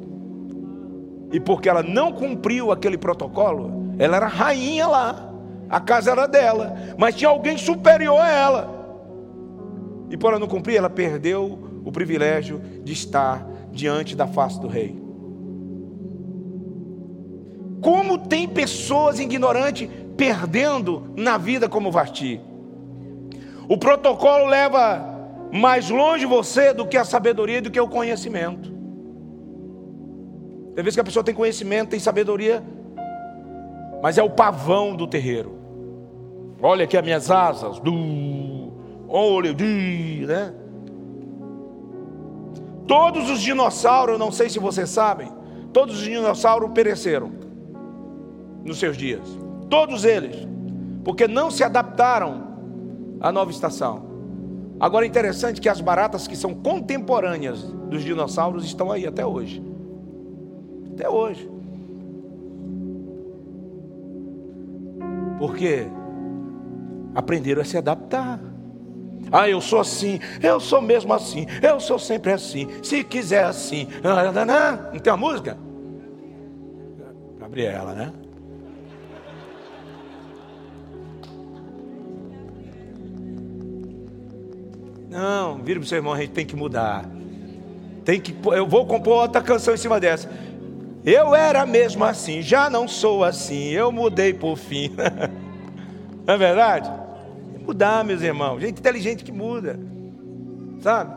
E 1.32 1.40
porque 1.40 1.68
ela 1.68 1.82
não 1.82 2.12
cumpriu 2.12 2.70
aquele 2.70 2.96
protocolo, 2.96 3.96
ela 3.98 4.16
era 4.16 4.28
rainha 4.28 4.86
lá 4.86 5.30
a 5.70 5.78
casa 5.78 6.10
era 6.10 6.26
dela, 6.26 6.76
mas 6.98 7.14
tinha 7.14 7.30
alguém 7.30 7.56
superior 7.56 8.20
a 8.20 8.28
ela. 8.28 8.79
E 10.10 10.16
por 10.16 10.30
ela 10.30 10.38
não 10.38 10.48
cumprir, 10.48 10.76
ela 10.76 10.90
perdeu 10.90 11.58
o 11.84 11.92
privilégio 11.92 12.60
de 12.82 12.92
estar 12.92 13.46
diante 13.72 14.16
da 14.16 14.26
face 14.26 14.60
do 14.60 14.66
rei. 14.66 15.00
Como 17.80 18.18
tem 18.18 18.46
pessoas 18.48 19.18
ignorantes 19.18 19.88
perdendo 20.16 21.12
na 21.16 21.38
vida 21.38 21.68
como 21.68 21.90
Vasti? 21.90 22.40
O 23.68 23.78
protocolo 23.78 24.46
leva 24.46 25.06
mais 25.52 25.88
longe 25.88 26.26
você 26.26 26.72
do 26.74 26.86
que 26.86 26.96
a 26.96 27.04
sabedoria 27.04 27.62
do 27.62 27.70
que 27.70 27.80
o 27.80 27.88
conhecimento. 27.88 28.70
Tem 30.74 30.84
vezes 30.84 30.94
que 30.94 31.00
a 31.00 31.04
pessoa 31.04 31.24
tem 31.24 31.34
conhecimento, 31.34 31.90
tem 31.90 32.00
sabedoria, 32.00 32.62
mas 34.02 34.18
é 34.18 34.22
o 34.22 34.30
pavão 34.30 34.94
do 34.94 35.06
terreiro. 35.06 35.58
Olha 36.62 36.84
aqui 36.84 36.96
as 36.96 37.04
minhas 37.04 37.30
asas, 37.30 37.78
do, 37.80 38.69
olha, 39.10 39.52
né? 39.52 40.54
Todos 42.86 43.30
os 43.30 43.40
dinossauros, 43.40 44.18
não 44.18 44.32
sei 44.32 44.48
se 44.48 44.58
vocês 44.58 44.88
sabem, 44.88 45.30
todos 45.72 45.98
os 45.98 46.04
dinossauros 46.04 46.70
pereceram 46.72 47.30
nos 48.64 48.78
seus 48.78 48.96
dias. 48.96 49.22
Todos 49.68 50.04
eles, 50.04 50.36
porque 51.04 51.28
não 51.28 51.50
se 51.50 51.62
adaptaram 51.62 52.48
à 53.20 53.30
nova 53.30 53.50
estação. 53.50 54.08
Agora 54.80 55.04
é 55.04 55.08
interessante 55.08 55.60
que 55.60 55.68
as 55.68 55.80
baratas 55.80 56.26
que 56.26 56.34
são 56.34 56.54
contemporâneas 56.54 57.62
dos 57.62 58.02
dinossauros 58.02 58.64
estão 58.64 58.90
aí 58.90 59.06
até 59.06 59.26
hoje. 59.26 59.62
Até 60.94 61.08
hoje. 61.08 61.50
Porque 65.38 65.86
aprenderam 67.14 67.62
a 67.62 67.64
se 67.64 67.76
adaptar. 67.76 68.40
Ah, 69.32 69.48
eu 69.48 69.60
sou 69.60 69.80
assim, 69.80 70.18
eu 70.42 70.58
sou 70.58 70.80
mesmo 70.80 71.12
assim, 71.12 71.46
eu 71.62 71.78
sou 71.78 71.98
sempre 71.98 72.32
assim, 72.32 72.68
se 72.82 73.04
quiser 73.04 73.44
assim. 73.44 73.86
Não 74.02 74.98
tem 74.98 75.12
uma 75.12 75.16
música? 75.16 75.56
Gabriela, 77.38 77.94
né? 77.94 78.12
Não, 85.08 85.58
vira 85.58 85.80
para 85.80 85.84
o 85.84 85.88
seu 85.88 85.98
irmão, 85.98 86.12
a 86.12 86.18
gente 86.18 86.30
tem 86.30 86.46
que 86.46 86.54
mudar. 86.54 87.04
Tem 88.04 88.20
que, 88.20 88.34
eu 88.52 88.66
vou 88.66 88.86
compor 88.86 89.22
outra 89.22 89.42
canção 89.42 89.74
em 89.74 89.76
cima 89.76 89.98
dessa. 89.98 90.30
Eu 91.04 91.34
era 91.34 91.66
mesmo 91.66 92.04
assim, 92.04 92.42
já 92.42 92.70
não 92.70 92.86
sou 92.86 93.24
assim, 93.24 93.70
eu 93.70 93.90
mudei 93.90 94.32
por 94.32 94.56
fim. 94.56 94.92
não 96.26 96.34
é 96.34 96.36
verdade? 96.36 96.90
Mudar, 97.70 98.04
meus 98.04 98.20
irmãos. 98.20 98.58
Gente 98.58 98.80
inteligente 98.80 99.22
que 99.22 99.30
muda. 99.30 99.78
Sabe? 100.80 101.14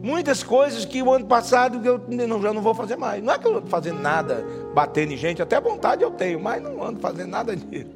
Muitas 0.00 0.40
coisas 0.40 0.84
que 0.84 1.02
o 1.02 1.12
ano 1.12 1.26
passado 1.26 1.84
eu 1.84 2.00
não, 2.28 2.40
já 2.40 2.52
não 2.52 2.62
vou 2.62 2.72
fazer 2.72 2.94
mais. 2.94 3.20
Não 3.20 3.32
é 3.32 3.36
que 3.36 3.48
eu 3.48 3.54
não 3.54 3.66
fazendo 3.66 3.98
nada, 3.98 4.46
batendo 4.72 5.12
em 5.12 5.16
gente, 5.16 5.42
até 5.42 5.60
vontade 5.60 6.04
eu 6.04 6.12
tenho, 6.12 6.38
mas 6.38 6.62
não 6.62 6.80
ando 6.80 7.00
fazendo 7.00 7.30
nada 7.30 7.56
disso. 7.56 7.90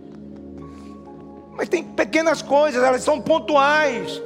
Mas 1.56 1.68
tem 1.68 1.84
pequenas 1.84 2.42
coisas, 2.42 2.82
elas 2.82 3.04
são 3.04 3.20
pontuais. 3.20 4.20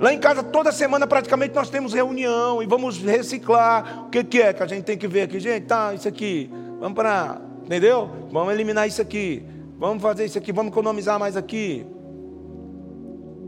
Lá 0.00 0.14
em 0.14 0.18
casa, 0.18 0.42
toda 0.42 0.72
semana 0.72 1.06
praticamente 1.06 1.54
nós 1.54 1.68
temos 1.68 1.92
reunião 1.92 2.62
e 2.62 2.66
vamos 2.66 2.96
reciclar. 2.96 4.06
O 4.06 4.08
que, 4.08 4.24
que 4.24 4.40
é 4.40 4.54
que 4.54 4.62
a 4.62 4.66
gente 4.66 4.84
tem 4.84 4.96
que 4.96 5.06
ver 5.06 5.24
aqui? 5.24 5.38
Gente, 5.38 5.66
tá, 5.66 5.92
isso 5.92 6.08
aqui. 6.08 6.50
Vamos 6.80 6.94
para. 6.94 7.42
Entendeu? 7.62 8.08
Vamos 8.32 8.54
eliminar 8.54 8.88
isso 8.88 9.02
aqui. 9.02 9.44
Vamos 9.78 10.02
fazer 10.02 10.24
isso 10.24 10.38
aqui. 10.38 10.50
Vamos 10.50 10.72
economizar 10.72 11.18
mais 11.18 11.36
aqui. 11.36 11.86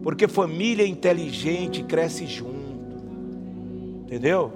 Porque 0.07 0.29
família 0.29 0.87
inteligente 0.87 1.83
cresce 1.83 2.29
junto. 2.29 2.55
Entendeu? 4.03 4.53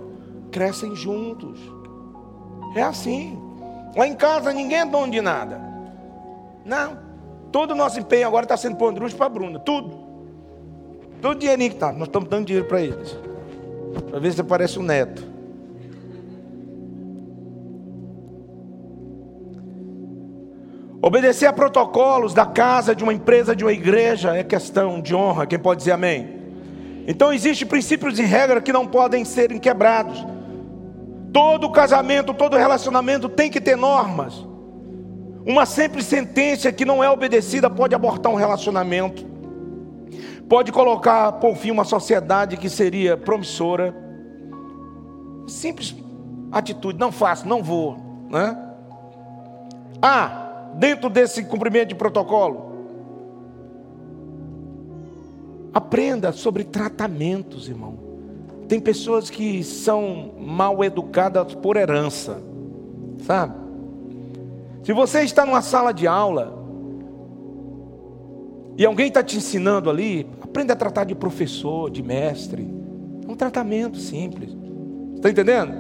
Crescem 0.53 0.95
juntos. 0.95 1.59
É 2.77 2.83
assim. 2.83 3.37
Lá 3.97 4.07
em 4.07 4.15
casa 4.15 4.53
ninguém 4.53 4.79
é 4.79 4.87
dono 4.87 5.11
de 5.11 5.21
nada. 5.21 5.61
Não. 6.65 6.97
Todo 7.51 7.73
o 7.73 7.75
nosso 7.75 7.99
empenho 7.99 8.29
agora 8.29 8.45
está 8.45 8.57
sendo 8.57 8.77
pondrujo 8.77 9.17
para 9.17 9.27
a 9.27 9.29
Bruna. 9.29 9.59
Tudo. 9.59 9.99
Todo 11.21 11.35
o 11.35 11.39
dinheirinho 11.41 11.71
que 11.71 11.77
está, 11.79 11.93
nós 11.93 12.07
estamos 12.07 12.29
dando 12.29 12.47
dinheiro 12.47 12.69
para 12.69 12.83
eles. 12.83 13.19
Para 14.09 14.21
ver 14.21 14.33
se 14.33 14.45
parece 14.45 14.79
um 14.79 14.85
neto. 14.85 15.27
Obedecer 21.03 21.47
a 21.47 21.53
protocolos 21.53 22.35
da 22.35 22.45
casa, 22.45 22.95
de 22.95 23.03
uma 23.03 23.13
empresa, 23.13 23.57
de 23.57 23.65
uma 23.65 23.73
igreja 23.73 24.37
é 24.37 24.45
questão 24.45 25.01
de 25.01 25.15
honra. 25.15 25.47
Quem 25.47 25.59
pode 25.59 25.79
dizer 25.79 25.93
amém? 25.93 26.41
Então 27.07 27.33
existem 27.33 27.67
princípios 27.67 28.19
e 28.19 28.23
regras 28.23 28.63
que 28.63 28.73
não 28.73 28.87
podem 28.87 29.25
serem 29.25 29.59
quebrados. 29.59 30.25
Todo 31.33 31.71
casamento, 31.71 32.35
todo 32.35 32.57
relacionamento 32.57 33.29
tem 33.29 33.51
que 33.51 33.61
ter 33.61 33.77
normas. 33.77 34.47
Uma 35.47 35.65
simples 35.65 36.05
sentença 36.05 36.71
que 36.71 36.85
não 36.85 37.03
é 37.03 37.09
obedecida 37.09 37.71
pode 37.71 37.95
abortar 37.95 38.31
um 38.31 38.37
relacionamento 38.37 39.31
pode 40.51 40.73
colocar 40.73 41.31
por 41.35 41.55
fim 41.55 41.71
uma 41.71 41.85
sociedade 41.85 42.57
que 42.57 42.69
seria 42.69 43.17
promissora. 43.17 43.95
Simples 45.47 45.95
atitude, 46.51 46.99
não 46.99 47.13
faço, 47.13 47.47
não 47.47 47.63
vou, 47.63 47.97
né? 48.29 48.59
Ah, 50.03 50.40
dentro 50.75 51.09
desse 51.11 51.45
cumprimento 51.45 51.89
de 51.89 51.95
protocolo, 51.95 52.71
aprenda 55.73 56.33
sobre 56.33 56.65
tratamentos, 56.65 57.69
irmão. 57.69 57.99
Tem 58.69 58.81
pessoas 58.81 59.29
que 59.29 59.65
são 59.65 60.33
mal 60.39 60.83
educadas 60.85 61.55
por 61.55 61.77
herança, 61.77 62.41
sabe? 63.25 63.55
Se 64.85 64.93
você 64.93 65.23
está 65.23 65.45
numa 65.45 65.63
sala 65.63 65.93
de 65.93 66.07
aula 66.07 66.59
e 68.77 68.85
alguém 68.87 69.09
está 69.09 69.23
te 69.23 69.37
ensinando 69.37 69.91
ali, 69.91 70.27
aprenda 70.41 70.73
a 70.73 70.77
tratar 70.77 71.05
de 71.05 71.15
professor, 71.15 71.91
de 71.91 72.03
mestre. 72.03 72.67
É 73.27 73.31
um 73.31 73.37
tratamento 73.37 73.99
simples. 73.99 74.57
Está 75.17 75.29
entendendo? 75.29 75.75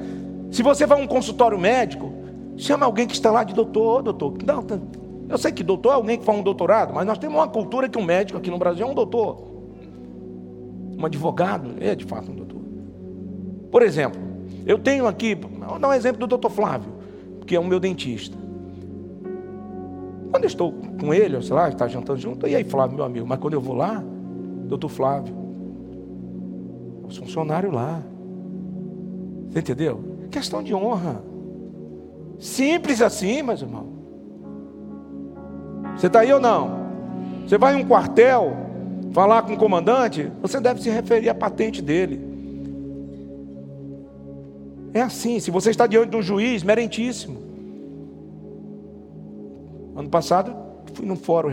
Se 0.50 0.62
você 0.62 0.84
vai 0.84 1.00
a 1.00 1.04
um 1.04 1.06
consultório 1.06 1.58
médico, 1.58 2.12
chama 2.60 2.86
alguém 2.86 3.06
que 3.06 3.14
está 3.14 3.30
lá 3.30 3.42
de 3.44 3.54
doutor, 3.54 4.02
doutor. 4.02 4.34
Não, 4.44 4.64
eu 5.28 5.38
sei 5.38 5.52
que 5.52 5.62
doutor 5.62 5.92
é 5.92 5.94
alguém 5.94 6.18
que 6.18 6.24
faz 6.24 6.38
um 6.38 6.42
doutorado, 6.42 6.92
mas 6.92 7.06
nós 7.06 7.18
temos 7.18 7.36
uma 7.36 7.48
cultura 7.48 7.88
que 7.88 7.98
um 7.98 8.04
médico 8.04 8.38
aqui 8.38 8.50
no 8.50 8.58
Brasil 8.58 8.86
é 8.86 8.90
um 8.90 8.94
doutor. 8.94 9.48
Um 10.98 11.06
advogado 11.06 11.74
é 11.80 11.94
de 11.94 12.04
fato 12.04 12.30
um 12.30 12.34
doutor. 12.34 12.60
Por 13.70 13.82
exemplo, 13.82 14.20
eu 14.66 14.78
tenho 14.78 15.06
aqui, 15.06 15.34
vou 15.34 15.78
dar 15.78 15.88
um 15.88 15.92
exemplo 15.92 16.20
do 16.20 16.26
doutor 16.26 16.50
Flávio, 16.50 16.92
que 17.46 17.56
é 17.56 17.60
o 17.60 17.64
meu 17.64 17.80
dentista. 17.80 18.36
Quando 20.30 20.44
eu 20.44 20.48
estou 20.48 20.72
com 21.00 21.14
ele, 21.14 21.40
sei 21.42 21.54
lá, 21.54 21.68
está 21.68 21.88
jantando 21.88 22.20
junto, 22.20 22.46
e 22.46 22.54
aí 22.54 22.64
Flávio, 22.64 22.96
meu 22.96 23.04
amigo, 23.04 23.26
mas 23.26 23.38
quando 23.38 23.54
eu 23.54 23.60
vou 23.60 23.74
lá, 23.74 24.02
doutor 24.66 24.88
Flávio, 24.88 25.34
os 27.08 27.16
funcionários 27.16 27.72
lá. 27.72 28.02
Você 29.48 29.58
entendeu? 29.58 30.26
Questão 30.30 30.62
de 30.62 30.74
honra. 30.74 31.29
Simples 32.40 33.02
assim, 33.02 33.42
mas 33.42 33.60
irmão. 33.60 33.86
Você 35.94 36.06
está 36.06 36.20
aí 36.20 36.32
ou 36.32 36.40
não? 36.40 36.80
Você 37.46 37.58
vai 37.58 37.76
em 37.76 37.84
um 37.84 37.86
quartel 37.86 38.56
falar 39.12 39.42
com 39.42 39.52
o 39.52 39.56
comandante, 39.58 40.32
você 40.40 40.58
deve 40.58 40.80
se 40.80 40.88
referir 40.88 41.28
à 41.28 41.34
patente 41.34 41.82
dele. 41.82 42.28
É 44.94 45.02
assim, 45.02 45.38
se 45.38 45.50
você 45.50 45.70
está 45.70 45.86
diante 45.86 46.10
de 46.10 46.16
um 46.16 46.22
juiz, 46.22 46.62
merentíssimo. 46.62 47.38
Ano 49.94 50.08
passado, 50.08 50.56
fui 50.94 51.04
num 51.04 51.16
fórum, 51.16 51.50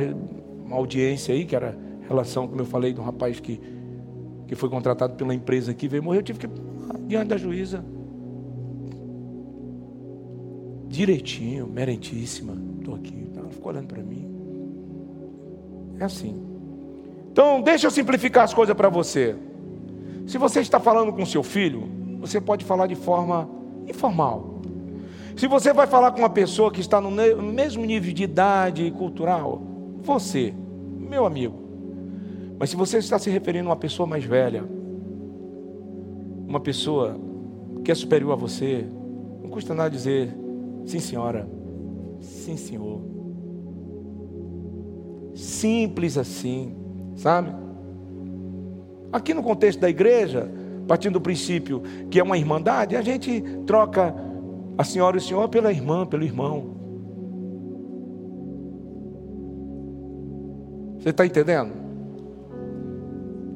uma 0.65 0.77
audiência 0.77 1.33
aí, 1.35 1.45
que 1.45 1.55
era 1.55 1.77
relação, 2.07 2.47
como 2.47 2.61
eu 2.61 2.65
falei, 2.65 2.93
de 2.93 2.99
um 3.01 3.03
rapaz 3.03 3.39
que, 3.39 3.59
que 4.47 4.55
foi 4.55 4.69
contratado 4.69 5.15
pela 5.15 5.35
empresa 5.35 5.71
aqui, 5.71 5.87
veio 5.87 6.01
morrer, 6.01 6.19
eu 6.19 6.23
tive 6.23 6.39
que 6.39 6.49
diante 7.07 7.27
da 7.27 7.37
juíza. 7.37 7.83
Direitinho, 10.87 11.67
merentíssima. 11.67 12.53
Estou 12.79 12.95
aqui. 12.95 13.27
Ela 13.35 13.49
ficou 13.49 13.71
olhando 13.71 13.87
para 13.87 14.01
mim. 14.01 14.27
É 15.99 16.05
assim. 16.05 16.35
Então, 17.31 17.61
deixa 17.61 17.87
eu 17.87 17.91
simplificar 17.91 18.43
as 18.43 18.53
coisas 18.53 18.75
para 18.75 18.89
você. 18.89 19.35
Se 20.25 20.37
você 20.37 20.59
está 20.59 20.79
falando 20.79 21.13
com 21.13 21.25
seu 21.25 21.43
filho, 21.43 21.83
você 22.19 22.41
pode 22.41 22.65
falar 22.65 22.87
de 22.87 22.95
forma 22.95 23.49
informal. 23.87 24.61
Se 25.35 25.47
você 25.47 25.71
vai 25.71 25.85
falar 25.85 26.11
com 26.11 26.19
uma 26.19 26.29
pessoa 26.29 26.71
que 26.71 26.81
está 26.81 26.99
no 26.99 27.11
mesmo 27.11 27.85
nível 27.85 28.11
de 28.11 28.23
idade 28.23 28.83
e 28.83 28.91
cultural, 28.91 29.61
você, 30.01 30.53
meu 30.97 31.25
amigo. 31.25 31.55
Mas 32.57 32.71
se 32.71 32.75
você 32.75 32.97
está 32.97 33.19
se 33.19 33.29
referindo 33.29 33.69
a 33.69 33.71
uma 33.71 33.77
pessoa 33.77 34.07
mais 34.07 34.23
velha, 34.23 34.63
uma 36.47 36.59
pessoa 36.59 37.19
que 37.83 37.91
é 37.91 37.95
superior 37.95 38.33
a 38.33 38.35
você, 38.35 38.85
não 39.43 39.49
custa 39.49 39.75
nada 39.75 39.91
dizer, 39.91 40.35
sim 40.87 40.99
senhora, 40.99 41.47
sim 42.21 42.55
senhor. 42.55 43.01
Simples 45.35 46.17
assim, 46.17 46.73
sabe? 47.15 47.51
Aqui 49.11 49.33
no 49.33 49.43
contexto 49.43 49.79
da 49.79 49.89
igreja, 49.89 50.49
partindo 50.87 51.13
do 51.13 51.21
princípio 51.21 51.83
que 52.09 52.19
é 52.19 52.23
uma 52.23 52.37
irmandade, 52.37 52.95
a 52.95 53.01
gente 53.01 53.41
troca 53.65 54.15
a 54.77 54.83
senhora 54.83 55.17
e 55.17 55.19
o 55.19 55.21
senhor 55.21 55.49
pela 55.49 55.71
irmã, 55.71 56.05
pelo 56.05 56.23
irmão. 56.23 56.75
Você 60.99 61.09
está 61.09 61.25
entendendo? 61.25 61.73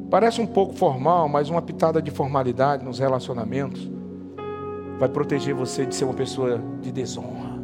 Parece 0.10 0.42
um 0.42 0.46
pouco 0.46 0.74
formal, 0.74 1.30
mas 1.30 1.50
uma 1.50 1.62
pitada 1.62 2.02
de 2.02 2.12
formalidade 2.12 2.84
nos 2.84 3.00
relacionamentos 3.00 3.90
vai 5.02 5.10
proteger 5.10 5.56
você 5.56 5.84
de 5.84 5.96
ser 5.96 6.06
uma 6.06 6.14
pessoa 6.14 6.62
de 6.80 6.92
desonra. 6.92 7.60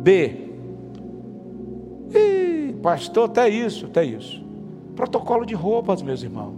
B. 0.00 0.48
Ih, 2.14 2.72
pastor, 2.82 3.26
até 3.26 3.50
isso, 3.50 3.84
até 3.84 4.02
isso. 4.02 4.42
Protocolo 4.96 5.44
de 5.44 5.54
roupas, 5.54 6.00
meus 6.00 6.22
irmãos. 6.22 6.54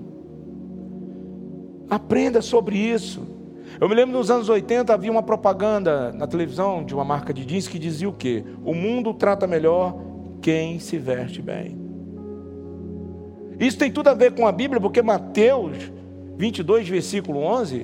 Aprenda 1.90 2.40
sobre 2.40 2.76
isso. 2.78 3.26
Eu 3.80 3.88
me 3.88 3.96
lembro 3.96 4.16
nos 4.16 4.30
anos 4.30 4.48
80 4.48 4.94
havia 4.94 5.10
uma 5.10 5.24
propaganda 5.24 6.12
na 6.12 6.28
televisão 6.28 6.84
de 6.84 6.94
uma 6.94 7.04
marca 7.04 7.34
de 7.34 7.44
jeans 7.44 7.66
que 7.66 7.80
dizia 7.80 8.08
o 8.08 8.12
quê? 8.12 8.44
O 8.64 8.72
mundo 8.72 9.12
trata 9.12 9.44
melhor 9.44 10.00
quem 10.40 10.78
se 10.78 10.98
veste 10.98 11.42
bem. 11.42 11.76
Isso 13.58 13.76
tem 13.76 13.90
tudo 13.90 14.06
a 14.06 14.14
ver 14.14 14.36
com 14.36 14.46
a 14.46 14.52
Bíblia, 14.52 14.80
porque 14.80 15.02
Mateus 15.02 15.90
22, 16.36 16.88
versículo 16.88 17.40
11, 17.40 17.82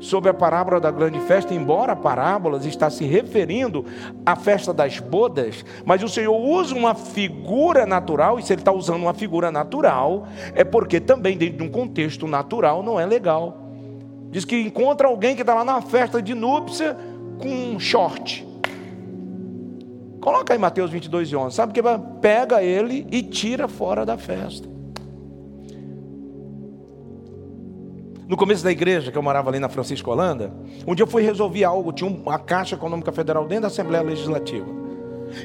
sobre 0.00 0.30
a 0.30 0.34
parábola 0.34 0.80
da 0.80 0.90
grande 0.90 1.20
festa, 1.20 1.54
embora 1.54 1.92
a 1.92 1.96
parábola 1.96 2.58
está 2.66 2.90
se 2.90 3.04
referindo 3.04 3.84
à 4.24 4.36
festa 4.36 4.72
das 4.72 5.00
bodas, 5.00 5.64
mas 5.84 6.02
o 6.02 6.08
Senhor 6.08 6.36
usa 6.36 6.74
uma 6.74 6.94
figura 6.94 7.86
natural, 7.86 8.38
e 8.38 8.42
se 8.42 8.52
ele 8.52 8.60
está 8.60 8.72
usando 8.72 9.02
uma 9.02 9.14
figura 9.14 9.50
natural, 9.50 10.26
é 10.54 10.64
porque 10.64 11.00
também 11.00 11.36
dentro 11.36 11.58
de 11.58 11.64
um 11.64 11.70
contexto 11.70 12.26
natural 12.26 12.82
não 12.82 12.98
é 12.98 13.06
legal. 13.06 13.58
Diz 14.30 14.44
que 14.44 14.60
encontra 14.60 15.08
alguém 15.08 15.34
que 15.34 15.42
está 15.42 15.54
lá 15.54 15.64
na 15.64 15.80
festa 15.80 16.20
de 16.20 16.34
núpcia 16.34 16.96
com 17.38 17.48
um 17.48 17.80
short. 17.80 18.46
Coloca 20.20 20.52
aí 20.52 20.58
Mateus 20.58 20.90
22 20.90 21.30
e 21.30 21.36
11. 21.36 21.54
Sabe 21.54 21.72
que 21.72 21.80
pega 22.20 22.62
ele 22.62 23.06
e 23.10 23.22
tira 23.22 23.68
fora 23.68 24.04
da 24.04 24.18
festa. 24.18 24.75
No 28.28 28.36
começo 28.36 28.64
da 28.64 28.72
igreja, 28.72 29.12
que 29.12 29.18
eu 29.18 29.22
morava 29.22 29.50
ali 29.50 29.60
na 29.60 29.68
Francisco 29.68 30.10
Holanda, 30.10 30.52
um 30.84 30.96
dia 30.96 31.04
eu 31.04 31.06
fui 31.06 31.22
resolver 31.22 31.62
algo, 31.62 31.92
tinha 31.92 32.10
uma 32.10 32.38
Caixa 32.38 32.74
Econômica 32.74 33.12
Federal 33.12 33.46
dentro 33.46 33.62
da 33.62 33.68
Assembleia 33.68 34.02
Legislativa. 34.02 34.66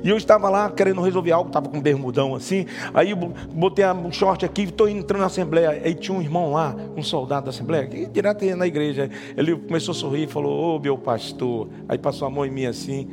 E 0.03 0.09
eu 0.09 0.17
estava 0.17 0.49
lá 0.49 0.69
querendo 0.69 1.01
resolver 1.01 1.32
algo, 1.32 1.49
estava 1.49 1.69
com 1.69 1.77
um 1.77 1.82
bermudão 1.82 2.34
assim. 2.34 2.65
Aí 2.93 3.11
eu 3.11 3.17
botei 3.17 3.86
um 3.86 4.11
short 4.11 4.45
aqui, 4.45 4.63
estou 4.63 4.88
entrando 4.88 5.21
na 5.21 5.27
Assembleia. 5.27 5.69
Aí 5.69 5.93
tinha 5.93 6.17
um 6.17 6.21
irmão 6.21 6.51
lá, 6.53 6.75
um 6.95 7.03
soldado 7.03 7.45
da 7.45 7.49
Assembleia, 7.49 7.86
que 7.88 8.07
direto 8.07 8.43
na 8.55 8.65
igreja. 8.65 9.09
Ele 9.38 9.55
começou 9.55 9.91
a 9.91 9.95
sorrir 9.95 10.23
e 10.23 10.27
falou: 10.27 10.51
Ô 10.51 10.75
oh, 10.75 10.79
meu 10.79 10.97
pastor. 10.97 11.67
Aí 11.88 11.97
passou 11.97 12.27
a 12.27 12.32
mão 12.32 12.45
em 12.45 12.51
mim 12.51 12.65
assim: 12.65 13.07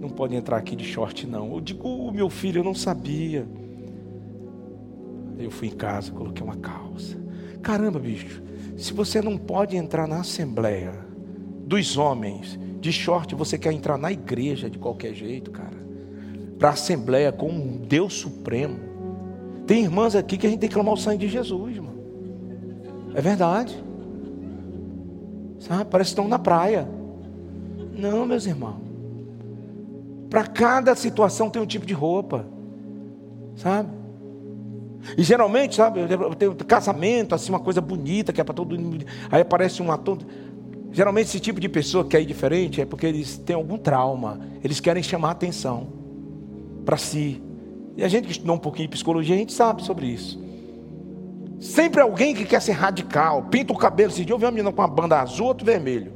Não 0.00 0.08
pode 0.08 0.34
entrar 0.34 0.56
aqui 0.56 0.74
de 0.74 0.84
short 0.84 1.26
não. 1.26 1.52
Eu 1.54 1.60
digo: 1.60 1.86
oh, 1.86 2.10
Meu 2.10 2.28
filho, 2.28 2.60
eu 2.60 2.64
não 2.64 2.74
sabia. 2.74 3.46
Eu 5.38 5.50
fui 5.50 5.68
em 5.68 5.72
casa, 5.72 6.12
coloquei 6.12 6.44
uma 6.44 6.56
calça. 6.56 7.16
Caramba, 7.62 7.98
bicho. 7.98 8.42
Se 8.76 8.92
você 8.92 9.22
não 9.22 9.36
pode 9.36 9.76
entrar 9.76 10.08
na 10.08 10.20
assembleia 10.20 10.92
dos 11.66 11.96
homens 11.96 12.58
de 12.80 12.92
short, 12.92 13.34
você 13.34 13.56
quer 13.56 13.72
entrar 13.72 13.96
na 13.96 14.12
igreja 14.12 14.68
de 14.68 14.78
qualquer 14.78 15.14
jeito, 15.14 15.50
cara. 15.50 15.84
Para 16.58 16.70
a 16.70 16.72
assembleia 16.72 17.32
com 17.32 17.48
um 17.48 17.78
Deus 17.78 18.14
supremo. 18.14 18.78
Tem 19.66 19.84
irmãs 19.84 20.14
aqui 20.14 20.36
que 20.36 20.46
a 20.46 20.50
gente 20.50 20.60
tem 20.60 20.68
que 20.68 20.74
clamar 20.74 20.94
o 20.94 20.96
sangue 20.96 21.26
de 21.26 21.32
Jesus, 21.32 21.78
mano. 21.78 21.94
É 23.14 23.20
verdade. 23.20 23.82
Sabe? 25.60 25.86
Parece 25.86 26.10
que 26.10 26.12
estão 26.12 26.28
na 26.28 26.38
praia. 26.38 26.86
Não, 27.96 28.26
meus 28.26 28.44
irmãos. 28.44 28.82
Para 30.28 30.46
cada 30.46 30.94
situação 30.94 31.48
tem 31.48 31.62
um 31.62 31.66
tipo 31.66 31.86
de 31.86 31.94
roupa. 31.94 32.44
Sabe? 33.56 33.88
E 35.16 35.22
geralmente, 35.22 35.74
sabe, 35.74 36.00
tem 36.38 36.52
casamento, 36.66 37.34
assim, 37.34 37.50
uma 37.50 37.60
coisa 37.60 37.80
bonita, 37.80 38.32
que 38.32 38.40
é 38.40 38.44
para 38.44 38.54
todo 38.54 38.78
mundo. 38.78 39.04
Aí 39.30 39.42
aparece 39.42 39.82
um 39.82 39.92
ator. 39.92 40.18
Geralmente 40.90 41.26
esse 41.26 41.40
tipo 41.40 41.60
de 41.60 41.68
pessoa 41.68 42.04
que 42.04 42.16
é 42.16 42.22
diferente 42.22 42.80
é 42.80 42.86
porque 42.86 43.06
eles 43.06 43.36
têm 43.36 43.56
algum 43.56 43.76
trauma. 43.76 44.40
Eles 44.62 44.80
querem 44.80 45.02
chamar 45.02 45.32
atenção 45.32 45.88
para 46.84 46.96
si. 46.96 47.42
E 47.96 48.04
a 48.04 48.08
gente 48.08 48.26
que 48.26 48.32
estudou 48.32 48.56
um 48.56 48.58
pouquinho 48.58 48.88
de 48.88 48.92
psicologia, 48.92 49.34
a 49.34 49.38
gente 49.38 49.52
sabe 49.52 49.82
sobre 49.84 50.06
isso. 50.06 50.42
Sempre 51.60 52.00
alguém 52.00 52.34
que 52.34 52.44
quer 52.44 52.60
ser 52.60 52.72
radical, 52.72 53.44
pinta 53.44 53.72
o 53.72 53.76
cabelo. 53.76 54.10
Esse 54.10 54.24
dia 54.24 54.34
eu 54.34 54.38
vi 54.38 54.44
uma 54.44 54.50
menina 54.50 54.72
com 54.72 54.80
uma 54.80 54.88
banda 54.88 55.20
azul, 55.20 55.46
outro 55.46 55.64
vermelho. 55.64 56.12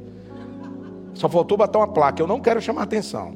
Só 1.13 1.27
faltou 1.27 1.57
botar 1.57 1.79
uma 1.79 1.87
placa. 1.87 2.21
Eu 2.21 2.27
não 2.27 2.39
quero 2.39 2.61
chamar 2.61 2.83
atenção. 2.83 3.35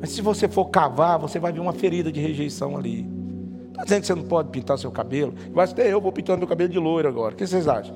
Mas 0.00 0.10
se 0.10 0.22
você 0.22 0.48
for 0.48 0.66
cavar, 0.66 1.18
você 1.18 1.38
vai 1.38 1.52
ver 1.52 1.60
uma 1.60 1.72
ferida 1.72 2.12
de 2.12 2.20
rejeição 2.20 2.76
ali. 2.76 3.17
Está 3.78 3.84
dizendo 3.84 4.00
que 4.00 4.06
você 4.08 4.14
não 4.16 4.24
pode 4.24 4.48
pintar 4.48 4.76
seu 4.76 4.90
cabelo? 4.90 5.34
Mas 5.54 5.70
até 5.70 5.92
eu 5.92 6.00
vou 6.00 6.10
pintando 6.10 6.38
meu 6.38 6.48
cabelo 6.48 6.68
de 6.68 6.78
loiro 6.78 7.08
agora. 7.08 7.32
O 7.32 7.36
que 7.36 7.46
vocês 7.46 7.68
acham? 7.68 7.94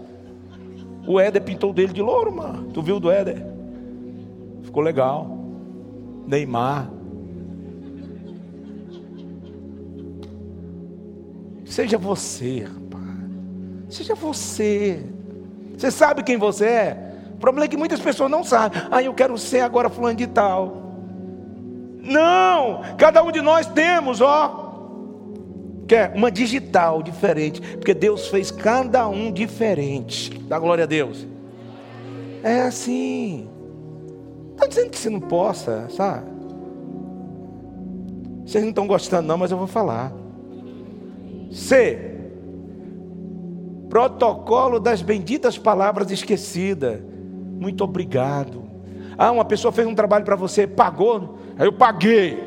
O 1.06 1.18
Éder 1.18 1.42
pintou 1.42 1.70
o 1.70 1.74
dele 1.74 1.92
de 1.92 2.00
louro, 2.00 2.32
mano. 2.32 2.70
Tu 2.72 2.80
viu 2.80 3.00
do 3.00 3.10
Éder? 3.10 3.44
Ficou 4.62 4.80
legal. 4.80 5.38
Neymar. 6.24 6.88
Seja 11.64 11.98
você, 11.98 12.60
rapaz. 12.60 13.02
Seja 13.88 14.14
você. 14.14 15.04
Você 15.76 15.90
sabe 15.90 16.22
quem 16.22 16.36
você 16.36 16.66
é? 16.66 17.14
O 17.34 17.38
problema 17.38 17.64
é 17.64 17.68
que 17.68 17.76
muitas 17.76 17.98
pessoas 17.98 18.30
não 18.30 18.44
sabem. 18.44 18.80
Ah, 18.88 19.02
eu 19.02 19.12
quero 19.12 19.36
ser 19.36 19.60
agora 19.60 19.90
fulano 19.90 20.14
de 20.14 20.28
tal. 20.28 20.94
Não! 22.00 22.82
Cada 22.96 23.20
um 23.24 23.32
de 23.32 23.40
nós 23.40 23.66
temos, 23.66 24.20
ó 24.20 24.61
quer 25.86 26.12
uma 26.14 26.30
digital 26.30 27.02
diferente, 27.02 27.60
porque 27.60 27.94
Deus 27.94 28.28
fez 28.28 28.50
cada 28.50 29.08
um 29.08 29.32
diferente. 29.32 30.30
Dá 30.48 30.58
glória 30.58 30.84
a 30.84 30.86
Deus. 30.86 31.26
É 32.42 32.62
assim. 32.62 33.48
Está 34.52 34.66
dizendo 34.66 34.90
que 34.90 34.98
você 34.98 35.10
não 35.10 35.20
possa, 35.20 35.88
sabe? 35.90 36.30
Vocês 38.44 38.62
não 38.62 38.70
estão 38.70 38.86
gostando, 38.86 39.28
não, 39.28 39.38
mas 39.38 39.50
eu 39.50 39.56
vou 39.56 39.66
falar. 39.66 40.12
C. 41.50 42.10
Protocolo 43.88 44.80
das 44.80 45.02
benditas 45.02 45.58
palavras 45.58 46.10
esquecidas. 46.10 47.00
Muito 47.58 47.84
obrigado. 47.84 48.62
Ah, 49.16 49.30
uma 49.30 49.44
pessoa 49.44 49.70
fez 49.70 49.86
um 49.86 49.94
trabalho 49.94 50.24
para 50.24 50.34
você, 50.34 50.66
pagou, 50.66 51.38
aí 51.58 51.66
eu 51.66 51.72
paguei. 51.72 52.42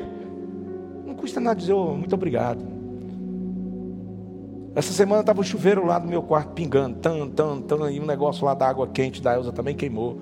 Não 1.05 1.15
custa 1.15 1.39
nada 1.39 1.55
dizer 1.55 1.73
oh, 1.73 1.95
muito 1.95 2.13
obrigado. 2.13 2.74
Essa 4.75 4.91
semana 4.91 5.21
estava 5.21 5.39
o 5.39 5.43
chuveiro 5.43 5.85
lá 5.85 5.97
no 5.97 6.07
meu 6.07 6.21
quarto 6.21 6.51
pingando, 6.51 6.97
tan, 6.97 7.29
tan, 7.29 7.61
tan, 7.61 7.89
e 7.89 7.99
um 7.99 8.05
negócio 8.05 8.45
lá 8.45 8.53
da 8.53 8.67
água 8.67 8.85
quente 8.85 9.21
da 9.21 9.33
Elza 9.33 9.53
também 9.53 9.73
queimou. 9.73 10.19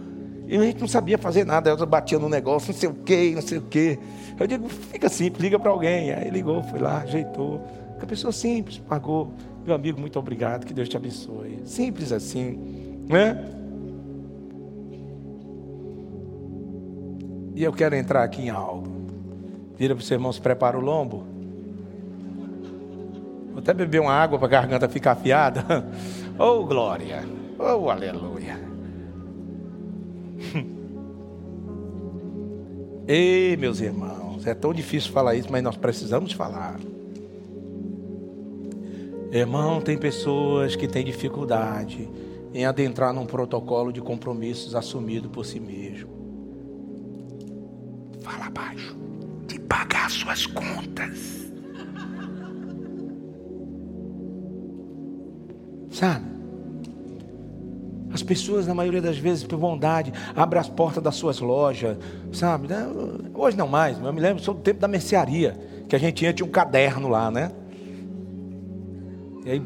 E 0.47 0.55
a 0.55 0.61
gente 0.61 0.79
não 0.79 0.87
sabia 0.87 1.17
fazer 1.17 1.43
nada, 1.43 1.71
a 1.71 1.73
Elza 1.73 1.87
batia 1.87 2.19
no 2.19 2.29
negócio, 2.29 2.71
não 2.71 2.79
sei 2.79 2.87
o 2.87 2.93
que, 2.93 3.31
não 3.33 3.41
sei 3.41 3.57
o 3.57 3.61
que. 3.63 3.97
Eu 4.39 4.45
digo, 4.45 4.69
fica 4.69 5.09
simples, 5.09 5.41
liga 5.41 5.57
para 5.57 5.71
alguém. 5.71 6.11
Aí 6.11 6.29
ligou, 6.29 6.61
foi 6.61 6.79
lá, 6.79 6.99
ajeitou. 6.99 7.59
A 7.99 8.05
pessoa 8.05 8.31
simples, 8.31 8.77
pagou. 8.77 9.33
Meu 9.65 9.73
amigo, 9.73 9.99
muito 9.99 10.19
obrigado, 10.19 10.65
que 10.65 10.73
Deus 10.73 10.87
te 10.87 10.97
abençoe. 10.97 11.61
Simples 11.65 12.11
assim, 12.11 12.59
né? 13.07 13.43
E 17.55 17.63
eu 17.63 17.73
quero 17.73 17.95
entrar 17.95 18.23
aqui 18.23 18.43
em 18.43 18.49
algo. 18.51 18.91
Vira 19.75 19.95
para 19.95 20.01
o 20.01 20.05
seu 20.05 20.15
irmão, 20.15 20.31
se 20.31 20.41
prepara 20.41 20.77
o 20.77 20.81
lombo. 20.81 21.32
Até 23.63 23.73
beber 23.73 24.01
uma 24.01 24.11
água 24.11 24.37
para 24.37 24.47
a 24.47 24.51
garganta 24.51 24.89
ficar 24.89 25.13
afiada. 25.13 25.63
Oh, 26.35 26.65
glória. 26.65 27.23
Oh, 27.59 27.91
aleluia. 27.91 28.59
Ei, 33.07 33.55
meus 33.55 33.79
irmãos, 33.79 34.47
é 34.47 34.55
tão 34.55 34.73
difícil 34.73 35.11
falar 35.11 35.35
isso, 35.35 35.47
mas 35.51 35.61
nós 35.61 35.77
precisamos 35.77 36.31
falar. 36.33 36.79
Irmão, 39.31 39.79
tem 39.79 39.95
pessoas 39.95 40.75
que 40.75 40.87
têm 40.87 41.05
dificuldade 41.05 42.09
em 42.51 42.65
adentrar 42.65 43.13
num 43.13 43.27
protocolo 43.27 43.93
de 43.93 44.01
compromissos 44.01 44.73
assumido 44.73 45.29
por 45.29 45.45
si 45.45 45.59
mesmo. 45.59 46.09
Fala 48.21 48.49
baixo. 48.49 48.97
De 49.47 49.59
pagar 49.59 50.09
suas 50.09 50.47
contas. 50.47 51.42
Sabe? 56.03 56.25
As 58.13 58.21
pessoas, 58.21 58.67
na 58.67 58.75
maioria 58.75 59.01
das 59.01 59.17
vezes, 59.17 59.45
por 59.45 59.57
bondade, 59.57 60.11
abrem 60.35 60.59
as 60.59 60.67
portas 60.67 61.01
das 61.01 61.15
suas 61.15 61.39
lojas, 61.39 61.97
sabe? 62.33 62.67
Hoje 63.33 63.57
não 63.57 63.69
mais, 63.69 63.97
eu 63.97 64.11
me 64.11 64.19
lembro 64.19 64.43
só 64.43 64.51
do 64.51 64.59
tempo 64.59 64.81
da 64.81 64.87
mercearia, 64.87 65.57
que 65.87 65.95
a 65.95 65.99
gente 65.99 66.15
tinha, 66.15 66.33
tinha 66.33 66.45
um 66.45 66.51
caderno 66.51 67.07
lá, 67.07 67.31
né? 67.31 67.51
E 69.45 69.51
aí, 69.51 69.61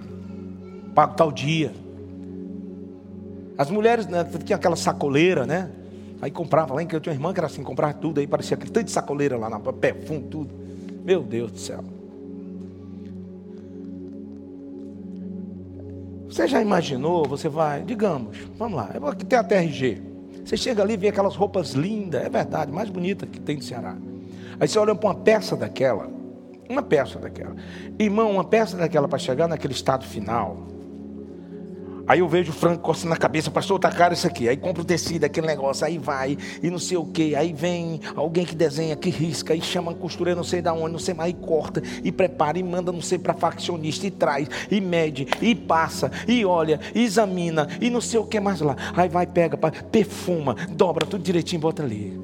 pago 0.93 1.15
tal 1.15 1.31
dia. 1.31 1.73
As 3.57 3.71
mulheres 3.71 4.05
né, 4.05 4.23
tinham 4.45 4.57
aquela 4.57 4.75
sacoleira, 4.75 5.43
né? 5.43 5.71
Aí 6.21 6.29
comprava 6.29 6.75
lá, 6.75 6.83
eu 6.83 6.99
tinha 7.01 7.11
uma 7.11 7.17
irmã 7.17 7.33
que 7.33 7.39
era 7.39 7.47
assim, 7.47 7.63
comprava 7.63 7.95
tudo, 7.95 8.19
aí 8.19 8.27
parecia 8.27 8.55
aquele 8.55 8.71
tanto 8.71 8.85
de 8.85 8.91
sacoleira 8.91 9.37
lá, 9.37 9.49
na 9.49 9.59
perfume, 9.59 10.21
tudo. 10.29 10.53
Meu 11.03 11.23
Deus 11.23 11.51
do 11.51 11.59
céu. 11.59 11.96
Você 16.37 16.47
já 16.47 16.61
imaginou? 16.61 17.27
Você 17.27 17.49
vai, 17.49 17.81
digamos, 17.81 18.37
vamos 18.59 18.77
lá, 18.77 18.91
aqui 19.09 19.25
tem 19.25 19.39
a 19.39 19.43
TRG. 19.43 19.99
Você 20.45 20.55
chega 20.55 20.83
ali 20.83 20.93
e 20.93 20.97
vê 20.97 21.07
aquelas 21.07 21.35
roupas 21.35 21.71
lindas, 21.71 22.23
é 22.23 22.29
verdade, 22.29 22.71
mais 22.71 22.91
bonita 22.91 23.25
que 23.25 23.39
tem 23.39 23.55
no 23.55 23.63
Ceará. 23.63 23.97
Aí 24.59 24.67
você 24.67 24.77
olha 24.77 24.93
para 24.93 25.09
uma 25.09 25.15
peça 25.15 25.55
daquela, 25.55 26.07
uma 26.69 26.83
peça 26.83 27.17
daquela. 27.17 27.55
Irmão, 27.97 28.33
uma 28.33 28.43
peça 28.43 28.77
daquela 28.77 29.07
para 29.07 29.17
chegar 29.17 29.47
naquele 29.47 29.73
estado 29.73 30.05
final, 30.05 30.67
Aí 32.07 32.19
eu 32.19 32.27
vejo 32.27 32.51
o 32.51 32.55
Franco 32.55 32.81
coçando 32.81 33.09
na 33.09 33.17
cabeça, 33.17 33.51
pastor, 33.51 33.77
tá 33.79 33.91
caro 33.91 34.13
isso 34.13 34.25
aqui. 34.25 34.47
Aí 34.47 34.55
compra 34.55 34.81
o 34.81 34.85
tecido, 34.85 35.25
aquele 35.25 35.45
negócio, 35.45 35.85
aí 35.85 35.97
vai, 35.97 36.37
e 36.63 36.69
não 36.69 36.79
sei 36.79 36.95
o 36.95 37.05
que. 37.05 37.35
Aí 37.35 37.51
vem 37.51 37.99
alguém 38.15 38.45
que 38.45 38.55
desenha, 38.55 38.95
que 38.95 39.09
risca, 39.09 39.53
e 39.53 39.61
chama 39.61 39.91
a 39.91 39.95
costureira, 39.95 40.37
não 40.37 40.43
sei 40.43 40.61
da 40.61 40.73
onde, 40.73 40.93
não 40.93 40.99
sei 40.99 41.13
mais, 41.13 41.31
e 41.31 41.33
corta, 41.35 41.83
e 42.03 42.11
prepara, 42.11 42.57
e 42.57 42.63
manda, 42.63 42.93
não 42.93 43.01
sei, 43.01 43.17
para 43.17 43.33
faccionista, 43.33 44.07
e 44.07 44.11
traz, 44.11 44.47
e 44.71 44.79
mede, 44.79 45.27
e 45.41 45.53
passa, 45.53 46.09
e 46.27 46.45
olha, 46.45 46.79
e 46.95 47.03
examina, 47.03 47.67
e 47.81 47.89
não 47.89 47.99
sei 47.99 48.19
o 48.19 48.25
que 48.25 48.39
mais 48.39 48.61
lá. 48.61 48.77
Aí 48.95 49.09
vai, 49.09 49.27
pega, 49.27 49.57
perfuma, 49.91 50.55
dobra 50.71 51.05
tudo 51.05 51.21
direitinho, 51.23 51.59
bota 51.59 51.83
ali. 51.83 52.17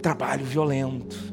Trabalho 0.00 0.44
violento. 0.44 1.31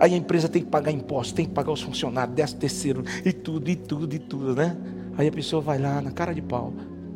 Aí 0.00 0.14
a 0.14 0.16
empresa 0.16 0.48
tem 0.48 0.62
que 0.62 0.68
pagar 0.68 0.92
impostos, 0.92 1.32
tem 1.32 1.44
que 1.44 1.52
pagar 1.52 1.72
os 1.72 1.82
funcionários, 1.82 2.34
décimo 2.34 2.60
terceiro, 2.60 3.04
e 3.24 3.32
tudo, 3.32 3.68
e 3.68 3.76
tudo, 3.76 4.14
e 4.14 4.18
tudo, 4.18 4.54
né? 4.54 4.76
Aí 5.16 5.26
a 5.26 5.32
pessoa 5.32 5.60
vai 5.60 5.78
lá 5.78 6.00
na 6.00 6.12
cara 6.12 6.32
de 6.32 6.40
pau. 6.40 6.72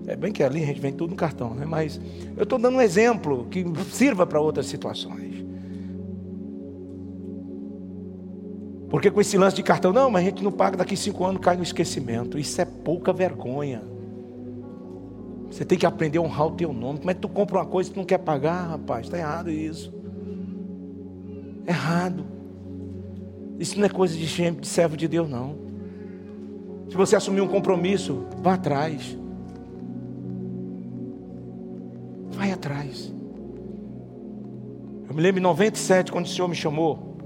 É 0.07 0.17
bem 0.17 0.33
que 0.33 0.43
ali 0.43 0.63
a 0.63 0.67
gente 0.67 0.81
vem 0.81 0.93
tudo 0.93 1.11
no 1.11 1.17
cartão, 1.17 1.55
né? 1.55 1.65
Mas 1.65 2.01
eu 2.37 2.43
estou 2.43 2.59
dando 2.59 2.77
um 2.77 2.81
exemplo 2.81 3.47
que 3.49 3.65
sirva 3.91 4.27
para 4.27 4.41
outras 4.41 4.67
situações. 4.67 5.33
Porque 8.91 9.11
com 9.11 9.21
esse 9.21 9.39
lance 9.39 9.57
de 9.57 9.63
cartão, 9.63 9.93
não, 9.93 10.11
mas 10.11 10.23
a 10.23 10.29
gente 10.29 10.43
não 10.43 10.53
paga 10.53 10.77
daqui 10.77 10.97
cinco 10.97 11.25
anos, 11.25 11.41
cai 11.41 11.57
no 11.57 11.63
esquecimento. 11.63 12.39
Isso 12.39 12.61
é 12.61 12.65
pouca 12.65 13.13
vergonha. 13.13 13.83
Você 15.51 15.65
tem 15.65 15.79
que 15.79 15.87
aprender 15.87 16.19
a 16.19 16.23
honrar 16.23 16.49
o 16.49 16.51
teu 16.51 16.73
nome. 16.73 16.99
Como 16.99 17.11
é 17.11 17.15
que 17.15 17.21
tu 17.21 17.29
compra 17.29 17.59
uma 17.59 17.67
coisa 17.67 17.89
que 17.89 17.95
tu 17.95 17.99
não 17.99 18.05
quer 18.05 18.19
pagar, 18.19 18.71
rapaz? 18.71 19.07
Está 19.07 19.19
errado 19.19 19.51
isso. 19.51 19.95
Errado. 21.67 22.42
Isso 23.63 23.79
não 23.79 23.87
é 23.87 23.89
coisa 23.89 24.17
de, 24.17 24.27
de 24.27 24.67
servo 24.67 24.97
de 24.97 25.07
Deus, 25.07 25.31
não. 25.31 25.55
Se 26.91 26.97
você 26.97 27.15
assumir 27.15 27.43
um 27.43 27.47
compromisso, 27.47 28.27
vá 28.43 28.55
atrás. 28.55 29.17
Vai 32.33 32.51
atrás. 32.51 33.15
Eu 35.09 35.15
me 35.15 35.23
lembro 35.23 35.39
em 35.39 35.45
97, 35.45 36.11
quando 36.11 36.25
o 36.25 36.29
Senhor 36.29 36.49
me 36.49 36.57
chamou. 36.57 37.17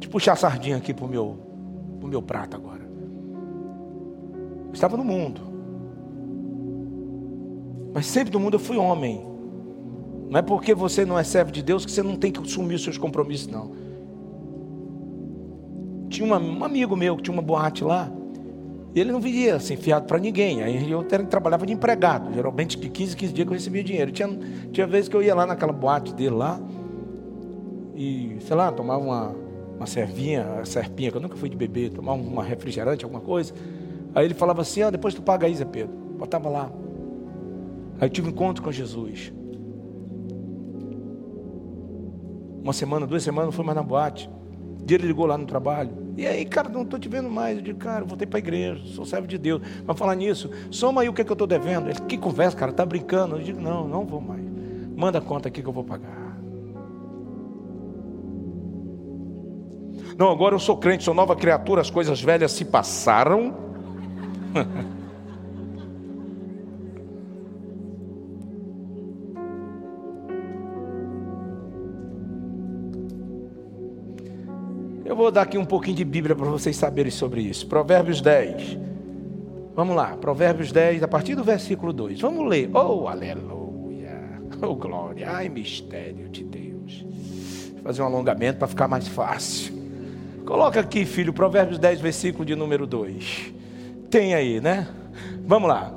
Eu 0.00 0.08
puxar 0.08 0.34
a 0.34 0.36
sardinha 0.36 0.76
aqui 0.76 0.94
para 0.94 1.06
o 1.06 1.08
meu, 1.08 1.40
pro 1.98 2.08
meu 2.08 2.22
prato 2.22 2.54
agora. 2.54 2.88
Eu 4.68 4.72
estava 4.72 4.96
no 4.96 5.02
mundo. 5.02 5.40
Mas 7.92 8.06
sempre 8.06 8.32
no 8.32 8.38
mundo 8.38 8.54
eu 8.54 8.60
fui 8.60 8.76
homem. 8.76 9.26
Não 10.30 10.38
é 10.38 10.42
porque 10.42 10.72
você 10.72 11.04
não 11.04 11.18
é 11.18 11.24
servo 11.24 11.50
de 11.50 11.64
Deus 11.64 11.84
que 11.84 11.90
você 11.90 12.02
não 12.02 12.14
tem 12.14 12.30
que 12.30 12.38
assumir 12.38 12.76
os 12.76 12.84
seus 12.84 12.96
compromissos, 12.96 13.48
não 13.48 13.81
tinha 16.12 16.26
uma, 16.26 16.38
um 16.38 16.64
amigo 16.64 16.94
meu 16.96 17.16
que 17.16 17.22
tinha 17.22 17.32
uma 17.32 17.42
boate 17.42 17.82
lá, 17.82 18.10
e 18.94 19.00
ele 19.00 19.10
não 19.10 19.20
vivia 19.20 19.56
assim, 19.56 19.76
fiado 19.76 20.06
para 20.06 20.18
ninguém. 20.18 20.62
Aí 20.62 20.90
eu 20.90 21.02
trabalhava 21.02 21.64
de 21.64 21.72
empregado, 21.72 22.32
geralmente 22.32 22.78
de 22.78 22.88
15, 22.88 23.16
15 23.16 23.32
dias 23.32 23.46
que 23.46 23.52
eu 23.52 23.56
recebia 23.56 23.82
dinheiro. 23.82 24.12
Tinha, 24.12 24.28
tinha 24.70 24.86
vezes 24.86 25.08
que 25.08 25.16
eu 25.16 25.22
ia 25.22 25.34
lá 25.34 25.46
naquela 25.46 25.72
boate 25.72 26.14
dele 26.14 26.36
lá, 26.36 26.60
e, 27.94 28.36
sei 28.40 28.56
lá, 28.56 28.70
tomava 28.70 29.02
uma, 29.02 29.34
uma 29.76 29.86
servinha, 29.86 30.64
serpinha, 30.64 31.10
que 31.10 31.16
eu 31.16 31.20
nunca 31.20 31.36
fui 31.36 31.48
de 31.48 31.56
beber, 31.56 31.90
tomar 31.90 32.12
uma 32.12 32.42
refrigerante, 32.42 33.04
alguma 33.04 33.20
coisa. 33.20 33.54
Aí 34.14 34.24
ele 34.24 34.34
falava 34.34 34.60
assim, 34.62 34.82
ah, 34.82 34.90
depois 34.90 35.14
tu 35.14 35.22
paga 35.22 35.46
aí, 35.46 35.54
Zé 35.54 35.64
Pedro. 35.64 35.94
Botava 36.18 36.48
lá. 36.48 36.70
Aí 38.00 38.06
eu 38.06 38.10
tive 38.10 38.28
um 38.28 38.30
encontro 38.30 38.62
com 38.62 38.70
Jesus. 38.70 39.32
Uma 42.62 42.72
semana, 42.72 43.06
duas 43.06 43.22
semanas, 43.22 43.46
não 43.46 43.52
fui 43.52 43.64
mais 43.64 43.76
na 43.76 43.82
boate. 43.82 44.30
Um 44.80 44.84
dia 44.84 44.96
ele 44.96 45.06
ligou 45.06 45.26
lá 45.26 45.36
no 45.36 45.46
trabalho. 45.46 46.01
E 46.16 46.26
aí, 46.26 46.44
cara, 46.44 46.68
não 46.68 46.82
estou 46.82 46.98
te 46.98 47.08
vendo 47.08 47.30
mais. 47.30 47.56
Eu 47.56 47.62
digo, 47.62 47.78
cara, 47.78 48.04
voltei 48.04 48.26
para 48.26 48.38
a 48.38 48.40
igreja, 48.40 48.82
sou 48.94 49.04
servo 49.04 49.26
de 49.26 49.38
Deus. 49.38 49.62
Mas 49.86 49.98
falar 49.98 50.14
nisso, 50.14 50.50
soma 50.70 51.02
aí 51.02 51.08
o 51.08 51.12
que, 51.12 51.22
é 51.22 51.24
que 51.24 51.30
eu 51.30 51.34
estou 51.34 51.46
devendo. 51.46 51.88
Ele, 51.88 51.98
que 52.00 52.18
conversa, 52.18 52.56
cara, 52.56 52.72
tá 52.72 52.84
brincando. 52.84 53.36
Eu 53.36 53.42
digo, 53.42 53.60
não, 53.60 53.88
não 53.88 54.04
vou 54.04 54.20
mais. 54.20 54.42
Manda 54.94 55.18
a 55.18 55.22
conta 55.22 55.48
aqui 55.48 55.62
que 55.62 55.68
eu 55.68 55.72
vou 55.72 55.84
pagar. 55.84 56.22
Não, 60.18 60.30
agora 60.30 60.54
eu 60.54 60.58
sou 60.58 60.76
crente, 60.76 61.04
sou 61.04 61.14
nova 61.14 61.34
criatura, 61.34 61.80
as 61.80 61.90
coisas 61.90 62.20
velhas 62.20 62.52
se 62.52 62.64
passaram. 62.64 63.56
Eu 75.12 75.16
vou 75.16 75.30
dar 75.30 75.42
aqui 75.42 75.58
um 75.58 75.64
pouquinho 75.66 75.94
de 75.94 76.06
Bíblia 76.06 76.34
para 76.34 76.46
vocês 76.46 76.74
saberem 76.74 77.10
sobre 77.10 77.42
isso. 77.42 77.66
Provérbios 77.66 78.22
10. 78.22 78.78
Vamos 79.76 79.94
lá, 79.94 80.16
Provérbios 80.16 80.72
10, 80.72 81.02
a 81.02 81.06
partir 81.06 81.34
do 81.34 81.44
versículo 81.44 81.92
2. 81.92 82.18
Vamos 82.18 82.48
ler. 82.48 82.70
Oh, 82.72 83.06
aleluia. 83.06 83.60
Oh, 84.62 84.74
glória. 84.74 85.30
Ai, 85.30 85.50
mistério 85.50 86.30
de 86.30 86.42
Deus. 86.42 87.04
Vou 87.74 87.82
fazer 87.82 88.00
um 88.00 88.06
alongamento 88.06 88.58
para 88.58 88.66
ficar 88.66 88.88
mais 88.88 89.06
fácil. 89.06 89.74
Coloca 90.46 90.80
aqui, 90.80 91.04
filho, 91.04 91.34
Provérbios 91.34 91.78
10, 91.78 92.00
versículo 92.00 92.46
de 92.46 92.56
número 92.56 92.86
2. 92.86 93.52
Tem 94.08 94.34
aí, 94.34 94.62
né? 94.62 94.88
Vamos 95.44 95.68
lá. 95.68 95.94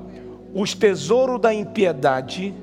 Os 0.53 0.73
tesouros 0.73 1.39
da 1.39 1.53
impiedade 1.53 2.53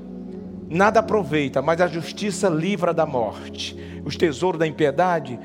nada 0.69 0.99
aproveita, 0.99 1.63
mas 1.63 1.81
a 1.81 1.87
justiça 1.87 2.47
livra 2.47 2.93
da 2.93 3.07
morte. 3.07 3.75
Os 4.05 4.15
tesouros 4.15 4.59
da 4.59 4.67
impiedade 4.67 5.39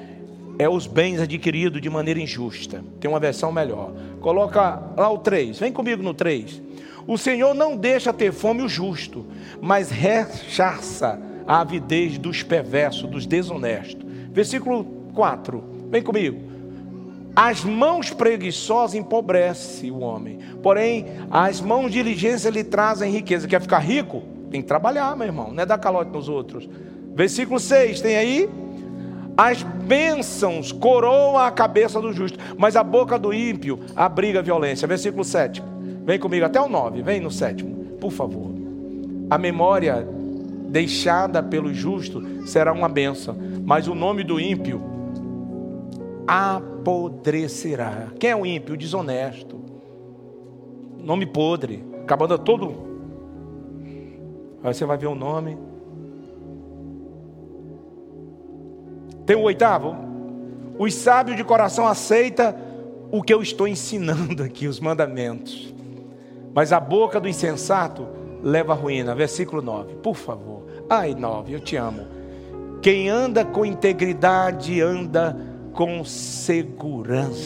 é 0.59 0.69
os 0.69 0.87
bens 0.87 1.21
adquiridos 1.21 1.81
de 1.81 1.89
maneira 1.89 2.21
injusta. 2.21 2.83
Tem 3.01 3.09
uma 3.09 3.21
versão 3.21 3.53
melhor. 3.53 3.93
Coloca 4.21 4.83
lá 4.97 5.11
o 5.11 5.19
3. 5.19 5.59
Vem 5.59 5.73
comigo 5.73 6.03
no 6.03 6.13
3. 6.13 6.61
O 7.07 7.17
Senhor 7.17 7.55
não 7.55 7.77
deixa 7.77 8.13
ter 8.13 8.33
fome 8.33 8.63
o 8.63 8.69
justo, 8.69 9.25
mas 9.63 9.91
rechaça 9.91 11.19
a 11.47 11.61
avidez 11.61 12.19
dos 12.19 12.43
perversos, 12.43 13.09
dos 13.09 13.25
desonestos. 13.25 14.05
Versículo 14.31 14.85
4. 15.15 15.65
Vem 15.91 16.03
comigo. 16.03 16.49
As 17.35 17.65
mãos 17.65 18.11
preguiçosas 18.11 18.97
empobrecem 18.97 19.93
o 19.93 20.01
homem, 20.01 20.41
porém 20.61 21.07
as 21.31 21.61
mãos 21.61 21.93
diligência 21.93 22.51
lhe 22.51 22.65
trazem 22.65 23.13
riqueza. 23.13 23.47
Quer 23.47 23.61
ficar 23.61 23.79
rico? 23.79 24.25
Tem 24.51 24.61
que 24.61 24.67
trabalhar, 24.67 25.17
meu 25.17 25.27
irmão, 25.27 25.53
não 25.53 25.63
é 25.63 25.67
dar 25.67 25.79
calote 25.79 26.11
nos 26.11 26.29
outros. 26.29 26.69
Versículo 27.15 27.61
6, 27.61 28.01
tem 28.01 28.17
aí? 28.17 28.51
As 29.39 29.63
bênçãos 29.63 30.73
coroam 30.73 31.39
a 31.39 31.49
cabeça 31.53 32.01
do 32.01 32.13
justo, 32.13 32.37
mas 32.59 32.75
a 32.75 32.83
boca 32.83 33.17
do 33.17 33.33
ímpio 33.33 33.79
abriga 33.95 34.41
a 34.41 34.43
violência. 34.43 34.89
Versículo 34.89 35.23
7. 35.23 35.63
Vem 36.05 36.19
comigo 36.19 36.45
até 36.45 36.61
o 36.61 36.69
9, 36.69 37.03
vem 37.03 37.21
no 37.21 37.31
sétimo, 37.31 37.85
por 38.01 38.11
favor. 38.11 38.51
A 39.31 39.39
memória 39.39 40.05
deixada 40.69 41.41
pelo 41.41 41.73
justo 41.73 42.49
será 42.49 42.73
uma 42.73 42.89
benção, 42.89 43.37
mas 43.65 43.87
o 43.87 43.95
nome 43.95 44.25
do 44.25 44.41
ímpio 44.41 44.83
apodrecerá. 46.27 48.09
Quem 48.19 48.31
é 48.31 48.37
o 48.37 48.45
ímpio? 48.45 48.75
O 48.75 48.77
desonesto. 48.77 49.57
Nome 50.99 51.27
podre, 51.27 51.85
acabando 52.03 52.37
todo. 52.39 52.75
Aí 54.65 54.75
você 54.75 54.85
vai 54.85 54.99
ver 54.99 55.07
o 55.07 55.15
nome, 55.15 55.57
Tem 59.29 59.37
o 59.37 59.43
oitavo. 59.43 59.95
Os 60.79 60.95
sábios 60.95 61.37
de 61.37 61.45
coração 61.45 61.87
aceita 61.87 62.57
o 63.13 63.23
que 63.23 63.35
eu 63.35 63.43
estou 63.43 63.69
ensinando 63.69 64.43
aqui, 64.43 64.67
os 64.67 64.81
mandamentos. 64.81 65.75
Mas 66.55 66.73
a 66.73 66.81
boca 66.81 67.21
do 67.21 67.29
insensato 67.29 68.09
leva 68.43 68.73
à 68.73 68.75
ruína. 68.75 69.15
Versículo 69.15 69.61
9, 69.61 69.97
por 69.97 70.17
favor. 70.17 70.65
Ai, 70.89 71.15
9, 71.15 71.55
eu 71.55 71.61
te 71.61 71.77
amo. 71.77 72.07
Quem 72.81 73.11
anda 73.11 73.45
com 73.45 73.67
integridade 73.67 74.81
anda 74.81 75.37
com 75.75 76.03
segurança. 76.07 77.37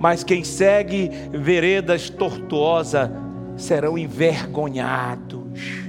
Mas 0.00 0.24
quem 0.24 0.42
segue 0.42 1.12
veredas 1.30 2.10
tortuosas 2.10 3.08
serão 3.56 3.96
envergonhados. 3.96 5.86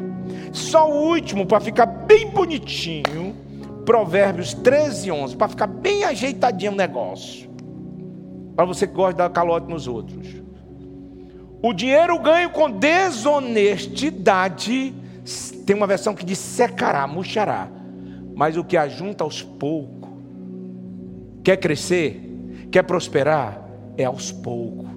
Só 0.52 0.88
o 0.88 1.10
último, 1.10 1.48
para 1.48 1.60
ficar 1.62 1.88
bem 1.88 2.30
bonitinho 2.30 3.47
Provérbios 3.88 4.54
13, 4.54 5.10
11, 5.10 5.36
para 5.38 5.48
ficar 5.48 5.66
bem 5.66 6.04
ajeitadinho 6.04 6.74
o 6.74 6.76
negócio. 6.76 7.50
Para 8.54 8.66
você 8.66 8.86
que 8.86 8.94
gosta 8.94 9.14
de 9.14 9.20
dar 9.20 9.30
calote 9.30 9.70
nos 9.70 9.88
outros. 9.88 10.28
O 11.64 11.72
dinheiro 11.72 12.20
ganho 12.20 12.50
com 12.50 12.70
desonestidade, 12.70 14.94
tem 15.66 15.74
uma 15.74 15.88
versão 15.88 16.14
que 16.14 16.26
diz 16.26 16.38
secará, 16.38 17.08
murchará. 17.08 17.70
Mas 18.36 18.58
o 18.58 18.64
que 18.66 18.76
ajunta 18.76 19.24
aos 19.24 19.42
poucos, 19.42 20.10
quer 21.42 21.56
crescer, 21.56 22.22
quer 22.70 22.84
prosperar, 22.84 23.70
é 23.98 24.04
aos 24.04 24.34
poucos. 24.34 24.90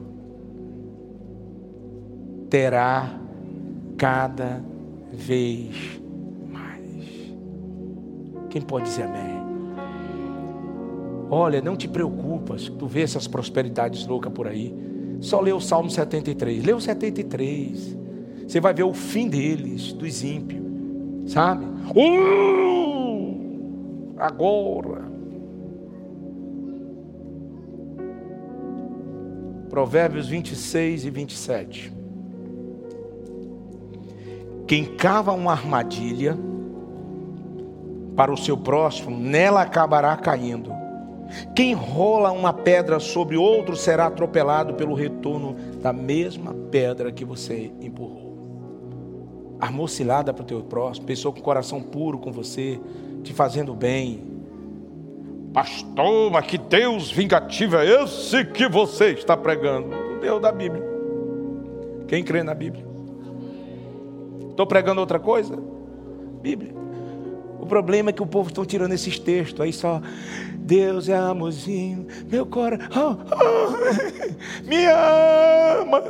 Terá 2.51 3.09
cada 3.97 4.61
vez. 5.13 6.01
Quem 8.51 8.61
pode 8.61 8.87
dizer 8.87 9.05
amém? 9.05 9.41
Olha, 11.31 11.63
não 11.63 11.77
te 11.77 11.87
preocupas, 11.87 12.69
tu 12.69 12.87
vê 12.87 13.03
essas 13.03 13.29
prosperidades 13.29 14.05
loucas 14.07 14.33
por 14.33 14.49
aí. 14.49 14.75
Só 15.21 15.41
lê 15.41 15.53
o 15.53 15.61
Salmo 15.61 15.89
73. 15.89 16.65
Lê 16.65 16.73
o 16.73 16.81
73. 16.81 17.97
Você 18.47 18.61
vai 18.61 18.75
ver 18.75 18.83
o 18.83 18.93
fim 18.93 19.29
deles, 19.29 19.93
dos 19.93 20.25
ímpios. 20.25 20.61
Sabe? 21.27 21.65
Uh! 21.95 23.37
Agora. 24.19 25.09
Provérbios 29.69 30.27
26 30.27 31.05
e 31.05 31.11
27. 31.11 31.93
Quem 34.67 34.85
cava 34.97 35.33
uma 35.33 35.53
armadilha 35.53 36.37
para 38.21 38.31
o 38.31 38.37
seu 38.37 38.55
próximo, 38.55 39.19
nela 39.19 39.63
acabará 39.63 40.15
caindo. 40.15 40.71
Quem 41.57 41.73
rola 41.73 42.31
uma 42.31 42.53
pedra 42.53 43.01
sobre 43.01 43.35
outro 43.35 43.75
será 43.75 44.09
atropelado 44.09 44.75
pelo 44.75 44.93
retorno 44.93 45.57
da 45.81 45.91
mesma 45.91 46.55
pedra 46.71 47.11
que 47.11 47.25
você 47.25 47.73
empurrou. 47.81 49.57
Armou 49.59 49.89
cilada 49.89 50.35
para 50.35 50.43
o 50.43 50.45
teu 50.45 50.61
próximo, 50.61 51.07
pessoa 51.07 51.33
com 51.33 51.41
coração 51.41 51.81
puro 51.81 52.19
com 52.19 52.31
você, 52.31 52.79
te 53.23 53.33
fazendo 53.33 53.73
bem. 53.73 54.23
Pastor, 55.55 56.31
mas 56.31 56.45
que 56.45 56.59
Deus 56.59 57.11
vingativo 57.11 57.79
é 57.79 58.03
esse 58.03 58.45
que 58.45 58.69
você 58.69 59.13
está 59.13 59.35
pregando? 59.35 59.97
O 59.97 60.21
Deus 60.21 60.43
da 60.43 60.53
Bíblia. 60.53 60.85
Quem 62.07 62.23
crê 62.23 62.43
na 62.43 62.53
Bíblia? 62.53 62.85
Estou 64.51 64.67
pregando 64.67 65.01
outra 65.01 65.19
coisa? 65.19 65.59
Bíblia. 66.43 66.90
O 67.61 67.67
problema 67.67 68.11
é 68.11 68.13
que 68.13 68.23
o 68.23 68.27
povo 68.27 68.49
está 68.49 68.65
tirando 68.65 68.93
esses 68.93 69.19
textos, 69.19 69.61
aí 69.61 69.73
só 69.73 70.01
Deus 70.59 71.09
é 71.09 71.17
amorzinho, 71.17 72.07
meu 72.31 72.47
coração 72.47 73.21
oh, 73.31 73.35
oh, 73.35 74.69
me 74.69 74.87
ama. 74.87 76.03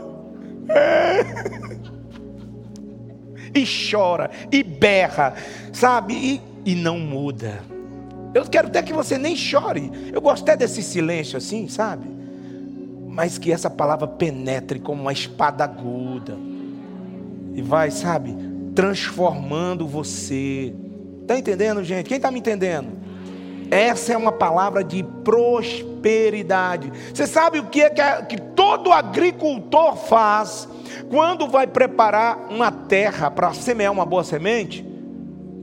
É. 0.68 1.60
E 3.54 3.64
chora, 3.90 4.30
e 4.52 4.62
berra, 4.62 5.34
sabe? 5.72 6.14
E, 6.14 6.40
e 6.64 6.74
não 6.74 6.98
muda. 6.98 7.60
Eu 8.32 8.44
quero 8.44 8.68
até 8.68 8.82
que 8.82 8.92
você 8.92 9.18
nem 9.18 9.34
chore. 9.34 9.90
Eu 10.12 10.20
gosto 10.20 10.42
até 10.42 10.56
desse 10.56 10.82
silêncio 10.82 11.36
assim, 11.36 11.66
sabe? 11.66 12.06
Mas 13.08 13.38
que 13.38 13.50
essa 13.50 13.68
palavra 13.68 14.06
penetre 14.06 14.78
como 14.78 15.02
uma 15.02 15.12
espada 15.12 15.64
aguda. 15.64 16.36
E 17.54 17.60
vai, 17.60 17.90
sabe, 17.90 18.36
transformando 18.74 19.86
você. 19.86 20.72
Está 21.30 21.38
entendendo, 21.38 21.84
gente? 21.84 22.08
Quem 22.08 22.16
está 22.16 22.28
me 22.28 22.40
entendendo? 22.40 22.88
Essa 23.70 24.14
é 24.14 24.16
uma 24.16 24.32
palavra 24.32 24.82
de 24.82 25.00
prosperidade. 25.22 26.90
Você 27.14 27.24
sabe 27.24 27.60
o 27.60 27.66
que 27.66 27.82
é 27.82 27.88
que, 27.88 28.00
é, 28.00 28.22
que 28.22 28.36
todo 28.36 28.90
agricultor 28.90 29.94
faz 29.94 30.68
quando 31.08 31.46
vai 31.46 31.68
preparar 31.68 32.48
uma 32.50 32.72
terra 32.72 33.30
para 33.30 33.54
semear 33.54 33.92
uma 33.92 34.04
boa 34.04 34.24
semente? 34.24 34.84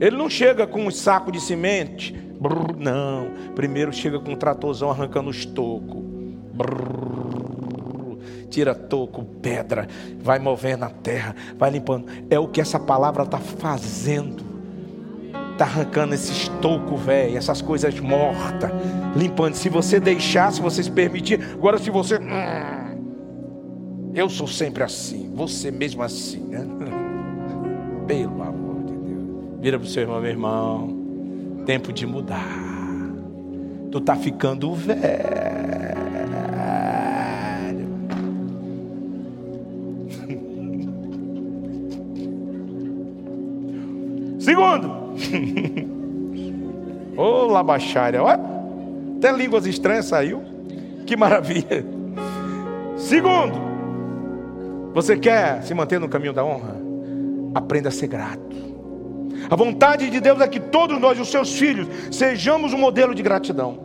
Ele 0.00 0.16
não 0.16 0.30
chega 0.30 0.66
com 0.66 0.86
um 0.86 0.90
saco 0.90 1.30
de 1.30 1.38
semente. 1.38 2.12
Brrr, 2.12 2.74
não. 2.78 3.30
Primeiro 3.54 3.92
chega 3.92 4.18
com 4.18 4.32
um 4.32 4.36
tratorzão 4.36 4.88
arrancando 4.88 5.28
os 5.28 5.44
tocos. 5.44 6.02
Tira 8.48 8.74
toco, 8.74 9.22
pedra, 9.42 9.86
vai 10.18 10.38
movendo 10.38 10.84
a 10.84 10.88
terra, 10.88 11.36
vai 11.58 11.68
limpando. 11.68 12.06
É 12.30 12.38
o 12.38 12.48
que 12.48 12.58
essa 12.58 12.80
palavra 12.80 13.24
está 13.24 13.36
fazendo 13.36 14.47
está 15.58 15.64
arrancando 15.64 16.14
esse 16.14 16.30
estoco 16.30 16.96
velho, 16.96 17.36
essas 17.36 17.60
coisas 17.60 17.98
mortas, 17.98 18.70
limpando. 19.16 19.54
Se 19.54 19.68
você 19.68 19.98
deixar, 19.98 20.52
se 20.52 20.62
você 20.62 20.84
se 20.84 20.90
permitir, 20.90 21.40
agora 21.52 21.78
se 21.78 21.90
você. 21.90 22.16
Hum, 22.16 24.12
eu 24.14 24.28
sou 24.28 24.46
sempre 24.46 24.84
assim, 24.84 25.32
você 25.34 25.72
mesmo 25.72 26.02
assim, 26.02 26.44
né? 26.44 26.64
Pelo 28.06 28.40
amor 28.42 28.84
de 28.84 28.96
Deus. 28.96 29.60
Vira 29.60 29.78
para 29.78 29.86
o 29.86 29.88
seu 29.88 30.02
irmão, 30.02 30.20
meu 30.20 30.30
irmão. 30.30 30.98
Tempo 31.66 31.92
de 31.92 32.06
mudar. 32.06 32.46
Tu 33.90 34.00
tá 34.00 34.14
ficando 34.14 34.72
velho. 34.74 35.37
Ô, 47.16 47.22
oh, 47.22 47.46
labachária, 47.46 48.22
olha, 48.22 48.40
até 49.16 49.32
línguas 49.32 49.66
estranhas 49.66 50.06
saiu. 50.06 50.42
Que 51.04 51.16
maravilha. 51.16 51.84
Segundo, 52.96 53.58
você 54.94 55.16
quer 55.16 55.62
se 55.62 55.74
manter 55.74 55.98
no 55.98 56.08
caminho 56.08 56.32
da 56.32 56.44
honra? 56.44 56.76
Aprenda 57.54 57.88
a 57.88 57.92
ser 57.92 58.06
grato. 58.06 58.56
A 59.50 59.56
vontade 59.56 60.10
de 60.10 60.20
Deus 60.20 60.40
é 60.40 60.46
que 60.46 60.60
todos 60.60 61.00
nós, 61.00 61.18
os 61.18 61.30
seus 61.30 61.58
filhos, 61.58 61.88
sejamos 62.10 62.72
um 62.72 62.78
modelo 62.78 63.14
de 63.14 63.22
gratidão. 63.22 63.78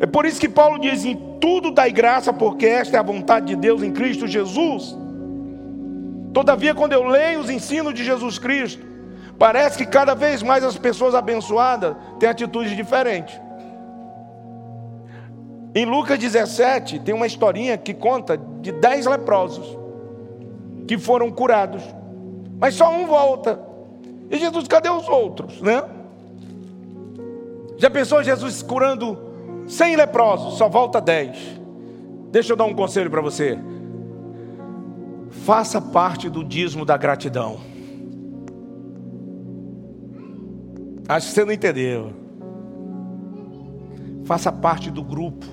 É 0.00 0.06
por 0.06 0.24
isso 0.24 0.40
que 0.40 0.48
Paulo 0.48 0.78
diz: 0.78 1.04
em 1.04 1.16
tudo 1.40 1.70
dai 1.70 1.92
graça, 1.92 2.32
porque 2.32 2.66
esta 2.66 2.96
é 2.96 3.00
a 3.00 3.02
vontade 3.02 3.46
de 3.46 3.56
Deus 3.56 3.82
em 3.82 3.92
Cristo 3.92 4.26
Jesus. 4.26 4.96
Todavia, 6.32 6.74
quando 6.74 6.92
eu 6.92 7.04
leio 7.06 7.40
os 7.40 7.50
ensinos 7.50 7.92
de 7.94 8.04
Jesus 8.04 8.38
Cristo, 8.38 8.87
Parece 9.38 9.78
que 9.78 9.86
cada 9.86 10.14
vez 10.14 10.42
mais 10.42 10.64
as 10.64 10.76
pessoas 10.76 11.14
abençoadas 11.14 11.94
têm 12.18 12.28
atitudes 12.28 12.76
diferentes. 12.76 13.40
Em 15.74 15.84
Lucas 15.84 16.18
17, 16.18 16.98
tem 17.00 17.14
uma 17.14 17.26
historinha 17.26 17.78
que 17.78 17.94
conta 17.94 18.36
de 18.36 18.72
dez 18.72 19.06
leprosos 19.06 19.78
que 20.88 20.98
foram 20.98 21.30
curados, 21.30 21.82
mas 22.58 22.74
só 22.74 22.90
um 22.90 23.06
volta. 23.06 23.60
E 24.30 24.38
Jesus, 24.38 24.66
cadê 24.66 24.88
os 24.88 25.08
outros, 25.08 25.60
né? 25.60 25.84
Já 27.76 27.88
pensou 27.88 28.24
Jesus 28.24 28.60
curando 28.60 29.16
cem 29.68 29.94
leprosos, 29.94 30.58
só 30.58 30.68
volta 30.68 31.00
dez? 31.00 31.38
Deixa 32.32 32.52
eu 32.52 32.56
dar 32.56 32.64
um 32.64 32.74
conselho 32.74 33.10
para 33.10 33.20
você. 33.20 33.56
Faça 35.44 35.80
parte 35.80 36.28
do 36.28 36.42
dízimo 36.42 36.84
da 36.84 36.96
gratidão. 36.96 37.77
Acho 41.08 41.28
que 41.28 41.32
você 41.32 41.44
não 41.44 41.52
entendeu. 41.52 42.12
Faça 44.24 44.52
parte 44.52 44.90
do 44.90 45.02
grupo 45.02 45.46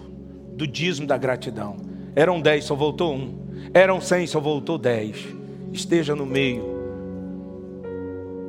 do 0.54 0.68
dízimo 0.68 1.08
da 1.08 1.18
gratidão. 1.18 1.78
Eram 2.14 2.42
dez, 2.42 2.66
só 2.66 2.76
voltou 2.76 3.14
um. 3.16 3.46
Eram 3.74 4.02
cem, 4.02 4.28
só 4.28 4.40
voltou 4.40 4.78
dez. 4.78 5.26
Esteja 5.72 6.14
no 6.14 6.26
meio, 6.26 6.64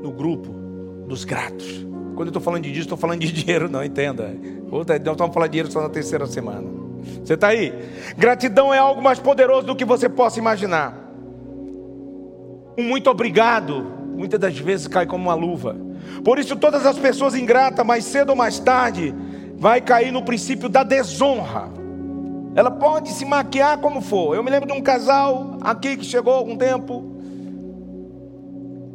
no 0.03 0.11
grupo 0.11 0.53
dos 1.07 1.25
gratos. 1.25 1.87
Quando 2.17 2.29
eu 2.29 2.31
estou 2.31 2.43
falando 2.43 2.63
de 2.65 2.71
dízimo, 2.71 2.85
estou 2.85 2.99
falando 2.99 3.21
de 3.21 3.31
dinheiro, 3.33 3.69
não, 3.69 3.85
entenda. 3.85 4.37
Outra, 4.71 4.97
estamos 4.97 5.33
falando 5.33 5.49
de 5.49 5.53
dinheiro 5.53 5.71
só 5.71 5.81
na 5.83 5.89
terceira 5.89 6.27
semana. 6.27 6.69
Você 7.25 7.35
está 7.35 7.49
aí? 7.49 7.73
Gratidão 8.17 8.75
é 8.75 8.79
algo 8.79 9.01
mais 9.01 9.21
poderoso 9.21 9.65
do 9.67 9.77
que 9.77 9.85
você 9.85 10.09
possa 10.09 10.41
imaginar. 10.41 11.07
Um 12.77 12.83
muito 12.83 13.09
obrigado, 13.09 13.85
muitas 14.17 14.41
das 14.41 14.59
vezes 14.59 14.89
cai 14.89 15.07
como 15.07 15.25
uma 15.25 15.35
luva. 15.35 15.86
Por 16.25 16.39
isso, 16.39 16.57
todas 16.57 16.85
as 16.87 16.99
pessoas 16.99 17.35
ingratas, 17.35 17.85
mais 17.85 18.05
cedo 18.05 18.31
ou 18.31 18.37
mais 18.37 18.59
tarde, 18.59 19.15
vai 19.57 19.81
cair 19.81 20.13
no 20.13 20.23
princípio 20.23 20.69
da 20.69 20.83
desonra. 20.83 21.69
Ela 22.55 22.71
pode 22.71 23.11
se 23.11 23.25
maquiar 23.25 23.79
como 23.79 24.01
for. 24.01 24.35
Eu 24.35 24.43
me 24.43 24.51
lembro 24.51 24.67
de 24.67 24.73
um 24.73 24.81
casal 24.81 25.59
aqui 25.61 25.97
que 25.97 26.05
chegou 26.05 26.33
há 26.33 26.37
algum 26.37 26.57
tempo. 26.57 27.17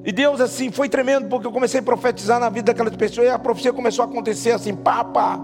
E 0.04 0.12
Deus, 0.12 0.42
assim, 0.42 0.72
foi 0.72 0.90
tremendo, 0.90 1.28
porque 1.28 1.46
eu 1.46 1.52
comecei 1.52 1.80
a 1.80 1.84
profetizar 1.84 2.40
na 2.40 2.50
vida 2.50 2.74
daquelas 2.74 2.96
pessoas 2.96 3.28
e 3.28 3.30
a 3.30 3.38
profecia 3.38 3.72
começou 3.72 4.04
a 4.04 4.08
acontecer 4.08 4.52
assim, 4.52 4.76
pá, 4.76 5.04
pá. 5.04 5.40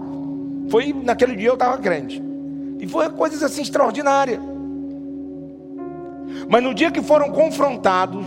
Foi 0.68 0.92
naquele 0.92 1.36
dia 1.36 1.48
eu 1.48 1.54
estava 1.54 1.78
crente. 1.78 2.20
E 2.80 2.86
foi 2.88 3.08
coisas 3.10 3.42
assim 3.42 3.62
extraordinárias. 3.62 4.40
Mas 6.48 6.62
no 6.62 6.74
dia 6.74 6.90
que 6.90 7.02
foram 7.02 7.30
confrontados, 7.30 8.26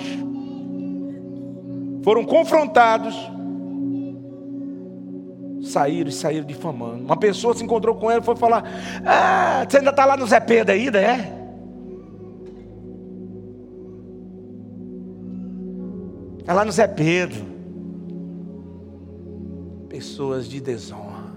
foram 2.04 2.24
confrontados, 2.24 3.16
saíram 5.64 6.10
e 6.10 6.14
saíram 6.14 6.46
difamando. 6.46 7.04
Uma 7.04 7.18
pessoa 7.18 7.54
se 7.54 7.64
encontrou 7.64 7.96
com 7.96 8.12
ele 8.12 8.22
e 8.22 8.24
foi 8.24 8.36
falar: 8.36 8.64
Ah, 9.06 9.66
você 9.68 9.78
ainda 9.78 9.92
está 9.92 10.06
lá 10.06 10.18
no 10.18 10.26
Zé 10.26 10.40
Pedro 10.40 10.74
ainda, 10.74 11.00
é? 11.00 11.38
Está 16.40 16.54
lá 16.54 16.66
no 16.66 16.72
Zé 16.72 16.88
Pedro. 16.88 17.46
Pessoas 19.88 20.48
de 20.48 20.60
desonra. 20.60 21.32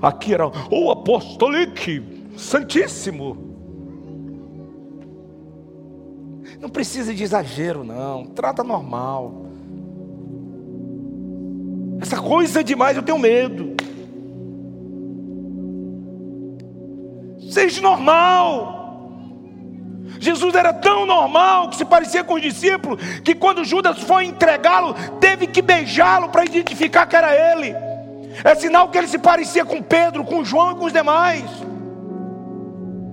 Aqui 0.00 0.34
era 0.34 0.46
o 0.46 0.90
apostolique, 0.90 2.02
santíssimo. 2.36 3.50
Não 6.60 6.68
precisa 6.68 7.12
de 7.12 7.24
exagero, 7.24 7.82
não. 7.82 8.26
Trata 8.26 8.62
normal. 8.62 9.51
Essa 12.02 12.20
coisa 12.20 12.58
é 12.58 12.62
demais, 12.64 12.96
eu 12.96 13.02
tenho 13.02 13.16
medo. 13.16 13.76
Seja 17.48 17.80
normal. 17.80 18.80
Jesus 20.18 20.52
era 20.56 20.72
tão 20.72 21.06
normal 21.06 21.68
que 21.68 21.76
se 21.76 21.84
parecia 21.84 22.24
com 22.24 22.34
os 22.34 22.42
discípulos, 22.42 23.00
que 23.20 23.36
quando 23.36 23.64
Judas 23.64 24.00
foi 24.00 24.24
entregá-lo, 24.24 24.94
teve 25.20 25.46
que 25.46 25.62
beijá-lo 25.62 26.28
para 26.28 26.44
identificar 26.44 27.06
que 27.06 27.14
era 27.14 27.34
ele. 27.34 27.72
É 28.42 28.54
sinal 28.56 28.88
que 28.88 28.98
ele 28.98 29.06
se 29.06 29.18
parecia 29.18 29.64
com 29.64 29.80
Pedro, 29.80 30.24
com 30.24 30.44
João 30.44 30.72
e 30.72 30.74
com 30.74 30.86
os 30.86 30.92
demais. 30.92 31.44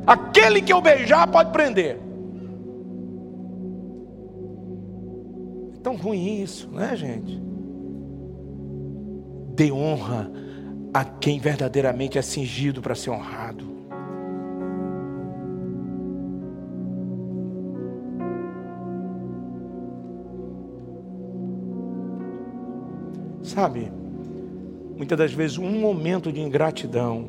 Aquele 0.08 0.64
que 0.64 0.74
eu 0.74 0.82
beijar 0.82 1.28
pode 1.28 1.52
prender. 1.52 2.00
É 5.76 5.82
tão 5.84 5.96
ruim 5.96 6.42
isso, 6.42 6.68
não 6.72 6.84
é, 6.84 6.96
gente? 6.96 7.49
Dê 9.60 9.74
honra 9.74 10.32
a 10.94 11.04
quem 11.04 11.38
verdadeiramente 11.38 12.18
é 12.18 12.22
cingido 12.22 12.82
para 12.82 12.96
ser 12.96 13.10
honrado. 13.10 13.66
Sabe, 23.44 23.92
muitas 24.96 25.18
das 25.18 25.34
vezes 25.34 25.58
um 25.58 25.78
momento 25.78 26.32
de 26.32 26.40
ingratidão 26.40 27.28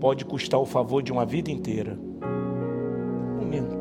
pode 0.00 0.24
custar 0.24 0.58
o 0.58 0.64
favor 0.64 1.02
de 1.02 1.12
uma 1.12 1.26
vida 1.26 1.50
inteira. 1.50 1.98
Um 3.36 3.40
momento. 3.40 3.76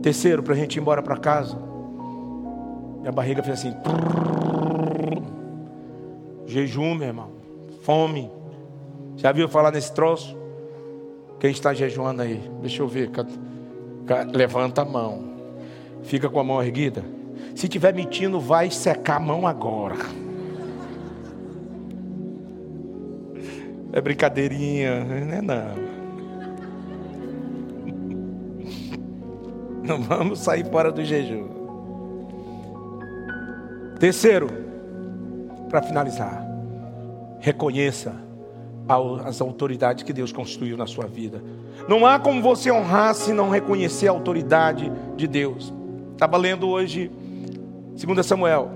Terceiro, 0.00 0.42
para 0.42 0.54
a 0.54 0.56
gente 0.56 0.76
ir 0.76 0.80
embora 0.80 1.02
para 1.02 1.18
casa, 1.18 1.58
minha 2.98 3.12
barriga 3.12 3.42
fez 3.42 3.58
assim. 3.58 3.74
Jejum, 6.52 6.94
meu 6.94 7.08
irmão. 7.08 7.30
Fome. 7.82 8.30
Já 9.16 9.32
viu 9.32 9.48
falar 9.48 9.72
nesse 9.72 9.92
troço? 9.92 10.36
Quem 11.40 11.50
está 11.50 11.72
jejuando 11.72 12.22
aí? 12.22 12.40
Deixa 12.60 12.82
eu 12.82 12.88
ver. 12.88 13.10
Levanta 14.32 14.82
a 14.82 14.84
mão. 14.84 15.32
Fica 16.02 16.28
com 16.28 16.38
a 16.38 16.44
mão 16.44 16.62
erguida. 16.62 17.02
Se 17.54 17.68
tiver 17.68 17.94
mentindo, 17.94 18.38
vai 18.38 18.70
secar 18.70 19.16
a 19.16 19.20
mão 19.20 19.46
agora. 19.46 19.96
É 23.92 24.00
brincadeirinha, 24.00 25.04
não 25.04 25.34
é 25.34 25.42
não. 25.42 25.92
Não 29.82 30.02
vamos 30.02 30.38
sair 30.38 30.64
fora 30.70 30.92
do 30.92 31.04
jejum. 31.04 31.48
Terceiro, 33.98 34.48
para 35.72 35.80
finalizar, 35.80 36.46
reconheça 37.40 38.14
as 39.24 39.40
autoridades 39.40 40.04
que 40.04 40.12
Deus 40.12 40.30
construiu 40.30 40.76
na 40.76 40.86
sua 40.86 41.06
vida. 41.06 41.42
Não 41.88 42.04
há 42.04 42.18
como 42.18 42.42
você 42.42 42.70
honrar 42.70 43.14
se 43.14 43.32
não 43.32 43.48
reconhecer 43.48 44.06
a 44.06 44.10
autoridade 44.10 44.92
de 45.16 45.26
Deus. 45.26 45.72
Estava 46.12 46.36
lendo 46.36 46.68
hoje 46.68 47.10
2 47.96 48.26
Samuel. 48.26 48.70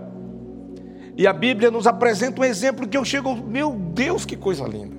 E 1.19 1.27
a 1.27 1.35
Bíblia 1.35 1.71
nos 1.71 1.87
apresenta 1.87 2.41
um 2.41 2.45
exemplo 2.45 2.89
que 2.89 2.97
eu 2.97 3.05
chego, 3.05 3.37
meu 3.37 3.73
Deus, 3.73 4.25
que 4.25 4.35
coisa 4.35 4.67
linda. 4.67 4.97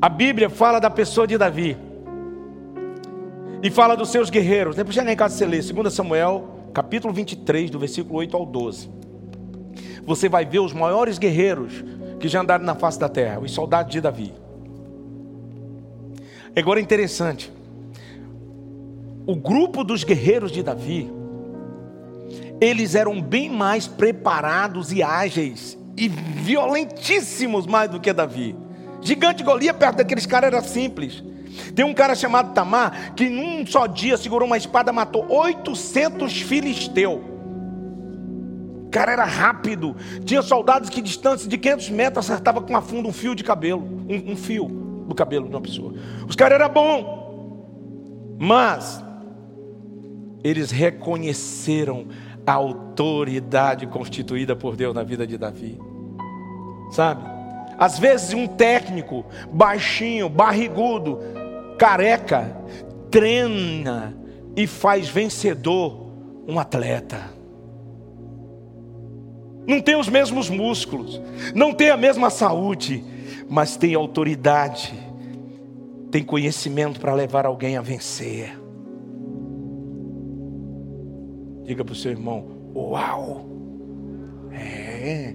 A 0.00 0.08
Bíblia 0.08 0.48
fala 0.48 0.78
da 0.78 0.88
pessoa 0.88 1.26
de 1.26 1.36
Davi. 1.36 1.76
E 3.60 3.70
fala 3.70 3.96
dos 3.96 4.10
seus 4.10 4.30
guerreiros. 4.30 4.76
Depois 4.76 4.94
já 4.94 5.02
nem 5.02 5.16
casa 5.16 5.36
você 5.36 5.46
ler, 5.46 5.62
2 5.64 5.92
Samuel, 5.92 6.44
capítulo 6.72 7.12
23, 7.12 7.70
do 7.70 7.78
versículo 7.80 8.18
8 8.18 8.36
ao 8.36 8.46
12. 8.46 9.01
Você 10.04 10.28
vai 10.28 10.44
ver 10.44 10.60
os 10.60 10.72
maiores 10.72 11.18
guerreiros 11.18 11.84
que 12.18 12.28
já 12.28 12.40
andaram 12.40 12.64
na 12.64 12.74
face 12.74 12.98
da 12.98 13.08
terra, 13.08 13.40
os 13.40 13.52
soldados 13.52 13.92
de 13.92 14.00
Davi. 14.00 14.34
Agora 16.56 16.80
é 16.80 16.82
interessante. 16.82 17.52
O 19.26 19.36
grupo 19.36 19.84
dos 19.84 20.04
guerreiros 20.04 20.50
de 20.50 20.62
Davi 20.62 21.10
eles 22.62 22.94
eram 22.94 23.20
bem 23.20 23.50
mais 23.50 23.88
preparados 23.88 24.92
e 24.92 25.02
ágeis 25.02 25.76
e 25.96 26.08
violentíssimos 26.08 27.66
mais 27.66 27.90
do 27.90 27.98
que 27.98 28.12
Davi. 28.12 28.54
Gigante 29.00 29.42
Golias 29.42 29.76
perto 29.76 29.96
daqueles 29.96 30.26
caras 30.26 30.46
era 30.52 30.62
simples. 30.62 31.24
Tem 31.74 31.84
um 31.84 31.92
cara 31.92 32.14
chamado 32.14 32.54
Tamar 32.54 33.14
que 33.16 33.28
num 33.28 33.66
só 33.66 33.88
dia 33.88 34.16
segurou 34.16 34.46
uma 34.46 34.56
espada 34.56 34.92
matou 34.92 35.26
800 35.28 36.40
filisteus. 36.42 37.31
Cara 38.92 39.10
era 39.10 39.24
rápido. 39.24 39.96
Tinha 40.24 40.42
soldados 40.42 40.90
que 40.90 41.00
distância 41.00 41.48
de 41.48 41.56
500 41.56 41.90
metros 41.90 42.30
acertava 42.30 42.60
com 42.60 42.68
uma 42.68 42.82
funda 42.82 43.08
um 43.08 43.12
fio 43.12 43.34
de 43.34 43.42
cabelo, 43.42 43.82
um, 44.06 44.32
um 44.32 44.36
fio 44.36 44.66
do 45.08 45.14
cabelo 45.14 45.48
de 45.48 45.54
uma 45.54 45.62
pessoa. 45.62 45.94
Os 46.28 46.36
caras 46.36 46.60
eram 46.60 46.72
bom, 46.72 48.36
mas 48.38 49.02
eles 50.44 50.70
reconheceram 50.70 52.06
a 52.46 52.52
autoridade 52.52 53.86
constituída 53.86 54.54
por 54.54 54.76
Deus 54.76 54.94
na 54.94 55.02
vida 55.02 55.26
de 55.26 55.38
Davi. 55.38 55.80
Sabe? 56.90 57.22
Às 57.78 57.98
vezes 57.98 58.34
um 58.34 58.46
técnico 58.46 59.24
baixinho, 59.50 60.28
barrigudo, 60.28 61.18
careca, 61.78 62.54
treina 63.10 64.14
e 64.54 64.66
faz 64.66 65.08
vencedor 65.08 66.12
um 66.46 66.58
atleta. 66.58 67.41
Não 69.66 69.80
tem 69.80 69.96
os 69.96 70.08
mesmos 70.08 70.50
músculos, 70.50 71.20
não 71.54 71.72
tem 71.72 71.90
a 71.90 71.96
mesma 71.96 72.30
saúde, 72.30 73.04
mas 73.48 73.76
tem 73.76 73.94
autoridade, 73.94 74.92
tem 76.10 76.22
conhecimento 76.22 76.98
para 76.98 77.14
levar 77.14 77.46
alguém 77.46 77.76
a 77.76 77.80
vencer. 77.80 78.58
Diga 81.64 81.84
para 81.84 81.92
o 81.92 81.96
seu 81.96 82.10
irmão: 82.10 82.44
Uau! 82.74 83.46
É. 84.52 85.34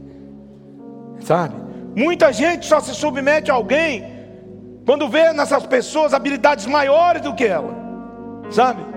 Sabe? 1.20 1.56
Muita 1.96 2.32
gente 2.32 2.66
só 2.66 2.80
se 2.80 2.94
submete 2.94 3.50
a 3.50 3.54
alguém 3.54 4.04
quando 4.86 5.10
vê 5.10 5.34
nessas 5.34 5.66
pessoas 5.66 6.14
habilidades 6.14 6.66
maiores 6.66 7.22
do 7.22 7.34
que 7.34 7.46
ela. 7.46 7.76
Sabe? 8.50 8.97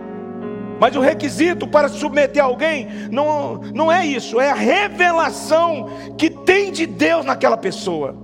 Mas 0.81 0.97
o 0.97 1.01
requisito 1.01 1.68
para 1.68 1.91
submeter 1.91 2.43
alguém 2.43 2.89
não, 3.11 3.59
não 3.74 3.93
é 3.93 4.07
isso, 4.07 4.41
é 4.41 4.51
a 4.51 4.55
revelação 4.55 5.87
que 6.16 6.31
tem 6.31 6.72
de 6.72 6.87
Deus 6.87 7.22
naquela 7.22 7.59
pessoa. 7.59 8.16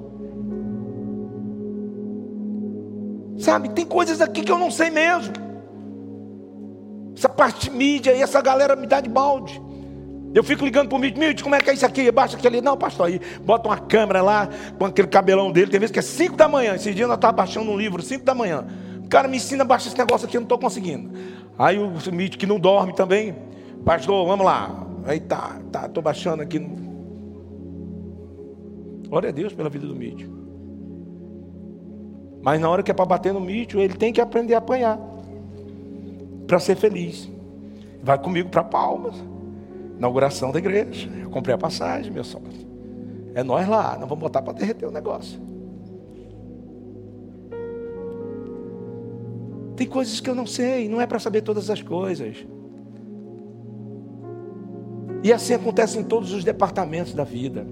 Sabe, 3.38 3.68
tem 3.68 3.84
coisas 3.84 4.22
aqui 4.22 4.42
que 4.42 4.50
eu 4.50 4.58
não 4.58 4.70
sei 4.70 4.88
mesmo. 4.88 5.34
Essa 7.14 7.28
parte 7.28 7.70
mídia 7.70 8.14
aí, 8.14 8.22
essa 8.22 8.40
galera 8.40 8.74
me 8.74 8.86
dá 8.86 9.02
de 9.02 9.10
balde. 9.10 9.60
Eu 10.34 10.42
fico 10.42 10.64
ligando 10.64 10.88
para 10.88 10.96
o 10.96 10.98
mídia, 10.98 11.42
como 11.42 11.54
é 11.54 11.60
que 11.60 11.68
é 11.68 11.74
isso 11.74 11.84
aqui? 11.84 12.10
Baixa 12.10 12.38
aquele. 12.38 12.62
Não, 12.62 12.76
pastor, 12.76 13.06
aí 13.06 13.20
bota 13.42 13.68
uma 13.68 13.78
câmera 13.78 14.22
lá 14.22 14.48
com 14.78 14.86
aquele 14.86 15.08
cabelão 15.08 15.52
dele. 15.52 15.70
Tem 15.70 15.80
vezes 15.80 15.92
que 15.92 15.98
é 15.98 16.02
5 16.02 16.36
da 16.36 16.48
manhã. 16.48 16.74
Esses 16.74 16.94
dias 16.94 17.06
eu 17.06 17.14
estava 17.14 17.34
baixando 17.34 17.70
um 17.70 17.76
livro, 17.76 18.02
5 18.02 18.24
da 18.24 18.34
manhã. 18.34 18.66
O 19.04 19.08
cara 19.08 19.28
me 19.28 19.36
ensina 19.36 19.62
a 19.62 19.66
baixar 19.66 19.88
esse 19.88 19.98
negócio 19.98 20.26
aqui, 20.26 20.36
eu 20.36 20.40
não 20.40 20.46
estou 20.46 20.58
conseguindo. 20.58 21.10
Aí 21.58 21.78
o 21.78 21.90
mídia 22.12 22.38
que 22.38 22.46
não 22.46 22.58
dorme 22.58 22.92
também, 22.94 23.34
pastor, 23.84 24.26
vamos 24.26 24.44
lá. 24.44 24.86
Aí 25.04 25.20
tá, 25.20 25.60
tá, 25.72 25.86
estou 25.86 26.02
baixando 26.02 26.42
aqui. 26.42 26.58
Glória 29.08 29.30
a 29.30 29.32
Deus 29.32 29.52
pela 29.52 29.68
vida 29.68 29.86
do 29.86 29.94
mídia. 29.94 30.28
Mas 32.42 32.60
na 32.60 32.68
hora 32.68 32.82
que 32.82 32.90
é 32.90 32.94
para 32.94 33.04
bater 33.04 33.32
no 33.32 33.40
mídia, 33.40 33.80
ele 33.80 33.94
tem 33.94 34.12
que 34.12 34.20
aprender 34.20 34.54
a 34.54 34.58
apanhar 34.58 35.00
para 36.46 36.58
ser 36.58 36.76
feliz. 36.76 37.30
Vai 38.02 38.18
comigo 38.18 38.48
para 38.48 38.62
Palmas, 38.62 39.14
inauguração 39.96 40.52
da 40.52 40.58
igreja. 40.58 41.10
Eu 41.20 41.30
comprei 41.30 41.54
a 41.54 41.58
passagem, 41.58 42.12
meu 42.12 42.22
sócio. 42.22 42.66
É 43.34 43.42
nós 43.42 43.68
lá, 43.68 43.96
não 43.98 44.06
vamos 44.06 44.22
botar 44.22 44.42
para 44.42 44.52
derreter 44.52 44.86
o 44.86 44.90
negócio. 44.90 45.40
Tem 49.76 49.86
coisas 49.86 50.20
que 50.20 50.30
eu 50.30 50.34
não 50.34 50.46
sei, 50.46 50.88
não 50.88 51.00
é 51.00 51.06
para 51.06 51.18
saber 51.18 51.42
todas 51.42 51.68
as 51.68 51.82
coisas. 51.82 52.46
E 55.22 55.32
assim 55.32 55.54
acontece 55.54 55.98
em 55.98 56.04
todos 56.04 56.32
os 56.32 56.44
departamentos 56.44 57.12
da 57.12 57.24
vida. 57.24 57.66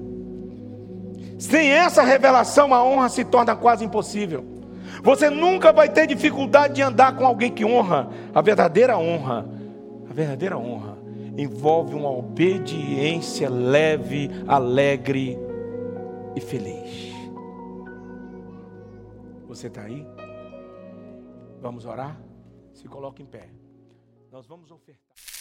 Sem 1.38 1.70
essa 1.70 2.02
revelação, 2.02 2.74
a 2.74 2.84
honra 2.84 3.08
se 3.08 3.24
torna 3.24 3.56
quase 3.56 3.84
impossível. 3.84 4.44
Você 5.02 5.30
nunca 5.30 5.72
vai 5.72 5.88
ter 5.88 6.06
dificuldade 6.06 6.74
de 6.74 6.82
andar 6.82 7.16
com 7.16 7.24
alguém 7.24 7.50
que 7.50 7.64
honra. 7.64 8.08
A 8.34 8.40
verdadeira 8.40 8.98
honra, 8.98 9.46
a 10.08 10.12
verdadeira 10.12 10.58
honra 10.58 10.98
envolve 11.36 11.94
uma 11.94 12.10
obediência 12.10 13.48
leve, 13.48 14.30
alegre 14.46 15.38
e 16.36 16.40
feliz. 16.40 17.12
Você 19.48 19.66
está 19.66 19.82
aí? 19.82 20.06
Vamos 21.64 21.86
orar? 21.86 22.20
Se 22.74 22.86
coloque 22.86 23.22
em 23.22 23.26
pé. 23.26 23.50
nós 24.30 24.46
vamos 24.46 24.70
ofertar. 24.70 25.33